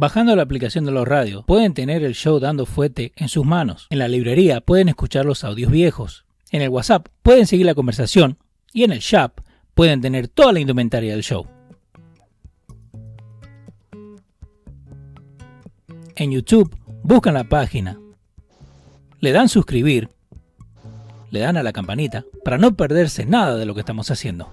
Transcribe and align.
Bajando 0.00 0.36
la 0.36 0.42
aplicación 0.42 0.84
de 0.84 0.92
los 0.92 1.08
radios, 1.08 1.44
pueden 1.44 1.74
tener 1.74 2.04
el 2.04 2.14
show 2.14 2.38
dando 2.38 2.66
fuete 2.66 3.12
en 3.16 3.28
sus 3.28 3.44
manos. 3.44 3.88
En 3.90 3.98
la 3.98 4.06
librería 4.06 4.60
pueden 4.60 4.88
escuchar 4.88 5.26
los 5.26 5.42
audios 5.42 5.72
viejos. 5.72 6.24
En 6.52 6.62
el 6.62 6.68
WhatsApp 6.68 7.08
pueden 7.24 7.48
seguir 7.48 7.66
la 7.66 7.74
conversación. 7.74 8.38
Y 8.72 8.84
en 8.84 8.92
el 8.92 9.00
shop 9.00 9.40
pueden 9.74 10.00
tener 10.00 10.28
toda 10.28 10.52
la 10.52 10.60
indumentaria 10.60 11.10
del 11.10 11.24
show. 11.24 11.48
En 16.14 16.30
YouTube 16.30 16.72
buscan 17.02 17.34
la 17.34 17.48
página, 17.48 17.98
le 19.18 19.32
dan 19.32 19.48
suscribir, 19.48 20.10
le 21.32 21.40
dan 21.40 21.56
a 21.56 21.64
la 21.64 21.72
campanita 21.72 22.24
para 22.44 22.56
no 22.56 22.76
perderse 22.76 23.26
nada 23.26 23.56
de 23.56 23.66
lo 23.66 23.74
que 23.74 23.80
estamos 23.80 24.12
haciendo. 24.12 24.52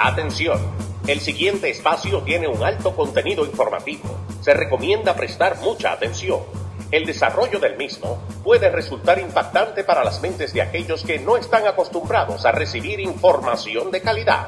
Atención, 0.00 0.60
el 1.08 1.18
siguiente 1.18 1.68
espacio 1.70 2.22
tiene 2.22 2.46
un 2.46 2.62
alto 2.62 2.94
contenido 2.94 3.44
informativo. 3.44 4.16
Se 4.40 4.54
recomienda 4.54 5.16
prestar 5.16 5.58
mucha 5.58 5.90
atención. 5.90 6.38
El 6.92 7.04
desarrollo 7.04 7.58
del 7.58 7.76
mismo 7.76 8.22
puede 8.44 8.70
resultar 8.70 9.18
impactante 9.18 9.82
para 9.82 10.04
las 10.04 10.22
mentes 10.22 10.52
de 10.52 10.62
aquellos 10.62 11.02
que 11.02 11.18
no 11.18 11.36
están 11.36 11.66
acostumbrados 11.66 12.46
a 12.46 12.52
recibir 12.52 13.00
información 13.00 13.90
de 13.90 14.00
calidad. 14.00 14.46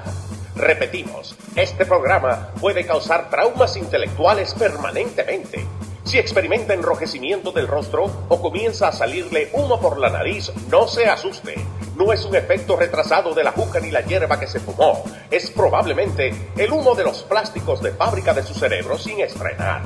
Repetimos, 0.55 1.35
este 1.57 1.85
programa 1.85 2.51
puede 2.61 2.87
causar 2.87 3.29
traumas 3.29 3.77
intelectuales 3.77 4.55
permanentemente. 4.55 5.67
Si 6.05 6.19
experimenta 6.19 6.75
enrojecimiento 6.75 7.53
del 7.53 7.69
rostro 7.69 8.11
o 8.29 8.41
comienza 8.41 8.89
a 8.89 8.93
salirle 8.93 9.51
humo 9.53 9.81
por 9.81 9.99
la 9.99 10.11
nariz, 10.11 10.51
no 10.71 10.89
se 10.89 11.07
asuste. 11.07 11.55
No 11.97 12.13
es 12.13 12.25
un 12.25 12.35
efecto 12.35 12.77
retrasado 12.77 13.35
de 13.35 13.45
la 13.45 13.53
juca 13.53 13.79
ni 13.79 13.91
la 13.91 14.01
hierba 14.01 14.41
que 14.41 14.47
se 14.47 14.61
fumó. 14.61 15.05
Es 15.31 15.51
probablemente 15.51 16.35
el 16.57 16.73
humo 16.73 16.95
de 16.95 17.05
los 17.05 17.23
plásticos 17.25 17.83
de 17.83 17.93
fábrica 17.93 18.33
de 18.33 18.43
su 18.43 18.55
cerebro 18.55 18.99
sin 18.99 19.21
estrenar. 19.21 19.83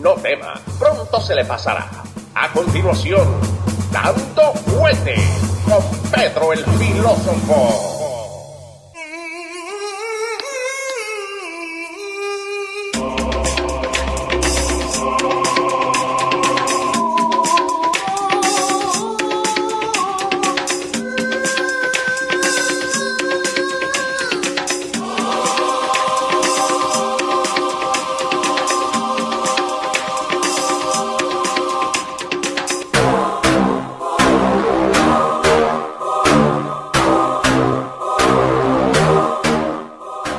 No 0.00 0.14
tema, 0.14 0.54
pronto 0.78 1.20
se 1.20 1.34
le 1.34 1.44
pasará. 1.44 1.90
A 2.34 2.52
continuación, 2.52 3.26
dando 3.90 4.52
fuerte 4.54 5.16
con 5.64 5.82
Pedro 6.12 6.52
el 6.52 6.64
filósofo. 6.64 7.97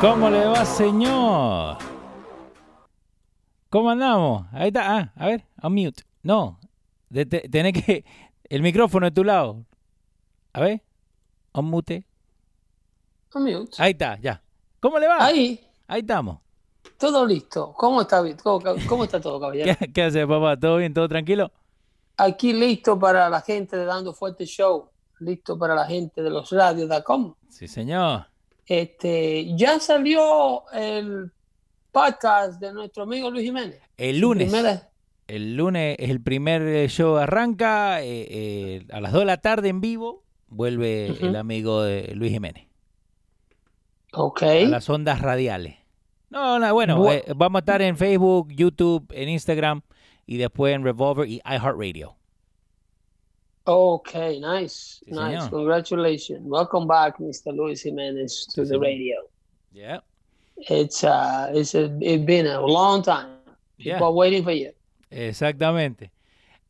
¿Cómo 0.02 0.30
le 0.30 0.46
va, 0.46 0.66
señor? 0.66 1.78
¿Cómo 3.70 3.90
andamos? 3.90 4.46
Ahí 4.54 4.68
está. 4.70 4.98
Ah, 4.98 5.14
a 5.16 5.26
ver, 5.28 5.46
unmute. 5.62 6.04
No, 6.24 6.60
de- 7.10 7.26
te- 7.26 7.50
tenés 7.50 7.74
que. 7.74 8.06
El 8.44 8.62
micrófono 8.62 9.06
de 9.08 9.12
tu 9.12 9.24
lado. 9.24 9.66
A 10.54 10.62
ver, 10.62 10.82
unmute. 11.54 12.06
Unmute. 13.36 13.76
Ahí 13.82 13.92
está, 13.92 14.18
ya. 14.20 14.42
¿Cómo 14.80 14.98
le 14.98 15.08
va? 15.08 15.24
Ahí, 15.24 15.60
Ahí 15.88 16.00
estamos. 16.02 16.40
todo 16.98 17.26
listo. 17.26 17.74
¿Cómo 17.74 18.02
está? 18.02 18.24
¿Cómo, 18.42 18.64
cómo 18.88 19.04
está 19.04 19.20
todo, 19.22 19.40
caballero? 19.40 19.76
¿Qué, 19.80 19.92
qué 19.92 20.04
hace, 20.04 20.26
papá? 20.26 20.58
¿Todo 20.58 20.78
bien? 20.78 20.94
¿Todo 20.94 21.08
tranquilo? 21.08 21.52
Aquí 22.18 22.54
listo 22.54 22.98
para 22.98 23.30
la 23.30 23.42
gente 23.42 23.78
de 23.78 23.86
Dando 23.86 24.14
Fuerte 24.14 24.46
Show. 24.46 24.90
Listo 25.20 25.60
para 25.60 25.76
la 25.76 25.86
gente 25.86 26.24
de 26.24 26.30
los 26.30 26.50
radios.com. 26.50 27.36
Sí, 27.50 27.68
señor. 27.68 28.26
Este, 28.70 29.48
ya 29.58 29.80
salió 29.80 30.70
el 30.72 31.32
podcast 31.92 32.62
de 32.62 32.72
nuestro 32.72 33.02
amigo 33.04 33.32
Luis 33.32 33.44
Jiménez. 33.46 33.82
El 33.98 34.20
lunes. 34.20 34.48
Primera- 34.52 34.90
El 35.28 35.56
lunes 35.58 35.96
es 36.00 36.10
el 36.12 36.22
primer 36.22 36.62
eh, 36.62 36.88
show 36.88 37.18
arranca. 37.18 38.02
eh, 38.04 38.28
eh, 38.30 38.86
a 38.92 39.02
las 39.02 39.12
2 39.12 39.22
de 39.22 39.26
la 39.26 39.38
tarde 39.38 39.70
en 39.70 39.82
vivo 39.82 40.24
vuelve 40.48 41.08
el 41.20 41.36
amigo 41.36 41.82
de 41.82 42.14
Luis 42.16 42.32
Jiménez. 42.32 42.68
Ok. 44.14 44.44
a 44.44 44.54
las 44.68 44.88
ondas 44.90 45.20
radiales. 45.22 45.76
No, 46.30 46.60
no, 46.60 46.72
bueno, 46.74 47.00
Bu- 47.04 47.12
eh, 47.14 47.24
vamos 47.36 47.58
a 47.58 47.62
estar 47.62 47.82
en 47.82 47.98
Facebook, 47.98 48.50
YouTube, 48.52 49.06
en 49.16 49.30
Instagram 49.30 49.82
y 50.28 50.38
después 50.38 50.76
en 50.76 50.84
Revolver 50.84 51.28
y 51.28 51.42
iHeartRadio. 51.44 52.16
Ok, 53.72 54.14
nice. 54.42 55.00
Sí, 55.06 55.12
nice. 55.12 55.18
señor. 55.42 55.50
Congratulations. 55.52 56.42
Welcome 56.44 56.88
back, 56.88 57.20
Mr. 57.20 57.54
Luis 57.54 57.84
Jiménez, 57.84 58.46
to 58.48 58.52
Sí, 58.52 58.62
the 58.62 58.66
señor. 58.68 58.82
radio. 58.82 59.16
Yeah. 59.72 60.02
It's, 60.58 61.04
uh, 61.04 61.52
it's, 61.54 61.76
a, 61.76 61.86
it's 62.02 62.26
been 62.26 62.48
a 62.48 62.60
long 62.62 63.04
time. 63.04 63.38
Yeah. 63.78 63.94
People 63.96 64.08
are 64.08 64.14
waiting 64.14 64.44
for 64.44 64.54
you. 64.54 64.72
Exactamente. 65.12 66.12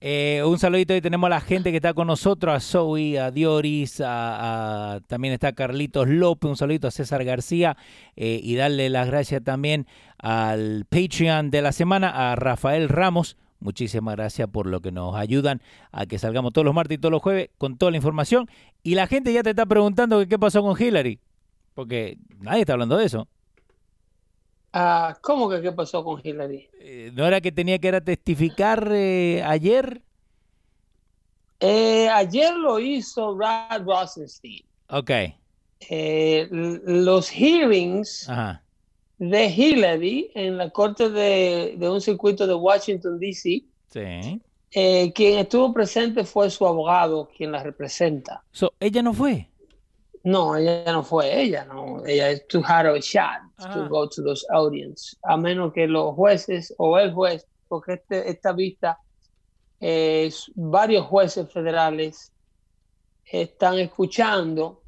Eh, 0.02 0.42
un 0.46 0.58
saludito 0.60 0.96
y 0.96 1.02
tenemos 1.02 1.28
a 1.28 1.30
la 1.32 1.42
gente 1.42 1.72
que 1.72 1.78
está 1.78 1.94
con 1.94 2.08
nosotros, 2.08 2.56
a 2.56 2.60
Zoe, 2.60 3.20
a 3.20 3.32
Dioris, 3.32 4.00
a, 4.00 4.94
a- 4.96 5.00
también 5.02 5.34
está 5.34 5.52
Carlitos 5.54 6.08
López, 6.08 6.50
un 6.50 6.56
saludito 6.56 6.88
a 6.88 6.92
César 6.92 7.24
García 7.26 7.76
eh, 8.16 8.40
y 8.42 8.56
darle 8.56 8.90
las 8.90 9.08
gracias 9.08 9.44
también 9.44 9.88
al 10.18 10.86
Patreon 10.90 11.50
de 11.52 11.62
la 11.62 11.72
semana, 11.74 12.32
a 12.32 12.36
Rafael 12.36 12.88
Ramos. 12.90 13.36
Muchísimas 13.60 14.16
gracias 14.16 14.48
por 14.50 14.68
lo 14.68 14.80
que 14.82 14.92
nos 14.92 15.16
ayudan 15.16 15.62
a 15.92 16.06
que 16.06 16.18
salgamos 16.18 16.54
todos 16.54 16.66
los 16.66 16.74
martes 16.74 16.98
y 16.98 17.02
todos 17.02 17.12
los 17.12 17.22
jueves 17.22 17.50
con 17.58 17.78
toda 17.78 17.92
la 17.92 17.98
información. 17.98 18.50
Y 18.84 18.96
la 18.96 19.08
gente 19.08 19.34
ya 19.34 19.44
te 19.44 19.50
está 19.50 19.66
preguntando 19.66 20.20
que 20.20 20.28
qué 20.28 20.40
pasó 20.40 20.62
con 20.62 20.82
Hillary, 20.82 21.20
porque 21.74 22.18
nadie 22.40 22.62
está 22.62 22.74
hablando 22.74 22.98
de 22.98 23.06
eso. 23.06 23.28
Ah, 24.72 25.18
¿Cómo 25.22 25.50
que 25.50 25.62
qué 25.62 25.72
pasó 25.72 26.04
con 26.04 26.22
Hillary? 26.24 26.70
Eh, 26.80 27.12
¿No 27.14 27.26
era 27.26 27.42
que 27.42 27.52
tenía 27.52 27.80
que 27.80 27.90
ir 27.90 27.96
a 27.96 28.02
testificar 28.02 28.90
eh, 28.94 29.44
ayer? 29.44 30.02
Eh, 31.60 32.08
ayer 32.10 32.56
lo 32.56 32.80
hizo 32.80 33.38
Rod 33.38 33.86
Rosenstein. 33.86 34.64
Ok, 34.88 35.12
los 35.90 37.30
hearings 37.30 38.28
ajá. 38.30 38.64
De 39.20 39.46
Hillary 39.48 40.32
en 40.34 40.58
la 40.58 40.70
corte 40.70 41.10
de, 41.10 41.76
de 41.78 41.90
un 41.90 42.02
circuito 42.02 42.48
de 42.48 42.54
Washington, 42.56 43.20
D.C., 43.20 43.64
Sí. 43.92 44.42
eh, 44.72 45.12
quien 45.14 45.40
estuvo 45.40 45.74
presente 45.74 46.24
fue 46.24 46.50
su 46.50 46.66
abogado, 46.66 47.30
quien 47.36 47.52
la 47.52 47.62
representa. 47.62 48.44
So, 48.52 48.72
ella 48.80 49.02
no 49.04 49.14
fue. 49.14 49.48
No, 50.24 50.56
ella 50.56 50.84
no 50.92 51.04
fue 51.04 51.42
ella, 51.42 51.66
no. 51.66 52.06
Ella 52.06 52.30
es 52.32 52.48
to 52.48 52.62
have 52.66 52.88
a 52.90 53.00
shot 53.00 53.42
to 53.74 53.88
go 53.90 54.08
to 54.08 54.22
those 54.24 54.46
audience, 54.52 55.16
a 55.24 55.36
menos 55.38 55.74
que 55.74 55.88
los 55.88 56.14
jueces 56.16 56.74
o 56.78 56.98
el 57.00 57.14
juez, 57.14 57.46
porque 57.68 57.94
este- 57.94 58.30
esta 58.30 58.52
vista, 58.54 59.00
eh, 59.80 60.30
varios 60.56 61.06
jueces 61.08 61.52
federales 61.52 62.32
están 63.26 63.80
escuchando 63.80 64.82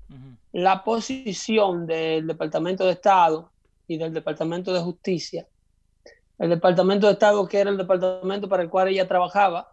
la 0.53 0.83
posición 0.83 1.85
del 1.87 2.27
Departamento 2.27 2.85
de 2.85 2.91
Estado 2.91 3.49
y 3.87 3.97
del 3.97 4.13
Departamento 4.13 4.73
de 4.73 4.79
Justicia. 4.79 5.47
El 6.37 6.49
Departamento 6.49 7.07
de 7.07 7.13
Estado, 7.13 7.47
que 7.47 7.59
era 7.59 7.69
el 7.69 7.77
departamento 7.77 8.49
para 8.49 8.63
el 8.63 8.69
cual 8.69 8.87
ella 8.87 9.07
trabajaba, 9.07 9.67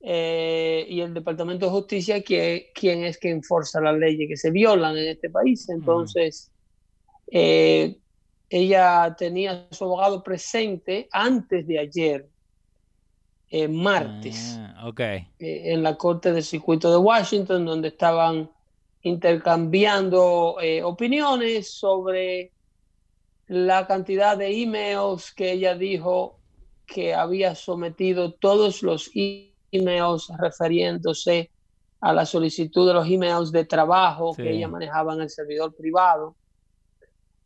eh, 0.00 0.84
y 0.88 1.00
el 1.00 1.14
Departamento 1.14 1.64
de 1.66 1.72
Justicia, 1.72 2.22
que 2.22 2.70
quien 2.74 3.04
es 3.04 3.18
que 3.18 3.30
enforza 3.30 3.80
las 3.80 3.96
leyes 3.96 4.28
que 4.28 4.36
se 4.36 4.50
violan 4.50 4.96
en 4.98 5.08
este 5.08 5.30
país. 5.30 5.66
Entonces, 5.70 6.52
eh, 7.30 7.96
ella 8.50 9.14
tenía 9.18 9.66
a 9.70 9.74
su 9.74 9.84
abogado 9.84 10.22
presente 10.22 11.08
antes 11.10 11.66
de 11.66 11.78
ayer, 11.78 12.28
eh, 13.48 13.68
martes 13.68 14.56
Ah, 14.58 14.88
ok. 14.88 15.00
eh, 15.00 15.24
en 15.38 15.82
la 15.82 15.96
Corte 15.96 16.32
del 16.32 16.44
Circuito 16.44 16.90
de 16.90 16.98
Washington, 16.98 17.64
donde 17.64 17.88
estaban 17.88 18.50
intercambiando 19.02 20.56
eh, 20.60 20.82
opiniones 20.82 21.74
sobre 21.74 22.52
la 23.46 23.86
cantidad 23.86 24.36
de 24.36 24.62
emails 24.62 25.32
que 25.32 25.52
ella 25.52 25.74
dijo 25.74 26.38
que 26.86 27.14
había 27.14 27.54
sometido 27.54 28.32
todos 28.34 28.82
los 28.82 29.10
emails 29.14 30.28
refiriéndose 30.38 31.50
a 32.00 32.12
la 32.12 32.26
solicitud 32.26 32.86
de 32.86 32.94
los 32.94 33.08
emails 33.08 33.50
de 33.50 33.64
trabajo 33.64 34.34
Sí. 34.34 34.42
que 34.42 34.50
ella 34.52 34.68
manejaba 34.68 35.14
en 35.14 35.22
el 35.22 35.30
servidor 35.30 35.74
privado. 35.74 36.36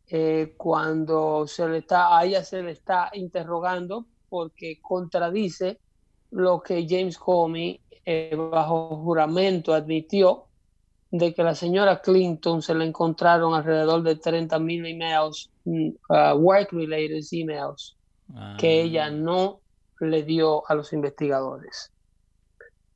Eh, 0.07 0.53
cuando 0.57 1.45
se 1.47 1.67
le 1.69 1.77
está, 1.79 2.17
a 2.17 2.25
ella 2.25 2.43
se 2.43 2.61
le 2.63 2.71
está 2.71 3.09
interrogando 3.13 4.05
porque 4.27 4.79
contradice 4.81 5.79
lo 6.31 6.61
que 6.61 6.85
James 6.89 7.17
Comey 7.17 7.79
eh, 8.05 8.35
bajo 8.35 8.97
juramento 8.97 9.73
admitió 9.73 10.48
de 11.11 11.33
que 11.33 11.43
la 11.43 11.55
señora 11.55 12.01
Clinton 12.01 12.61
se 12.61 12.75
le 12.75 12.85
encontraron 12.85 13.53
alrededor 13.53 14.03
de 14.03 14.15
30 14.15 14.59
mil 14.59 14.85
emails, 14.85 15.49
mm, 15.65 15.89
uh, 16.09 16.37
work-related 16.37 17.23
emails, 17.31 17.97
que 18.57 18.81
ella 18.81 19.05
Ah, 19.05 19.11
no 19.11 19.61
le 19.99 20.23
dio 20.23 20.63
a 20.69 20.75
los 20.75 20.93
investigadores. 20.93 21.91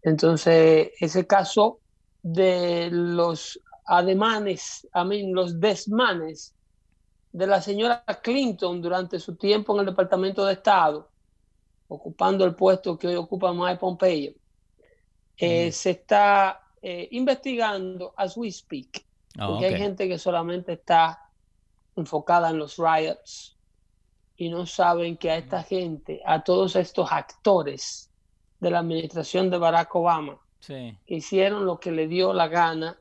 Entonces, 0.01 0.91
ese 0.99 1.25
caso 1.25 1.81
de 2.21 2.89
los 2.91 3.59
ademanes, 3.85 4.87
I 4.93 5.05
mean, 5.05 5.33
los 5.33 5.59
desmanes 5.59 6.53
de 7.31 7.47
la 7.47 7.61
señora 7.61 8.03
Clinton 8.21 8.81
durante 8.81 9.19
su 9.19 9.35
tiempo 9.35 9.73
en 9.73 9.79
el 9.81 9.85
Departamento 9.87 10.45
de 10.45 10.53
Estado, 10.53 11.09
ocupando 11.87 12.45
el 12.45 12.55
puesto 12.55 12.97
que 12.97 13.07
hoy 13.07 13.15
ocupa 13.15 13.53
Mike 13.53 13.79
Pompeo, 13.79 14.33
eh, 15.37 15.67
Ujú. 15.67 15.73
se 15.73 15.89
está 15.91 16.62
eh, 16.83 17.07
investigando 17.11 18.13
as 18.17 18.35
we 18.37 18.51
speak, 18.51 19.05
Ah, 19.39 19.47
porque 19.47 19.65
hay 19.65 19.73
ok. 19.73 19.79
gente 19.79 20.07
que 20.07 20.19
solamente 20.19 20.73
está 20.73 21.19
enfocada 21.95 22.49
en 22.51 22.59
los 22.59 22.77
riots 22.77 23.57
y 24.35 24.49
no 24.49 24.65
saben 24.65 25.17
que 25.17 25.31
a 25.31 25.37
esta 25.37 25.63
gente, 25.63 26.21
a 26.25 26.43
todos 26.43 26.75
estos 26.75 27.11
actores 27.11 28.11
de 28.59 28.69
la 28.69 28.79
administración 28.79 29.49
de 29.49 29.57
Barack 29.57 29.95
Obama, 29.95 30.39
Sí. 30.59 30.97
que 31.05 31.15
hicieron 31.15 31.65
lo 31.65 31.79
que 31.79 31.91
le 31.91 32.07
dio 32.07 32.31
la 32.33 32.47
gana 32.47 32.99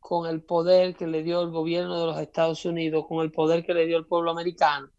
con 0.00 0.28
el 0.28 0.42
poder 0.42 0.94
que 0.94 1.06
le 1.06 1.22
dio 1.22 1.40
el 1.40 1.50
gobierno 1.50 1.98
de 1.98 2.06
los 2.06 2.18
Estados 2.18 2.64
Unidos, 2.66 3.06
con 3.08 3.24
el 3.24 3.32
poder 3.32 3.64
que 3.64 3.72
le 3.74 3.86
dio 3.86 3.96
el 3.96 4.06
pueblo 4.06 4.30
americano, 4.32 4.90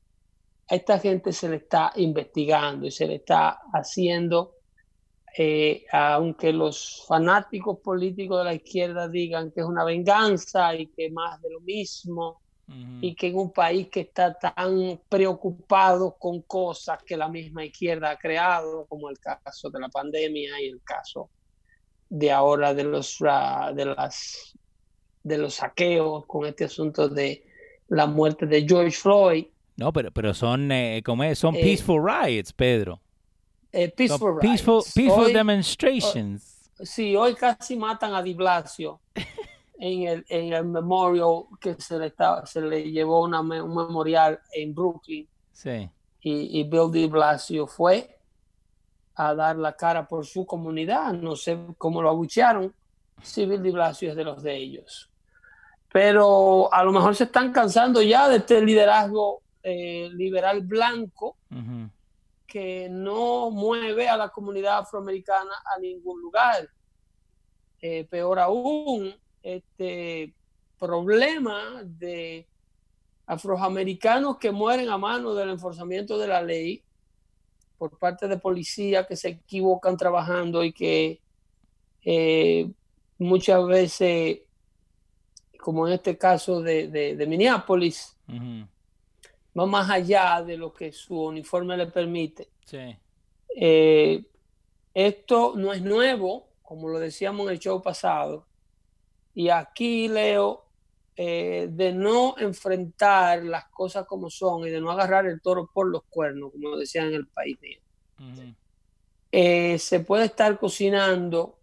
a 0.67 0.75
esta 0.75 0.97
gente 0.97 1.31
se 1.31 1.47
le 1.47 1.57
está 1.57 1.91
investigando 1.97 2.87
y 2.87 2.91
se 2.91 3.05
le 3.07 3.15
está 3.15 3.59
haciendo, 3.71 4.54
eh, 5.37 5.85
aunque 5.91 6.53
los 6.53 7.03
fanáticos 7.07 7.79
políticos 7.79 8.39
de 8.39 8.43
la 8.45 8.53
izquierda 8.53 9.07
digan 9.09 9.51
que 9.51 9.61
es 9.61 9.65
una 9.65 9.83
venganza 9.83 10.73
y 10.75 10.87
que 10.87 11.11
más 11.11 11.41
de 11.41 11.49
lo 11.51 11.59
mismo, 11.61 12.41
y 12.99 13.13
que 13.13 13.27
en 13.27 13.35
un 13.35 13.51
país 13.53 13.89
que 13.89 13.99
está 13.99 14.33
tan 14.33 14.99
preocupado 15.07 16.15
con 16.17 16.41
cosas 16.41 16.97
que 17.03 17.15
la 17.15 17.29
misma 17.29 17.63
izquierda 17.63 18.09
ha 18.09 18.17
creado, 18.17 18.87
como 18.87 19.09
el 19.11 19.19
caso 19.19 19.69
de 19.69 19.79
la 19.79 19.89
pandemia 19.89 20.59
y 20.59 20.69
el 20.69 20.81
caso 20.83 21.29
de 22.09 22.31
ahora 22.31 22.73
de 22.73 22.83
los 22.83 23.17
ah, 23.27 23.71
de 23.75 23.85
las 23.85 24.57
de 25.21 25.37
los 25.37 25.55
saqueos 25.55 26.25
con 26.25 26.47
este 26.47 26.63
asunto 26.65 27.07
de 27.07 27.43
la 27.89 28.07
muerte 28.07 28.47
de 28.47 28.65
George 28.67 28.97
Floyd, 28.97 29.45
No, 29.77 29.91
pero, 29.93 30.09
pero 30.11 30.33
son, 30.33 30.71
eh, 30.71 31.01
¿cómo 31.05 31.23
es? 31.23 31.37
Son 31.37 31.53
Eh, 31.55 31.61
peaceful 31.61 32.01
riots, 32.03 32.51
Pedro. 32.53 33.01
Eh, 33.75 33.89
peaceful, 33.89 34.39
peaceful, 34.39 34.83
peaceful 34.93 35.25
Hoy- 35.25 35.33
demonstrations. 35.33 36.69
Sí, 36.79 37.15
hoy 37.15 37.35
casi 37.35 37.75
matan 37.77 38.13
a 38.13 38.21
Di 38.21 38.33
Blasio 38.33 38.99
en 39.79 40.03
el, 40.07 40.25
en 40.29 40.53
el 40.53 40.65
memorial 40.65 41.43
que 41.59 41.75
se 41.75 41.97
le, 41.97 42.07
estaba, 42.07 42.45
se 42.45 42.61
le 42.61 42.91
llevó 42.91 43.21
una 43.23 43.39
un 43.41 43.49
memorial 43.75 44.39
en 44.53 44.73
Brooklyn 44.75 45.27
Sí. 45.53 45.89
y, 46.21 46.59
y 46.59 46.63
Bill 46.63 46.91
de 46.91 47.07
Blasio 47.07 47.65
fue 47.67 48.17
a 49.15 49.33
dar 49.33 49.55
la 49.55 49.73
cara 49.73 50.05
por 50.05 50.25
su 50.25 50.45
comunidad. 50.45 51.13
No 51.13 51.35
sé 51.37 51.57
cómo 51.77 52.01
lo 52.01 52.09
abuchearon. 52.09 52.73
Si 53.21 53.45
Bill 53.45 53.63
de 53.63 53.71
Blasio 53.71 54.09
es 54.09 54.15
de 54.17 54.23
los 54.25 54.43
de 54.43 54.55
ellos. 54.57 55.09
Pero 55.91 56.73
a 56.73 56.83
lo 56.83 56.91
mejor 56.91 57.15
se 57.15 57.23
están 57.23 57.53
cansando 57.53 58.01
ya 58.01 58.27
de 58.27 58.37
este 58.37 58.61
liderazgo 58.61 59.41
eh, 59.63 60.09
liberal 60.13 60.61
blanco 60.61 61.37
Ujú. 61.49 61.89
Que 62.55 62.87
no 62.89 63.51
mueve 63.51 64.07
a 64.07 64.15
la 64.15 64.29
comunidad 64.29 64.77
afroamericana 64.77 65.51
a 65.75 65.77
ningún 65.77 66.21
lugar. 66.21 66.69
Eh, 67.81 68.05
peor 68.05 68.39
aún, 68.39 69.13
este 69.43 70.33
problema 70.79 71.81
de 71.83 72.47
afroamericanos 73.25 74.37
que 74.37 74.53
mueren 74.53 74.87
a 74.87 74.97
mano 74.97 75.33
del 75.33 75.49
enforzamiento 75.49 76.17
de 76.17 76.27
la 76.29 76.41
ley 76.41 76.81
por 77.77 77.99
parte 77.99 78.25
de 78.29 78.37
policías 78.37 79.05
que 79.05 79.17
se 79.17 79.27
equivocan 79.31 79.97
trabajando 79.97 80.63
y 80.63 80.71
que 80.71 81.21
eh, 82.05 82.71
muchas 83.17 83.67
veces, 83.67 84.43
como 85.59 85.87
en 85.87 85.95
este 85.95 86.17
caso 86.17 86.61
de, 86.61 86.87
de, 86.87 87.27
Minneapolis. 87.27 88.17
Va 89.57 89.65
más 89.65 89.89
allá 89.89 90.43
de 90.43 90.57
lo 90.57 90.73
que 90.73 90.91
su 90.91 91.19
uniforme 91.19 91.77
le 91.77 91.87
permite. 91.87 92.49
Sí. 92.65 92.97
Eh, 93.55 94.25
esto 94.93 95.53
no 95.55 95.73
es 95.73 95.81
nuevo, 95.81 96.49
como 96.61 96.89
lo 96.89 96.99
decíamos 96.99 97.47
en 97.47 97.53
el 97.53 97.59
show 97.59 97.81
pasado. 97.81 98.47
Y 99.33 99.49
aquí, 99.49 100.07
Leo, 100.07 100.65
eh, 101.17 101.67
de 101.71 101.93
no 101.93 102.35
enfrentar 102.37 103.43
las 103.43 103.65
cosas 103.69 104.05
como 104.05 104.29
son 104.29 104.67
y 104.67 104.69
de 104.69 104.81
no 104.81 104.91
agarrar 104.91 105.25
el 105.25 105.41
toro 105.41 105.69
por 105.73 105.87
los 105.87 106.03
cuernos, 106.03 106.51
como 106.51 106.75
decían 106.77 107.07
en 107.07 107.13
el 107.13 107.27
país 107.27 107.57
mío, 107.61 107.79
eh, 109.31 109.77
se 109.79 109.99
puede 110.01 110.25
estar 110.25 110.57
cocinando 110.59 111.59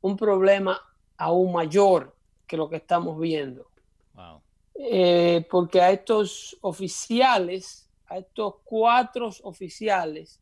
un 0.00 0.16
problema 0.16 0.80
aún 1.16 1.52
mayor 1.52 2.16
que 2.46 2.56
lo 2.56 2.68
que 2.68 2.76
estamos 2.76 3.18
viendo. 3.18 3.70
Wow. 4.14 4.42
Eh, 4.78 5.46
porque 5.50 5.80
a 5.80 5.90
estos 5.90 6.56
oficiales, 6.60 7.88
a 8.06 8.18
estos 8.18 8.56
cuatro 8.62 9.30
oficiales 9.44 10.40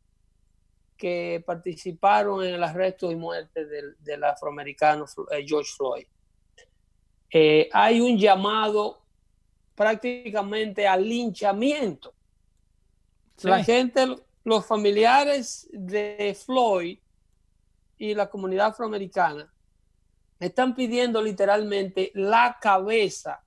que 0.97 1.43
participaron 1.47 2.45
en 2.45 2.55
el 2.55 2.65
arresto 2.65 3.11
y 3.11 3.17
muerte 3.17 3.65
del, 3.67 3.97
del 4.01 4.25
afroamericano 4.25 5.07
eh, 5.31 5.45
George 5.47 5.71
Floyd, 5.77 6.07
eh, 7.31 7.69
hay 7.73 8.01
un 8.01 8.19
llamado 8.19 9.05
prácticamente 9.75 10.87
al 10.87 11.09
linchamiento. 11.09 12.15
Sí. 13.37 13.49
La 13.49 13.63
gente, 13.63 14.17
los 14.43 14.67
familiares 14.67 15.69
de 15.73 16.37
Floyd 16.45 16.99
y 17.99 18.15
la 18.15 18.29
comunidad 18.29 18.69
afroamericana 18.69 19.53
están 20.41 20.75
pidiendo 20.75 21.23
literalmente 21.23 22.11
la 22.15 22.59
cabeza 22.61 23.44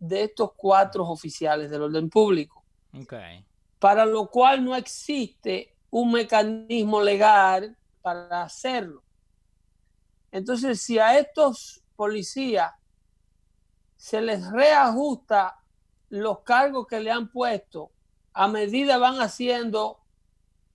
de 0.00 0.24
estos 0.24 0.52
cuatro 0.56 1.06
oficiales 1.06 1.70
del 1.70 1.82
orden 1.82 2.10
público, 2.10 2.64
para 3.78 4.04
lo 4.04 4.28
cual 4.28 4.64
no 4.64 4.74
existe 4.74 5.76
un 5.90 6.10
mecanismo 6.10 7.00
legal 7.02 7.76
para 8.02 8.42
hacerlo. 8.42 9.02
Entonces, 10.32 10.80
si 10.80 10.98
a 10.98 11.18
estos 11.18 11.82
policías 11.96 12.72
se 13.96 14.22
les 14.22 14.50
reajusta 14.50 15.60
los 16.08 16.40
cargos 16.40 16.86
que 16.86 17.00
le 17.00 17.10
han 17.10 17.30
puesto, 17.30 17.90
a 18.32 18.48
medida 18.48 18.96
van 18.96 19.20
haciendo 19.20 20.00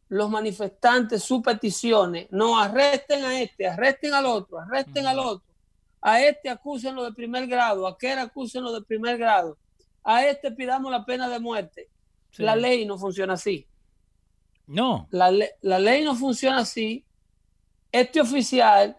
los 0.10 0.30
manifestantes 0.30 1.24
sus 1.24 1.42
peticiones, 1.42 2.28
no 2.30 2.60
arresten 2.60 3.26
a 3.26 3.42
este, 3.42 3.68
arresten 3.68 4.14
al 4.14 4.28
otro, 4.28 4.60
arresten 4.60 5.08
al 5.08 5.18
otro, 5.18 5.55
a 6.08 6.22
este 6.22 6.50
acúsenlo 6.52 7.04
de 7.04 7.14
primer 7.14 7.48
grado, 7.48 7.88
a 7.88 7.92
aquel 7.92 8.20
acúsenlo 8.20 8.72
de 8.72 8.84
primer 8.84 9.18
grado, 9.18 9.58
a 10.04 10.24
este 10.24 10.52
pidamos 10.52 10.92
la 10.92 11.04
pena 11.04 11.28
de 11.28 11.40
muerte. 11.40 11.90
Sí. 12.30 12.44
La 12.44 12.56
ley 12.56 12.86
no 12.86 12.96
funciona 13.00 13.34
así. 13.34 13.68
No. 14.68 15.08
La, 15.10 15.32
le- 15.32 15.56
la 15.62 15.80
ley 15.80 16.04
no 16.04 16.14
funciona 16.16 16.60
así. 16.60 17.04
Este 17.92 18.22
oficial 18.22 18.96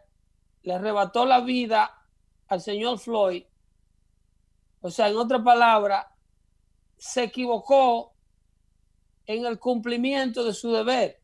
le 0.63 0.75
arrebató 0.75 1.25
la 1.25 1.41
vida 1.43 1.97
al 2.49 2.61
señor 2.61 2.99
Floyd. 2.99 3.45
O 4.81 4.91
sea, 4.91 5.09
en 5.09 5.17
otra 5.17 5.43
palabra, 5.45 6.13
se 6.97 7.23
equivocó 7.25 8.15
en 9.27 9.47
el 9.47 9.61
cumplimiento 9.61 10.43
de 10.43 10.53
su 10.55 10.73
deber. 10.73 11.21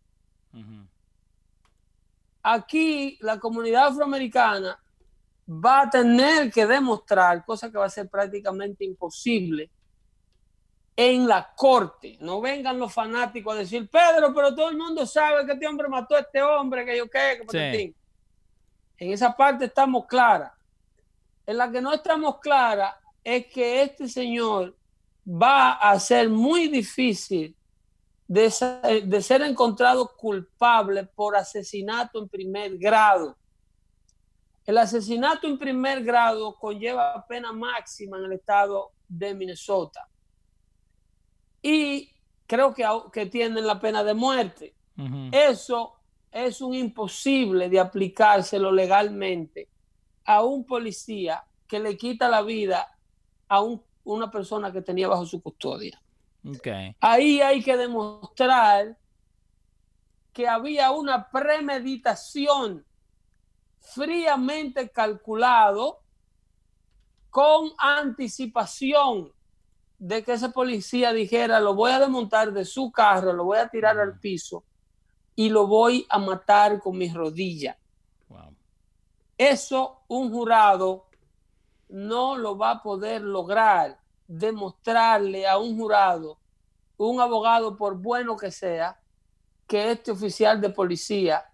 Aquí 2.44 3.18
la 3.20 3.40
comunidad 3.40 3.88
afroamericana 3.88 4.78
va 5.48 5.82
a 5.82 5.90
tener 5.90 6.50
que 6.50 6.66
demostrar, 6.66 7.44
cosa 7.44 7.70
que 7.70 7.78
va 7.78 7.86
a 7.86 7.90
ser 7.90 8.08
prácticamente 8.08 8.84
imposible, 8.84 9.70
en 10.96 11.26
la 11.26 11.52
corte. 11.56 12.16
No 12.20 12.40
vengan 12.40 12.78
los 12.78 12.92
fanáticos 12.92 13.54
a 13.54 13.58
decir, 13.58 13.88
Pedro, 13.88 14.34
pero 14.34 14.54
todo 14.54 14.68
el 14.70 14.76
mundo 14.76 15.06
sabe 15.06 15.44
que 15.46 15.52
este 15.52 15.66
hombre 15.66 15.88
mató 15.88 16.14
a 16.14 16.20
este 16.20 16.42
hombre, 16.42 16.84
que 16.84 16.96
yo 16.96 17.08
qué, 17.08 17.38
que 17.38 17.44
patatín". 17.44 17.96
En 18.98 19.12
esa 19.12 19.34
parte 19.34 19.64
estamos 19.64 20.06
claras. 20.06 20.52
En 21.46 21.56
la 21.56 21.70
que 21.70 21.80
no 21.80 21.92
estamos 21.92 22.38
claras 22.38 22.94
es 23.24 23.46
que 23.46 23.82
este 23.82 24.08
señor 24.08 24.76
va 25.26 25.72
a 25.72 25.98
ser 25.98 26.28
muy 26.28 26.68
difícil 26.68 27.56
de, 28.28 29.02
de 29.04 29.22
ser 29.22 29.42
encontrado 29.42 30.14
culpable 30.16 31.04
por 31.04 31.36
asesinato 31.36 32.20
en 32.20 32.28
primer 32.28 32.78
grado. 32.78 33.36
El 34.64 34.78
asesinato 34.78 35.46
en 35.46 35.58
primer 35.58 36.02
grado 36.04 36.54
conlleva 36.56 37.24
pena 37.26 37.52
máxima 37.52 38.18
en 38.18 38.24
el 38.24 38.32
estado 38.34 38.92
de 39.08 39.34
Minnesota. 39.34 40.08
Y 41.60 42.10
creo 42.46 42.72
que, 42.74 42.84
que 43.12 43.26
tienen 43.26 43.66
la 43.66 43.80
pena 43.80 44.02
de 44.04 44.14
muerte. 44.14 44.76
Eso 45.32 45.94
es 46.30 46.60
un 46.60 46.74
imposible 46.74 47.68
de 47.68 47.80
aplicárselo 47.80 48.70
legalmente 48.72 49.68
a 50.24 50.42
un 50.42 50.64
policía 50.64 51.44
que 51.66 51.78
le 51.80 51.96
quita 51.96 52.28
la 52.28 52.42
vida 52.42 52.86
a 53.48 53.60
un- 53.60 53.82
una 54.04 54.30
persona 54.30 54.72
que 54.72 54.82
tenía 54.82 55.08
bajo 55.08 55.26
su 55.26 55.42
custodia. 55.42 56.00
Ok. 56.46 56.66
Ahí 57.00 57.40
hay 57.40 57.62
que 57.62 57.76
demostrar 57.76 58.96
que 60.32 60.48
había 60.48 60.90
una 60.92 61.28
premeditación 61.30 62.84
fríamente 63.82 64.90
calculado 64.90 66.00
con 67.30 67.72
anticipación 67.78 69.32
de 69.98 70.24
que 70.24 70.32
ese 70.32 70.48
policía 70.48 71.12
dijera, 71.12 71.60
lo 71.60 71.74
voy 71.74 71.92
a 71.92 72.00
desmontar 72.00 72.52
de 72.52 72.64
su 72.64 72.90
carro, 72.90 73.32
lo 73.32 73.44
voy 73.44 73.58
a 73.58 73.68
tirar 73.68 73.98
al 73.98 74.18
piso 74.18 74.64
y 75.34 75.48
lo 75.48 75.66
voy 75.66 76.06
a 76.08 76.18
matar 76.18 76.78
con 76.78 76.98
mis 76.98 77.14
rodillas. 77.14 77.76
Wow. 78.28 78.54
Eso 79.38 80.02
un 80.08 80.30
jurado 80.30 81.06
no 81.88 82.36
lo 82.36 82.56
va 82.56 82.72
a 82.72 82.82
poder 82.82 83.22
lograr 83.22 83.98
demostrarle 84.26 85.46
a 85.46 85.58
un 85.58 85.76
jurado, 85.76 86.38
un 86.96 87.20
abogado 87.20 87.76
por 87.76 87.96
bueno 87.96 88.36
que 88.36 88.50
sea, 88.50 88.98
que 89.66 89.90
este 89.90 90.10
oficial 90.10 90.60
de 90.60 90.70
policía, 90.70 91.51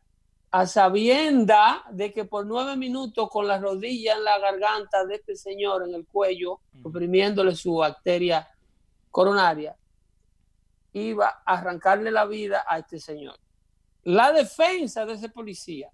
a 0.51 0.67
sabienda 0.67 1.85
de 1.91 2.13
que 2.13 2.25
por 2.25 2.47
nueve 2.47 2.77
minutos 2.77 3.29
con 3.31 3.47
la 3.47 3.59
rodilla 3.59 4.15
en 4.15 4.25
la 4.25 4.39
garganta 4.39 5.05
de 5.05 5.17
este 5.17 5.37
señor, 5.37 5.87
en 5.87 5.95
el 5.95 6.07
cuello, 6.07 6.61
oprimiéndole 6.83 7.55
su 7.55 7.83
arteria 7.83 8.49
coronaria, 9.11 9.77
iba 10.93 11.43
a 11.45 11.53
arrancarle 11.53 12.11
la 12.11 12.25
vida 12.25 12.65
a 12.67 12.79
este 12.79 12.99
señor. 12.99 13.39
La 14.05 14.33
defensa 14.33 15.05
de 15.05 15.15
ese 15.15 15.29
policía 15.29 15.91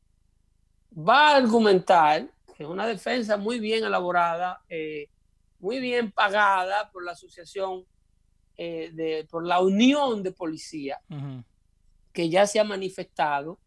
va 0.97 1.31
a 1.31 1.37
argumentar, 1.37 2.29
que 2.57 2.63
es 2.63 2.69
una 2.69 2.87
defensa 2.87 3.37
muy 3.37 3.59
bien 3.59 3.85
elaborada, 3.85 4.63
eh, 4.69 5.09
muy 5.59 5.81
bien 5.81 6.13
pagada 6.13 6.91
por 6.93 7.05
la 7.05 7.13
asociación, 7.13 7.85
eh, 8.57 8.91
de, 8.93 9.27
por 9.29 9.45
la 9.45 9.61
unión 9.61 10.23
de 10.23 10.31
policía, 10.31 11.01
que 12.13 12.29
ya 12.29 12.47
se 12.47 12.61
ha 12.61 12.65
manifestado 12.65 13.59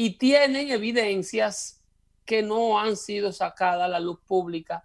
y 0.00 0.10
tienen 0.16 0.70
evidencias 0.70 1.82
que 2.24 2.40
no 2.40 2.78
han 2.78 2.96
sido 2.96 3.32
sacadas 3.32 3.86
a 3.86 3.88
la 3.88 3.98
luz 3.98 4.20
pública 4.24 4.84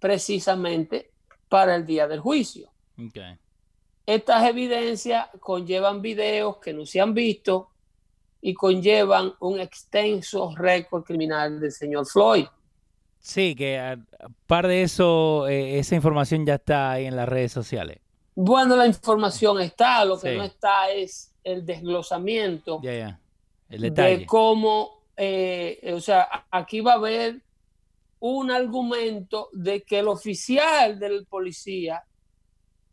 precisamente 0.00 1.12
para 1.48 1.76
el 1.76 1.86
día 1.86 2.08
del 2.08 2.18
juicio. 2.18 2.68
Ok. 2.98 3.38
Estas 4.06 4.48
evidencias 4.48 5.28
conllevan 5.38 6.02
videos 6.02 6.56
que 6.56 6.72
no 6.72 6.84
se 6.84 7.00
han 7.00 7.14
visto 7.14 7.70
y 8.40 8.52
conllevan 8.52 9.34
un 9.38 9.60
extenso 9.60 10.52
récord 10.56 11.04
criminal 11.04 11.60
del 11.60 11.70
señor 11.70 12.06
Floyd. 12.06 12.46
Sí, 13.20 13.54
que 13.54 13.78
a, 13.78 13.98
par 14.48 14.66
de 14.66 14.82
eso, 14.82 15.46
eh, 15.46 15.78
esa 15.78 15.94
información 15.94 16.44
ya 16.44 16.56
está 16.56 16.90
ahí 16.90 17.06
en 17.06 17.14
las 17.14 17.28
redes 17.28 17.52
sociales. 17.52 18.00
Bueno, 18.34 18.74
la 18.74 18.86
información 18.88 19.60
está, 19.60 20.04
lo 20.04 20.18
que 20.18 20.32
Sí. 20.32 20.36
no 20.36 20.42
está 20.42 20.90
es 20.90 21.32
el 21.44 21.64
desglosamiento 21.64 22.80
Ya, 22.82 22.94
ya. 22.94 23.20
El 23.70 23.94
de 23.94 24.26
cómo, 24.26 25.04
eh, 25.16 25.92
o 25.94 26.00
sea, 26.00 26.46
aquí 26.50 26.80
va 26.80 26.92
a 26.92 26.96
haber 26.96 27.40
un 28.18 28.50
argumento 28.50 29.48
de 29.52 29.82
que 29.82 30.00
el 30.00 30.08
oficial 30.08 30.98
del 30.98 31.24
policía 31.26 32.04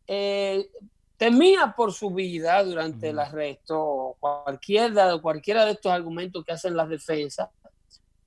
eh, 0.05 0.69
temía 1.17 1.73
por 1.75 1.91
su 1.91 2.11
vida 2.11 2.63
durante 2.63 3.09
el 3.09 3.19
arresto, 3.19 4.15
cualquiera, 4.19 5.17
cualquiera 5.17 5.65
de 5.65 5.71
estos 5.71 5.91
argumentos 5.91 6.45
que 6.45 6.53
hacen 6.53 6.77
las 6.77 6.87
defensas, 6.87 7.49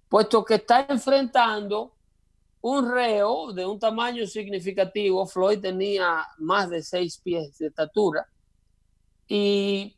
puesto 0.09 0.45
que 0.45 0.57
está 0.57 0.87
enfrentando 0.88 1.95
un 2.62 2.92
reo 2.92 3.52
de 3.52 3.64
un 3.64 3.78
tamaño 3.78 4.26
significativo. 4.26 5.25
Floyd 5.26 5.61
tenía 5.61 6.26
más 6.38 6.69
de 6.69 6.83
seis 6.83 7.19
pies 7.19 7.57
de 7.59 7.69
estatura 7.69 8.26
y, 9.28 9.97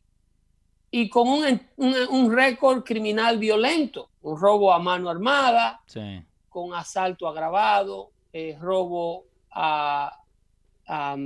y 0.95 1.09
con 1.09 1.27
un, 1.27 1.61
un, 1.79 1.95
un 2.11 2.33
récord 2.37 2.85
criminal 2.85 3.39
violento, 3.39 4.11
un 4.21 4.39
robo 4.39 4.71
a 4.73 4.79
mano 4.79 5.09
armada, 5.09 5.81
Sí. 5.87 6.23
con 6.51 6.75
asalto 6.75 7.27
agravado, 7.27 8.11
eh, 8.31 8.57
robo 8.61 9.25
a, 9.51 10.15
a, 10.87 11.17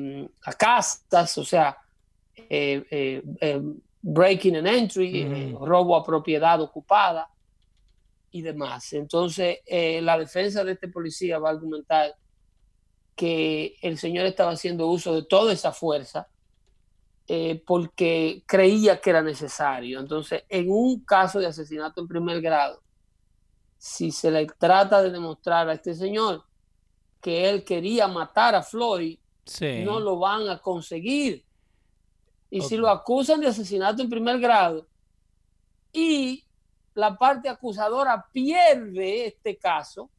a 0.45 0.53
casas, 0.55 1.37
o 1.39 1.45
sea, 1.45 1.77
eh, 2.49 3.23
eh, 3.41 3.61
breaking 4.03 4.57
and 4.57 4.69
entry, 4.69 5.53
robo 5.61 5.97
a 5.97 6.05
propiedad 6.05 6.61
ocupada 6.61 7.29
y 8.31 8.43
demás. 8.43 8.93
Entonces, 8.93 9.59
la 9.69 10.17
defensa 10.17 10.63
de 10.63 10.73
este 10.73 10.87
policía 10.87 11.41
va 11.41 11.49
a 11.49 11.53
argumentar 11.53 12.15
que 13.17 13.77
el 13.83 13.99
señor 13.99 14.27
estaba 14.27 14.53
haciendo 14.53 14.87
uso 14.87 15.13
de 15.15 15.25
toda 15.25 15.53
esa 15.53 15.73
fuerza 15.73 16.29
eh, 17.29 17.63
porque 17.67 18.45
creía 18.47 19.01
que 19.01 19.11
era 19.11 19.23
necesario. 19.23 19.99
Entonces, 20.01 20.45
en 20.49 20.71
un 20.71 21.05
caso 21.05 21.39
de 21.41 21.47
asesinato 21.47 22.01
en 22.01 22.09
primer 22.09 22.41
grado, 22.41 22.83
si 23.79 24.11
se 24.11 24.31
le 24.31 24.47
trata 24.47 25.03
de 25.03 25.11
demostrar 25.11 25.69
a 25.69 25.73
este 25.75 25.95
señor 25.95 26.45
que 27.21 27.49
él 27.51 27.65
quería 27.65 28.07
matar 28.09 28.55
a 28.55 28.63
Floyd, 28.63 29.19
Sí. 29.45 29.83
no 29.85 30.01
lo 30.01 30.19
van 30.19 30.49
a 30.49 30.59
conseguir. 30.59 31.45
Y 32.51 32.61
si 32.63 32.77
lo 32.77 32.89
acusan 32.89 33.41
de 33.41 33.47
asesinato 33.49 34.03
en 34.03 34.11
primer 34.11 34.39
grado 34.41 34.87
y 35.93 36.45
la 36.95 37.17
parte 37.17 37.49
acusadora 37.49 38.25
pierde 38.33 39.27
este 39.27 39.57
caso, 39.57 40.11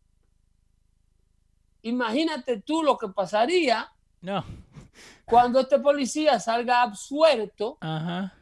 imagínate 1.81 2.61
tú 2.61 2.83
lo 2.83 2.97
que 2.97 3.07
pasaría 3.09 3.89
No. 4.21 4.43
Cuando 5.27 5.60
este 5.60 5.77
policía 5.79 6.39
salga 6.39 6.81
absuelto 6.84 7.77
Ajá. 7.81 8.34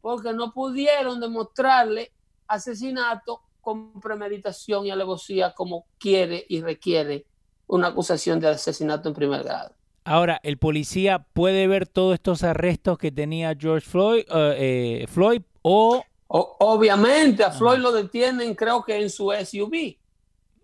porque 0.00 0.32
no 0.32 0.52
pudieron 0.52 1.18
demostrarle 1.20 2.12
asesinato 2.46 3.40
con 3.60 3.98
premeditación 4.00 4.84
y 4.86 4.90
alevosía 4.90 5.52
como 5.54 5.86
quiere 5.98 6.44
y 6.48 6.60
requiere 6.60 7.24
una 7.66 7.88
acusación 7.88 8.38
de 8.40 8.48
asesinato 8.48 9.08
en 9.08 9.14
primer 9.14 9.42
grado. 9.42 9.74
Ahora, 10.04 10.38
¿el 10.42 10.58
policía 10.58 11.26
puede 11.32 11.66
ver 11.66 11.86
todos 11.86 12.12
estos 12.14 12.42
arrestos 12.42 12.98
que 12.98 13.10
tenía 13.10 13.56
George 13.58 13.88
Floyd, 13.88 14.24
eh, 14.30 15.06
Floyd 15.08 15.40
o... 15.62 16.04
O- 16.26 16.56
obviamente 16.60 17.42
a 17.42 17.50
Floyd 17.52 17.78
lo 17.78 17.90
detienen 17.92 18.54
creo 18.54 18.82
que 18.84 19.00
en 19.00 19.08
su 19.08 19.32
SUV, 19.32 19.96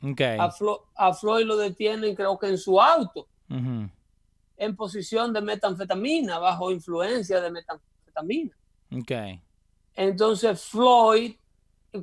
Ok. 0.03 0.21
a, 0.39 0.51
Flo- 0.51 0.83
a 0.95 1.15
Floyd 1.15 1.47
lo 1.47 1.57
detienen 1.57 2.15
creo 2.15 2.39
que 2.39 2.49
en 2.49 2.59
su 2.59 2.79
auto, 2.81 3.29
Ujú. 3.49 3.89
En 4.61 4.76
posición 4.76 5.33
de 5.33 5.40
metanfetamina, 5.40 6.38
bajo 6.38 6.71
influencia 6.71 7.40
de 7.40 7.50
metanfetamina. 7.50 8.55
Ok. 8.93 9.12
Entonces 9.95 10.62
Floyd, 10.64 11.35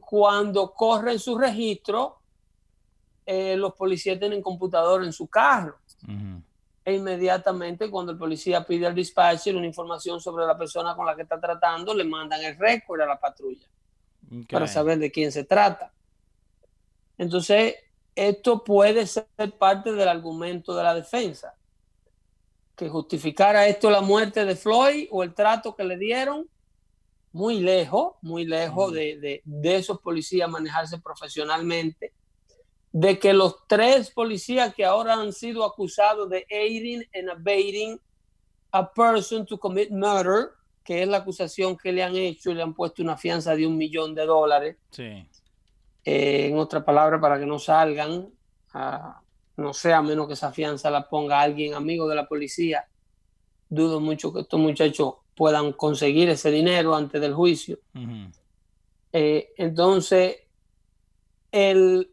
cuando 0.02 0.74
corre 0.74 1.14
en 1.14 1.20
su 1.20 1.38
registro, 1.38 2.18
eh, 3.28 3.56
los 3.56 3.74
policías 3.76 4.18
tienen 4.18 4.42
computador 4.42 5.04
en 5.04 5.14
su 5.14 5.28
carro. 5.28 5.78
E 6.84 6.96
inmediatamente 6.96 7.92
cuando 7.92 8.14
el 8.14 8.18
policía 8.18 8.66
pide 8.66 8.88
al 8.88 8.96
dispatcher 8.96 9.56
una 9.56 9.68
información 9.68 10.20
sobre 10.20 10.46
la 10.48 10.58
persona 10.58 10.96
con 10.96 11.06
la 11.06 11.16
que 11.16 11.22
está 11.22 11.40
tratando, 11.40 11.94
le 11.94 12.06
mandan 12.06 12.44
el 12.44 12.58
récord 12.58 13.02
a 13.02 13.06
la 13.06 13.20
patrulla 13.20 13.68
para 14.50 14.66
saber 14.66 14.98
de 14.98 15.12
quién 15.12 15.32
se 15.32 15.44
trata. 15.44 15.94
Entonces, 17.20 17.76
esto 18.16 18.64
puede 18.64 19.06
ser 19.06 19.28
parte 19.60 19.92
del 19.94 20.08
argumento 20.08 20.76
de 20.76 20.84
la 20.84 20.96
defensa, 20.96 21.54
que 22.78 22.88
justificara 22.90 23.68
esto 23.68 23.90
la 23.90 24.02
muerte 24.02 24.46
de 24.46 24.56
Floyd 24.56 25.08
o 25.12 25.24
el 25.24 25.34
trato 25.34 25.76
que 25.76 25.84
le 25.84 25.98
dieron, 25.98 26.48
muy 27.34 27.60
lejos, 27.60 28.14
muy 28.22 28.46
lejos 28.46 28.94
de, 28.94 29.18
de- 29.20 29.42
de 29.44 29.76
esos 29.76 30.00
policías 30.00 30.50
manejarse 30.50 31.00
profesionalmente, 31.00 32.14
de 32.92 33.20
que 33.20 33.34
los 33.34 33.68
tres 33.68 34.12
policías 34.12 34.74
que 34.74 34.86
ahora 34.86 35.14
han 35.16 35.34
sido 35.34 35.66
acusados 35.66 36.30
de 36.30 36.46
aiding 36.50 37.04
and 37.14 37.30
abetting 37.30 38.00
a 38.72 38.94
person 38.94 39.46
to 39.46 39.58
commit 39.60 39.90
murder, 39.92 40.52
que 40.84 41.02
es 41.02 41.08
la 41.08 41.18
acusación 41.18 41.76
que 41.78 41.92
le 41.92 42.04
han 42.04 42.16
hecho 42.16 42.52
y 42.52 42.54
le 42.56 42.62
han 42.64 42.74
puesto 42.74 43.02
una 43.02 43.18
fianza 43.18 43.56
de 43.56 43.68
un 43.68 43.76
millón 43.76 44.14
de 44.16 44.26
dólares, 44.26 44.78
Sí. 44.92 45.28
eh, 46.06 46.48
en 46.48 46.58
otra 46.58 46.86
palabra, 46.86 47.20
para 47.20 47.40
que 47.40 47.46
no 47.46 47.60
salgan, 47.60 48.30
ah, 48.74 49.20
no 49.58 49.74
sé, 49.74 49.92
a 49.94 50.02
menos 50.02 50.28
que 50.28 50.34
esa 50.34 50.52
fianza 50.52 50.90
la 50.90 51.10
ponga 51.10 51.42
alguien 51.42 51.74
amigo 51.74 52.08
de 52.08 52.16
la 52.16 52.28
policía, 52.28 52.86
dudo 53.70 54.00
mucho 54.00 54.32
que 54.32 54.42
estos 54.42 54.60
muchachos 54.60 55.16
puedan 55.36 55.74
conseguir 55.74 56.30
ese 56.30 56.50
dinero 56.52 56.96
antes 56.96 57.20
del 57.20 57.34
juicio. 57.34 57.80
Eh, 59.14 59.50
entonces, 59.58 60.38
el, 61.52 62.10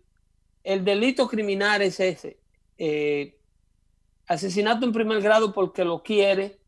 el 0.62 0.84
delito 0.84 1.28
criminal 1.28 1.82
es 1.82 2.00
ese. 2.00 2.40
eh, 2.78 3.38
asesinato 4.26 4.86
en 4.86 4.92
primer 4.92 5.20
grado 5.20 5.52
porque 5.52 5.84
lo 5.84 6.02
quiere 6.02 6.63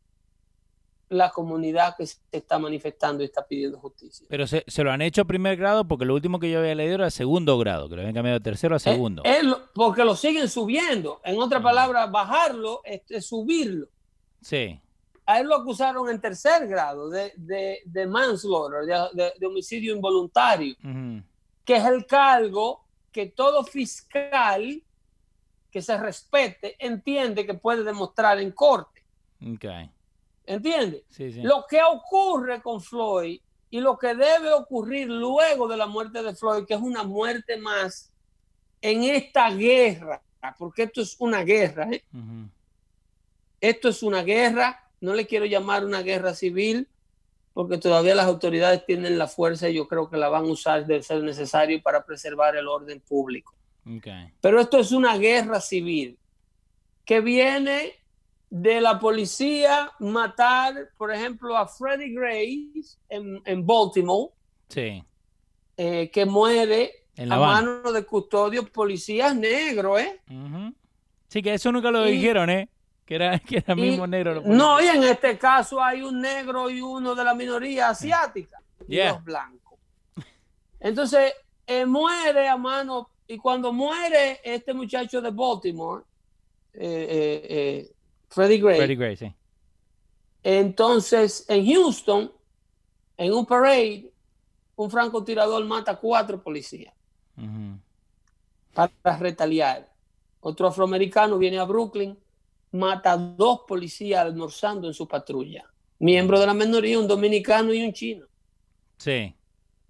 la 1.08 1.30
comunidad 1.30 1.94
que 1.96 2.04
se 2.06 2.18
está 2.32 2.58
manifestando 2.58 3.22
y 3.22 3.26
está 3.26 3.46
pidiendo 3.46 3.78
justicia. 3.78 4.26
Pero 4.28 4.46
se, 4.46 4.64
se 4.66 4.82
lo 4.82 4.90
han 4.90 5.02
hecho 5.02 5.22
a 5.22 5.24
primer 5.24 5.56
grado 5.56 5.86
porque 5.86 6.04
lo 6.04 6.14
último 6.14 6.40
que 6.40 6.50
yo 6.50 6.58
había 6.58 6.74
leído 6.74 6.96
era 6.96 7.10
segundo 7.10 7.56
grado, 7.58 7.88
que 7.88 7.94
lo 7.94 8.00
habían 8.02 8.14
cambiado 8.14 8.38
de 8.40 8.42
tercero 8.44 8.74
a 8.74 8.78
segundo. 8.80 9.22
Es- 9.24 9.38
es 9.38 9.44
lo- 9.44 9.70
porque 9.72 10.04
lo 10.04 10.16
siguen 10.16 10.48
subiendo. 10.48 11.20
En 11.24 11.38
otras 11.40 11.62
palabras, 11.62 12.10
bajarlo 12.10 12.80
es, 12.84 13.02
es 13.08 13.24
subirlo. 13.26 13.86
Sí. 14.40 14.80
A 15.26 15.40
él 15.40 15.46
lo 15.48 15.56
acusaron 15.56 16.08
en 16.08 16.20
tercer 16.20 16.66
grado 16.68 17.08
de, 17.10 17.32
de, 17.36 17.78
de 17.84 18.06
manslaughter, 18.06 18.84
de, 19.14 19.32
de- 19.38 19.46
homicidio 19.46 19.94
involuntario, 19.94 20.74
que 21.64 21.76
es 21.76 21.84
el 21.84 22.04
cargo 22.06 22.84
que 23.12 23.26
todo 23.26 23.64
fiscal 23.64 24.82
que 25.70 25.82
se 25.82 25.96
respete 25.98 26.76
entiende 26.78 27.44
que 27.46 27.54
puede 27.54 27.82
demostrar 27.84 28.40
en 28.40 28.50
corte. 28.52 29.02
Ok. 29.42 29.64
¿Entiende? 30.46 31.04
Sí, 31.08 31.32
sí. 31.32 31.42
Lo 31.42 31.64
que 31.68 31.80
ocurre 31.82 32.62
con 32.62 32.80
Floyd 32.80 33.40
y 33.68 33.80
lo 33.80 33.98
que 33.98 34.14
debe 34.14 34.52
ocurrir 34.52 35.08
luego 35.08 35.66
de 35.66 35.76
la 35.76 35.86
muerte 35.86 36.22
de 36.22 36.34
Floyd, 36.34 36.64
que 36.64 36.74
es 36.74 36.80
una 36.80 37.02
muerte 37.02 37.56
más 37.56 38.12
en 38.80 39.02
esta 39.02 39.50
guerra, 39.50 40.22
porque 40.56 40.84
esto 40.84 41.02
es 41.02 41.16
una 41.18 41.42
guerra, 41.42 41.88
¿eh? 41.90 42.04
Ujú. 42.12 42.48
esto 43.60 43.88
es 43.88 44.02
una 44.02 44.22
guerra, 44.22 44.88
no 45.00 45.14
le 45.14 45.26
quiero 45.26 45.44
llamar 45.44 45.84
una 45.84 46.02
guerra 46.02 46.34
civil, 46.34 46.88
porque 47.52 47.78
todavía 47.78 48.14
las 48.14 48.26
autoridades 48.26 48.84
tienen 48.86 49.18
la 49.18 49.26
fuerza 49.26 49.68
y 49.68 49.74
yo 49.74 49.88
creo 49.88 50.08
que 50.08 50.16
la 50.16 50.28
van 50.28 50.44
a 50.44 50.48
usar 50.48 50.86
de 50.86 51.02
ser 51.02 51.22
necesario 51.22 51.82
para 51.82 52.04
preservar 52.04 52.54
el 52.54 52.68
orden 52.68 53.00
público. 53.00 53.54
Ok. 53.84 54.06
Pero 54.40 54.60
esto 54.60 54.78
es 54.78 54.92
una 54.92 55.16
guerra 55.16 55.60
civil 55.60 56.18
que 57.04 57.20
viene 57.20 57.94
de 58.60 58.80
la 58.80 58.98
policía 58.98 59.92
matar, 59.98 60.90
por 60.96 61.12
ejemplo, 61.12 61.56
a 61.56 61.66
Freddie 61.66 62.14
Grace 62.14 62.96
en, 63.08 63.42
en 63.44 63.66
Baltimore, 63.66 64.30
Sí. 64.68 65.02
eh, 65.76 66.10
que 66.10 66.24
muere 66.26 66.92
En 67.16 67.28
La 67.30 67.36
a 67.36 67.38
mano 67.38 67.92
de 67.92 68.04
custodios 68.04 68.68
policías 68.70 69.34
negros, 69.34 70.00
¿eh? 70.00 70.20
Sí, 71.28 71.42
que 71.42 71.54
eso 71.54 71.72
nunca 71.72 71.90
lo 71.90 72.06
Y- 72.08 72.12
dijeron, 72.12 72.50
¿eh? 72.50 72.68
Que 73.04 73.14
era, 73.16 73.38
que 73.38 73.58
era 73.58 73.74
Y- 73.74 73.80
mismo 73.80 74.06
negro. 74.06 74.42
no, 74.44 74.80
y 74.82 74.86
en 74.86 75.02
este 75.04 75.38
caso 75.38 75.82
hay 75.82 76.02
un 76.02 76.20
negro 76.20 76.68
y 76.70 76.80
uno 76.80 77.14
de 77.14 77.24
la 77.24 77.34
minoría 77.34 77.88
asiática, 77.90 78.60
y 78.88 78.96
dos 78.98 79.22
blancos. 79.24 79.78
Entonces, 80.80 81.32
eh, 81.66 81.84
muere 81.86 82.48
a 82.48 82.56
mano, 82.56 83.10
y 83.26 83.38
cuando 83.38 83.72
muere 83.72 84.40
este 84.44 84.72
muchacho 84.74 85.20
de 85.20 85.30
Baltimore, 85.30 86.04
eh, 86.74 87.06
eh, 87.10 87.46
eh, 87.48 87.92
Freddie 88.28 88.58
Gray, 88.58 88.76
Freddie 88.76 88.96
Gray, 88.96 89.16
sí. 89.16 89.32
entonces 90.42 91.44
en 91.48 91.66
Houston, 91.66 92.32
en 93.16 93.32
un 93.32 93.46
parade, 93.46 94.12
un 94.76 94.90
francotirador 94.90 95.64
mata 95.64 95.92
a 95.92 95.96
cuatro 95.96 96.42
policías 96.42 96.92
para 98.72 99.18
retaliar. 99.18 99.90
Otro 100.40 100.68
afroamericano 100.68 101.38
viene 101.38 101.58
a 101.58 101.64
Brooklyn, 101.64 102.16
mata 102.72 103.12
a 103.12 103.16
dos 103.16 103.60
policías 103.66 104.20
almorzando 104.20 104.86
en 104.86 104.94
su 104.94 105.08
patrulla. 105.08 105.64
Miembro 105.98 106.38
de 106.38 106.46
la 106.46 106.54
minoría, 106.54 106.98
un 106.98 107.08
dominicano 107.08 107.72
y 107.72 107.82
un 107.82 107.92
chino. 107.92 108.26
Sí. 108.98 109.34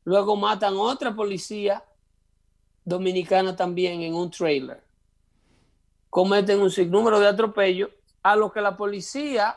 Luego 0.04 0.36
matan 0.36 0.74
a 0.74 0.80
otra 0.80 1.14
policía 1.14 1.84
dominicana 2.84 3.56
también 3.56 4.02
en 4.02 4.14
un 4.14 4.30
trailer. 4.30 4.82
Cometen 6.08 6.60
un 6.60 6.70
sinnúmero 6.70 7.18
de 7.18 7.26
atropellos 7.26 7.90
a 8.26 8.34
lo 8.34 8.50
que 8.50 8.60
la 8.60 8.76
policía, 8.76 9.56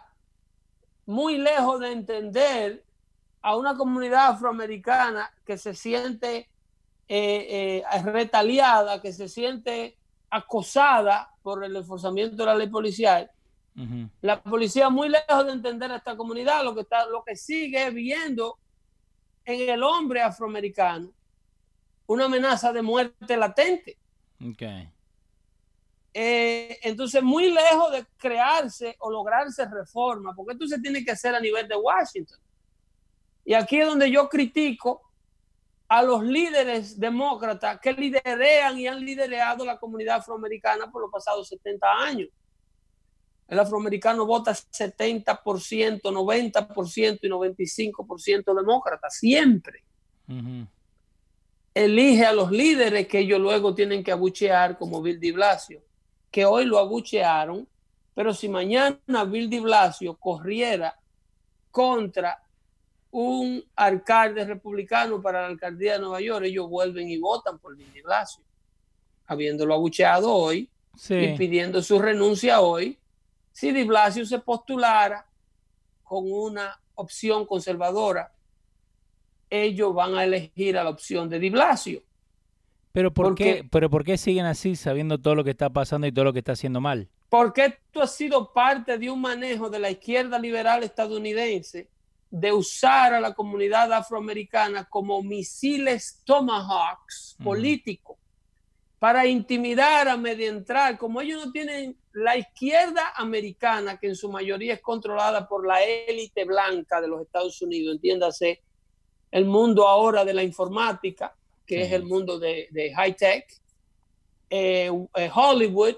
muy 1.07 1.39
lejos 1.39 1.79
de 1.79 1.91
entender 1.91 2.85
a 3.41 3.55
una 3.55 3.75
comunidad 3.75 4.27
afroamericana 4.27 5.31
que 5.43 5.57
se 5.57 5.73
siente 5.73 6.47
eh, 7.07 7.81
eh, 7.83 8.01
retaliada, 8.03 9.01
que 9.01 9.11
se 9.11 9.27
siente 9.27 9.97
acosada 10.29 11.33
por 11.41 11.63
el 11.63 11.75
enforzamiento 11.75 12.35
de 12.35 12.45
la 12.45 12.53
ley 12.53 12.69
policial, 12.69 13.31
la 14.21 14.43
policía 14.43 14.89
muy 14.89 15.09
lejos 15.09 15.45
de 15.45 15.53
entender 15.53 15.89
a 15.91 15.95
esta 15.95 16.15
comunidad, 16.15 16.63
lo 16.63 16.75
que 16.75 16.81
está, 16.81 17.07
lo 17.07 17.23
que 17.23 17.35
sigue 17.35 17.89
viendo 17.89 18.60
en 19.45 19.69
el 19.69 19.82
hombre 19.82 20.21
afroamericano 20.21 21.12
una 22.05 22.25
amenaza 22.25 22.71
de 22.71 22.82
muerte 22.84 23.38
latente. 23.38 23.97
Eh, 26.13 26.80
entonces, 26.82 27.22
muy 27.22 27.52
lejos 27.52 27.91
de 27.91 28.06
crearse 28.17 28.95
o 29.00 29.12
lograrse 29.12 29.65
reforma, 29.65 30.34
porque 30.36 30.54
esto 30.54 30.67
se 30.67 30.80
tiene 30.80 31.04
que 31.04 31.12
hacer 31.12 31.36
a 31.36 31.39
nivel 31.39 31.67
de 31.67 31.76
Washington. 31.76 32.39
Y 33.45 33.54
aquí 33.54 33.80
es 33.80 33.88
donde 33.88 34.10
yo 34.10 34.28
critico 34.28 35.02
a 35.88 36.04
los 36.04 36.24
líderes 36.24 37.00
demócratas 37.00 37.80
que 37.80 37.93
liderean 37.93 38.78
y 38.78 38.88
han 38.88 39.04
liderado 39.04 39.65
la 39.65 39.80
comunidad 39.80 40.17
afroamericana 40.17 40.91
por 40.91 41.02
los 41.02 41.12
pasados 41.12 41.48
70 41.48 41.88
años. 41.88 42.30
El 43.48 43.58
afroamericano 43.58 44.28
vota 44.28 44.52
70%, 44.52 46.02
90% 46.02 47.19
y 47.24 47.28
95% 47.28 48.56
demócrata, 48.56 49.10
siempre. 49.10 49.84
Elige 51.74 52.26
a 52.26 52.34
los 52.34 52.52
líderes 52.52 53.08
que 53.08 53.19
ellos 53.19 53.39
luego 53.39 53.74
tienen 53.74 54.04
que 54.04 54.12
abuchear, 54.12 54.78
como 54.78 55.02
Bill 55.02 55.19
de 55.19 55.32
Blasio, 55.32 55.82
que 56.32 56.46
hoy 56.46 56.65
lo 56.65 56.78
abuchearon, 56.78 57.68
pero 58.13 58.34
si 58.34 58.50
mañana 58.50 59.24
Bill 59.26 59.50
de 59.50 59.60
Blasio 59.60 60.15
corriera 60.15 61.00
contra 61.72 62.44
un 63.12 63.63
alcalde 63.76 64.46
republicano 64.46 65.22
para 65.22 65.42
la 65.42 65.48
alcaldía 65.48 65.94
de 65.94 66.00
Nueva 66.00 66.22
York, 66.22 66.46
ellos 66.46 66.70
vuelven 66.70 67.10
y 67.10 67.18
votan 67.18 67.58
por 67.58 67.76
Bill 67.76 67.92
de 67.94 68.02
Blasio, 68.02 68.44
habiéndolo 69.26 69.74
abucheado 69.74 70.34
hoy 70.34 70.70
y 71.10 71.38
pidiendo 71.38 71.82
su 71.82 72.00
renuncia 72.00 72.62
hoy, 72.62 72.98
si 73.52 73.72
Di 73.72 73.84
Blasio 73.84 74.26
se 74.26 74.39
postulara 74.39 75.26
con 76.04 76.32
una 76.32 76.80
opción 76.96 77.46
conservadora, 77.46 78.32
ellos 79.50 79.94
van 79.94 80.15
a 80.15 80.24
elegir 80.24 80.78
a 80.78 80.84
la 80.84 80.89
opción 80.89 81.30
de 81.30 81.39
Di 81.39 81.50
Blasio. 81.50 82.04
Pero 82.91 83.13
¿por 83.13 83.28
porque- 83.28 83.43
qué, 83.43 83.63
pero 83.71 83.89
¿por 83.89 84.04
qué 84.04 84.17
siguen 84.17 84.45
así 84.45 84.75
sabiendo 84.75 85.19
todo 85.19 85.36
lo 85.36 85.43
que 85.43 85.52
está 85.52 85.69
pasando 85.69 86.08
y 86.08 86.12
todo 86.12 86.25
lo 86.25 86.34
que 86.34 86.39
está 86.39 86.54
haciendo 86.54 86.82
mal? 86.82 87.08
Porque 87.30 87.65
esto 87.65 88.02
ha 88.02 88.08
sido 88.08 88.52
parte 88.52 88.97
de 88.97 89.10
un 89.12 89.21
manejo 89.21 89.69
de 89.69 89.78
la 89.80 89.91
izquierda 89.91 90.39
liberal 90.39 90.84
estadounidense 90.84 91.88
de 92.32 92.52
usar 92.54 93.13
a 93.13 93.19
la 93.21 93.34
comunidad 93.34 93.91
afroamericana 93.93 94.86
como 94.86 95.21
misiles 95.21 96.21
Tomahawks 96.25 97.36
Ujú. 97.39 97.43
políticos 97.43 98.17
para 98.97 99.25
intimidar, 99.25 100.08
amedrentar, 100.10 100.97
como 100.97 101.21
ellos 101.21 101.45
no 101.45 101.52
tienen 101.52 101.97
la 102.12 102.36
izquierda 102.38 103.13
americana, 103.15 103.97
que 103.97 104.08
en 104.08 104.15
su 104.15 104.30
mayoría 104.30 104.73
es 104.73 104.82
controlada 104.82 105.47
por 105.47 105.65
la 105.65 105.82
élite 105.84 106.43
blanca 106.43 106.99
de 106.99 107.08
los 107.08 107.21
Estados 107.21 107.62
Unidos, 107.62 107.95
entiéndase, 107.95 108.62
el 109.32 109.45
mundo 109.45 109.88
ahora 109.88 110.25
de 110.25 110.34
la 110.34 110.43
informática, 110.43 111.34
que 111.69 111.75
Sí. 111.75 111.82
es 111.84 111.91
el 111.93 112.03
mundo 112.05 112.39
de, 112.39 112.67
de 112.71 112.91
high 112.95 113.15
tech, 113.15 113.45
eh, 114.49 114.89
eh, 115.15 115.29
Hollywood, 115.32 115.95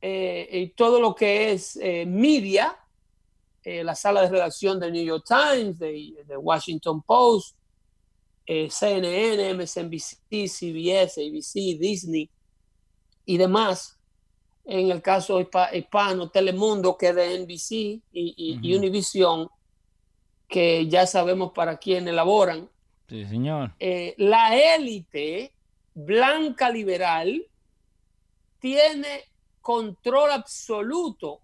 eh, 0.00 0.48
y 0.50 0.68
todo 0.68 0.98
lo 0.98 1.14
que 1.14 1.52
es 1.52 1.76
media, 2.06 2.74
la 3.64 3.94
sala 3.94 4.22
de 4.22 4.30
redacción 4.30 4.80
del 4.80 4.92
New 4.94 5.04
York 5.04 5.24
Times, 5.28 5.78
de, 5.78 6.14
de 6.26 6.36
Washington 6.38 7.02
Post, 7.02 7.54
CNN, 8.46 9.54
MSNBC, 9.54 10.48
CBS, 10.48 11.20
ABC, 11.20 11.78
Disney 11.78 12.28
y 13.26 13.36
demás. 13.36 13.98
En 14.64 14.90
el 14.90 15.00
caso 15.02 15.38
hispa- 15.38 15.70
hispano, 15.76 16.30
Telemundo, 16.30 16.96
que 16.96 17.08
es 17.10 17.14
de 17.14 17.34
NBC 17.38 17.70
y, 18.12 18.58
y-. 18.62 18.74
Univision, 18.76 19.48
que 20.48 20.88
ya 20.88 21.06
sabemos 21.06 21.52
para 21.52 21.76
quién 21.76 22.08
elaboran. 22.08 22.68
Sí, 23.08 23.24
señor. 23.26 23.72
Eh, 23.78 24.14
la 24.18 24.56
élite 24.56 25.52
blanca 25.94 26.70
liberal 26.70 27.44
tiene 28.58 29.24
control 29.60 30.30
absoluto 30.32 31.40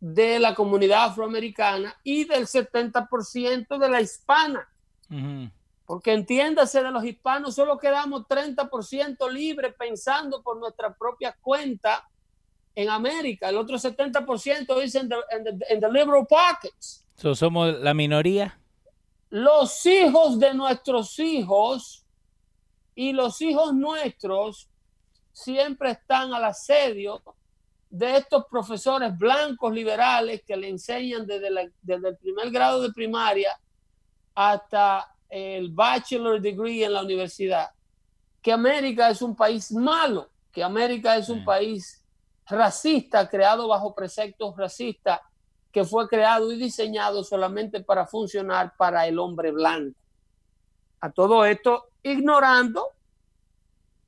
de 0.00 0.38
la 0.38 0.54
comunidad 0.54 1.04
afroamericana 1.06 1.94
y 2.02 2.24
del 2.24 2.46
70% 2.46 3.78
de 3.78 3.88
la 3.88 4.00
hispana. 4.00 4.68
Porque 5.86 6.12
entiéndase, 6.12 6.82
de 6.82 6.90
los 6.90 7.04
hispanos 7.04 7.54
solo 7.54 7.78
quedamos 7.78 8.22
30% 8.26 9.30
libres 9.30 9.74
pensando 9.78 10.42
por 10.42 10.58
nuestra 10.58 10.92
propia 10.94 11.36
cuenta 11.40 12.08
en 12.74 12.90
América. 12.90 13.48
El 13.48 13.56
otro 13.56 13.76
70% 13.78 14.82
es 14.82 14.94
en 14.96 15.08
the, 15.08 15.16
the- 15.68 15.80
the 15.80 15.88
liberal 15.88 16.26
pockets. 16.28 17.06
So, 17.14 17.34
somos 17.34 17.72
la 17.78 17.94
minoría. 17.94 18.58
Los 19.30 19.84
hijos 19.86 20.38
de 20.38 20.54
nuestros 20.54 21.18
hijos 21.18 22.06
y 22.94 23.12
los 23.12 23.40
hijos 23.42 23.74
nuestros 23.74 24.68
siempre 25.32 25.90
están 25.90 26.32
al 26.32 26.44
asedio 26.44 27.22
de 27.90 28.16
estos 28.16 28.46
profesores 28.46 29.16
blancos 29.16 29.72
liberales 29.72 30.42
que 30.46 30.56
le 30.56 30.68
enseñan 30.68 31.26
desde, 31.26 31.72
desde 31.82 32.08
el 32.08 32.16
primer 32.16 32.50
grado 32.50 32.82
de 32.82 32.92
primaria 32.92 33.58
hasta 34.34 35.14
el 35.28 35.70
bachelor 35.70 36.40
degree 36.40 36.84
en 36.84 36.92
la 36.92 37.02
universidad, 37.02 37.70
que 38.40 38.52
América 38.52 39.10
es 39.10 39.22
un 39.22 39.34
país 39.34 39.72
malo, 39.72 40.30
que 40.52 40.62
América 40.62 41.16
es 41.16 41.28
un 41.28 41.44
país 41.44 42.04
racista, 42.46 43.28
creado 43.28 43.68
bajo 43.68 43.94
preceptos 43.94 44.56
racistas, 44.56 45.20
que 45.76 45.84
fue 45.84 46.08
creado 46.08 46.50
y 46.50 46.56
diseñado 46.56 47.22
solamente 47.22 47.82
para 47.82 48.06
funcionar 48.06 48.72
para 48.78 49.06
el 49.06 49.18
hombre 49.18 49.52
blanco. 49.52 49.94
A 51.02 51.12
todo 51.12 51.44
esto, 51.44 51.90
ignorando 52.02 52.94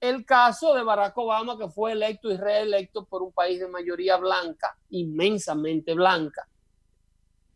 el 0.01 0.25
caso 0.25 0.73
de 0.73 0.83
Barack 0.83 1.19
Obama, 1.19 1.59
que 1.59 1.69
fue 1.69 1.93
electo 1.93 2.31
y 2.31 2.39
reelecto 2.39 3.05
por 3.05 3.23
un 3.23 3.33
país 3.33 3.61
de 3.61 3.69
mayoría 3.69 4.17
blanca, 4.17 4.79
inmensamente 4.89 5.93
blanca, 5.93 6.49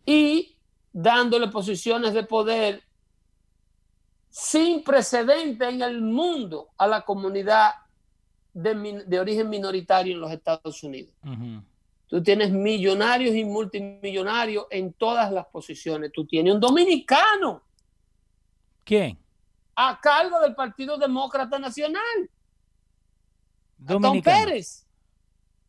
y 0.04 0.58
dándole 0.92 1.48
posiciones 1.48 2.12
de 2.12 2.24
poder 2.24 2.82
sin 4.28 4.84
precedente 4.84 5.70
en 5.70 5.80
el 5.80 6.02
mundo 6.02 6.68
a 6.76 6.86
la 6.86 7.00
comunidad 7.00 7.76
de, 8.52 9.18
origen 9.18 9.48
minoritario 9.48 10.12
en 10.12 10.20
los 10.20 10.30
Estados 10.30 10.82
Unidos. 10.82 11.14
Tú 12.12 12.22
tienes 12.22 12.50
millonarios 12.50 13.34
y 13.34 13.42
multimillonarios 13.42 14.66
en 14.68 14.92
todas 14.92 15.32
las 15.32 15.46
posiciones. 15.46 16.12
Tú 16.12 16.26
tienes 16.26 16.52
un 16.52 16.60
dominicano. 16.60 17.62
¿Quién? 18.84 19.18
A 19.74 19.98
cargo 19.98 20.38
del 20.40 20.54
Partido 20.54 20.98
Demócrata 20.98 21.58
Nacional. 21.58 22.02
Tom 23.86 24.20
Pérez. 24.20 24.84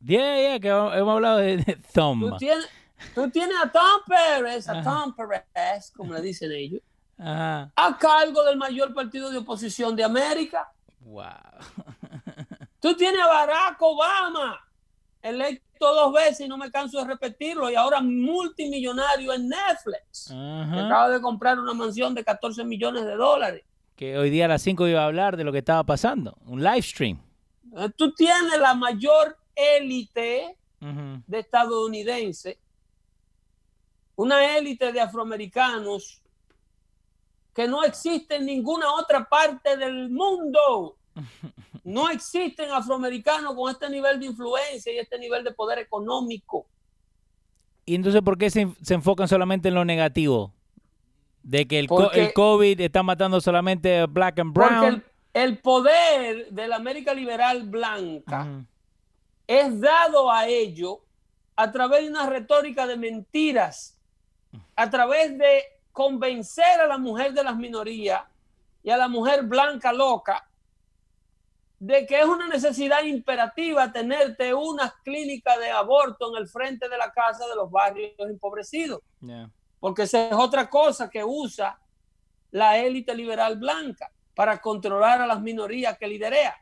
Yeah, 0.02 0.36
yeah, 0.36 0.60
que 0.60 0.68
hemos 0.68 1.14
hablado 1.14 1.38
de, 1.38 1.78
Tom. 1.94 2.20
Tú 2.20 2.36
tienes, 2.36 2.68
tú 3.16 3.30
tienes, 3.30 3.56
a 3.64 3.72
Tom 3.72 4.02
Pérez, 4.06 4.68
a 4.68 4.84
Tom 4.84 5.16
Pérez, 5.16 5.92
como 5.96 6.12
le 6.12 6.22
dicen 6.22 6.52
ellos 6.52 6.82
a 7.18 7.98
cargo 7.98 8.44
del 8.44 8.58
mayor 8.58 8.94
partido 8.94 9.30
de 9.30 9.38
oposición 9.38 9.96
de 9.96 10.04
América. 10.04 10.70
Wow. 11.00 11.24
Tú 12.82 12.94
tienes 12.98 13.22
a 13.22 13.28
Barack 13.28 13.82
Obama, 13.82 14.60
electo 15.24 15.94
dos 15.94 16.14
veces 16.14 16.42
y 16.42 16.48
no 16.48 16.58
me 16.58 16.70
canso 16.70 17.00
de 17.00 17.06
repetirlo, 17.06 17.70
y 17.72 17.76
ahora 17.76 18.02
multimillonario 18.02 19.34
en 19.34 19.50
Netflix. 19.50 20.30
acaba 20.32 21.10
de 21.10 21.22
comprar 21.22 21.60
una 21.60 21.74
mansión 21.74 22.14
de 22.14 22.24
14 22.24 22.64
millones 22.64 23.06
de 23.06 23.16
dólares. 23.16 23.64
Que 23.96 24.18
hoy 24.18 24.30
día 24.30 24.46
a 24.46 24.50
las 24.50 24.62
5 24.62 24.88
iba 24.88 25.02
a 25.02 25.06
hablar 25.06 25.38
de 25.38 25.44
lo 25.44 25.52
que 25.52 25.60
estaba 25.60 25.84
pasando, 25.84 26.38
un 26.46 26.62
live 26.62 26.82
stream. 26.82 27.20
Eh, 27.78 27.90
tú 27.96 28.14
tienes 28.14 28.60
la 28.60 28.74
mayor 28.74 29.38
élite 29.56 30.58
de 31.28 31.40
estadounidense, 31.40 32.60
una 34.18 34.58
élite 34.58 34.92
de 34.92 35.00
afroamericanos 35.00 36.22
que 37.54 37.68
no 37.68 37.84
existe 37.84 38.36
en 38.36 38.46
ninguna 38.46 38.92
otra 38.94 39.24
parte 39.24 39.78
del 39.78 40.10
mundo. 40.10 40.98
No 41.84 42.10
existen 42.10 42.72
afroamericanos 42.72 43.56
con 43.56 43.70
este 43.70 43.90
nivel 43.90 44.20
de 44.20 44.28
influencia 44.28 44.94
y 44.94 45.00
este 45.00 45.20
nivel 45.20 45.44
de 45.44 45.52
poder 45.52 45.80
económico. 45.80 46.66
¿Y 47.86 47.96
entonces 47.96 48.22
por 48.22 48.38
qué 48.38 48.50
se, 48.50 48.68
enfocan 48.90 49.28
solamente 49.28 49.68
en 49.68 49.76
lo 49.76 49.84
negativo? 49.84 50.54
De 51.42 51.68
que 51.68 51.80
el, 51.80 51.90
el, 52.14 52.34
COVID 52.34 52.80
está 52.80 53.04
matando 53.04 53.42
solamente 53.42 54.00
a 54.00 54.06
black 54.06 54.40
and 54.40 54.54
brown. 54.54 54.80
Porque 54.80 55.04
el, 55.34 55.58
poder 55.58 56.50
de 56.52 56.68
la 56.70 56.78
América 56.78 57.14
liberal 57.14 57.64
blanca 57.64 58.66
es 59.46 59.82
dado 59.82 60.32
a 60.32 60.48
ello 60.48 61.02
a 61.58 61.70
través 61.70 62.04
de 62.04 62.10
una 62.10 62.30
retórica 62.30 62.88
de 62.88 62.96
mentiras, 62.96 64.00
a 64.78 64.90
través 64.90 65.38
de 65.38 65.64
convencer 65.92 66.80
a 66.80 66.88
la 66.88 66.98
mujer 66.98 67.34
de 67.34 67.44
las 67.44 67.58
minorías 67.58 68.24
y 68.82 68.90
a 68.90 68.96
la 68.96 69.10
mujer 69.10 69.44
blanca 69.44 69.92
loca 69.92 70.48
de 71.86 72.06
que 72.06 72.18
es 72.18 72.26
una 72.26 72.48
necesidad 72.48 73.04
imperativa 73.04 73.92
tenerte 73.92 74.54
una 74.54 74.96
clínica 75.04 75.58
de 75.58 75.70
aborto 75.70 76.34
en 76.34 76.42
el 76.42 76.48
frente 76.48 76.88
de 76.88 76.98
la 76.98 77.12
casa 77.12 77.46
de 77.46 77.56
los 77.58 77.70
barrios 77.70 78.14
empobrecidos. 78.20 79.02
Porque 79.82 80.04
esa 80.04 80.30
es 80.30 80.34
otra 80.34 80.70
cosa 80.70 81.10
que 81.10 81.26
usa 81.26 81.78
la 82.52 82.78
élite 82.78 83.14
liberal 83.14 83.58
blanca 83.58 84.10
para 84.34 84.62
controlar 84.62 85.22
a 85.22 85.28
las 85.28 85.42
minorías 85.42 85.98
que 85.98 86.08
liderea. 86.08 86.56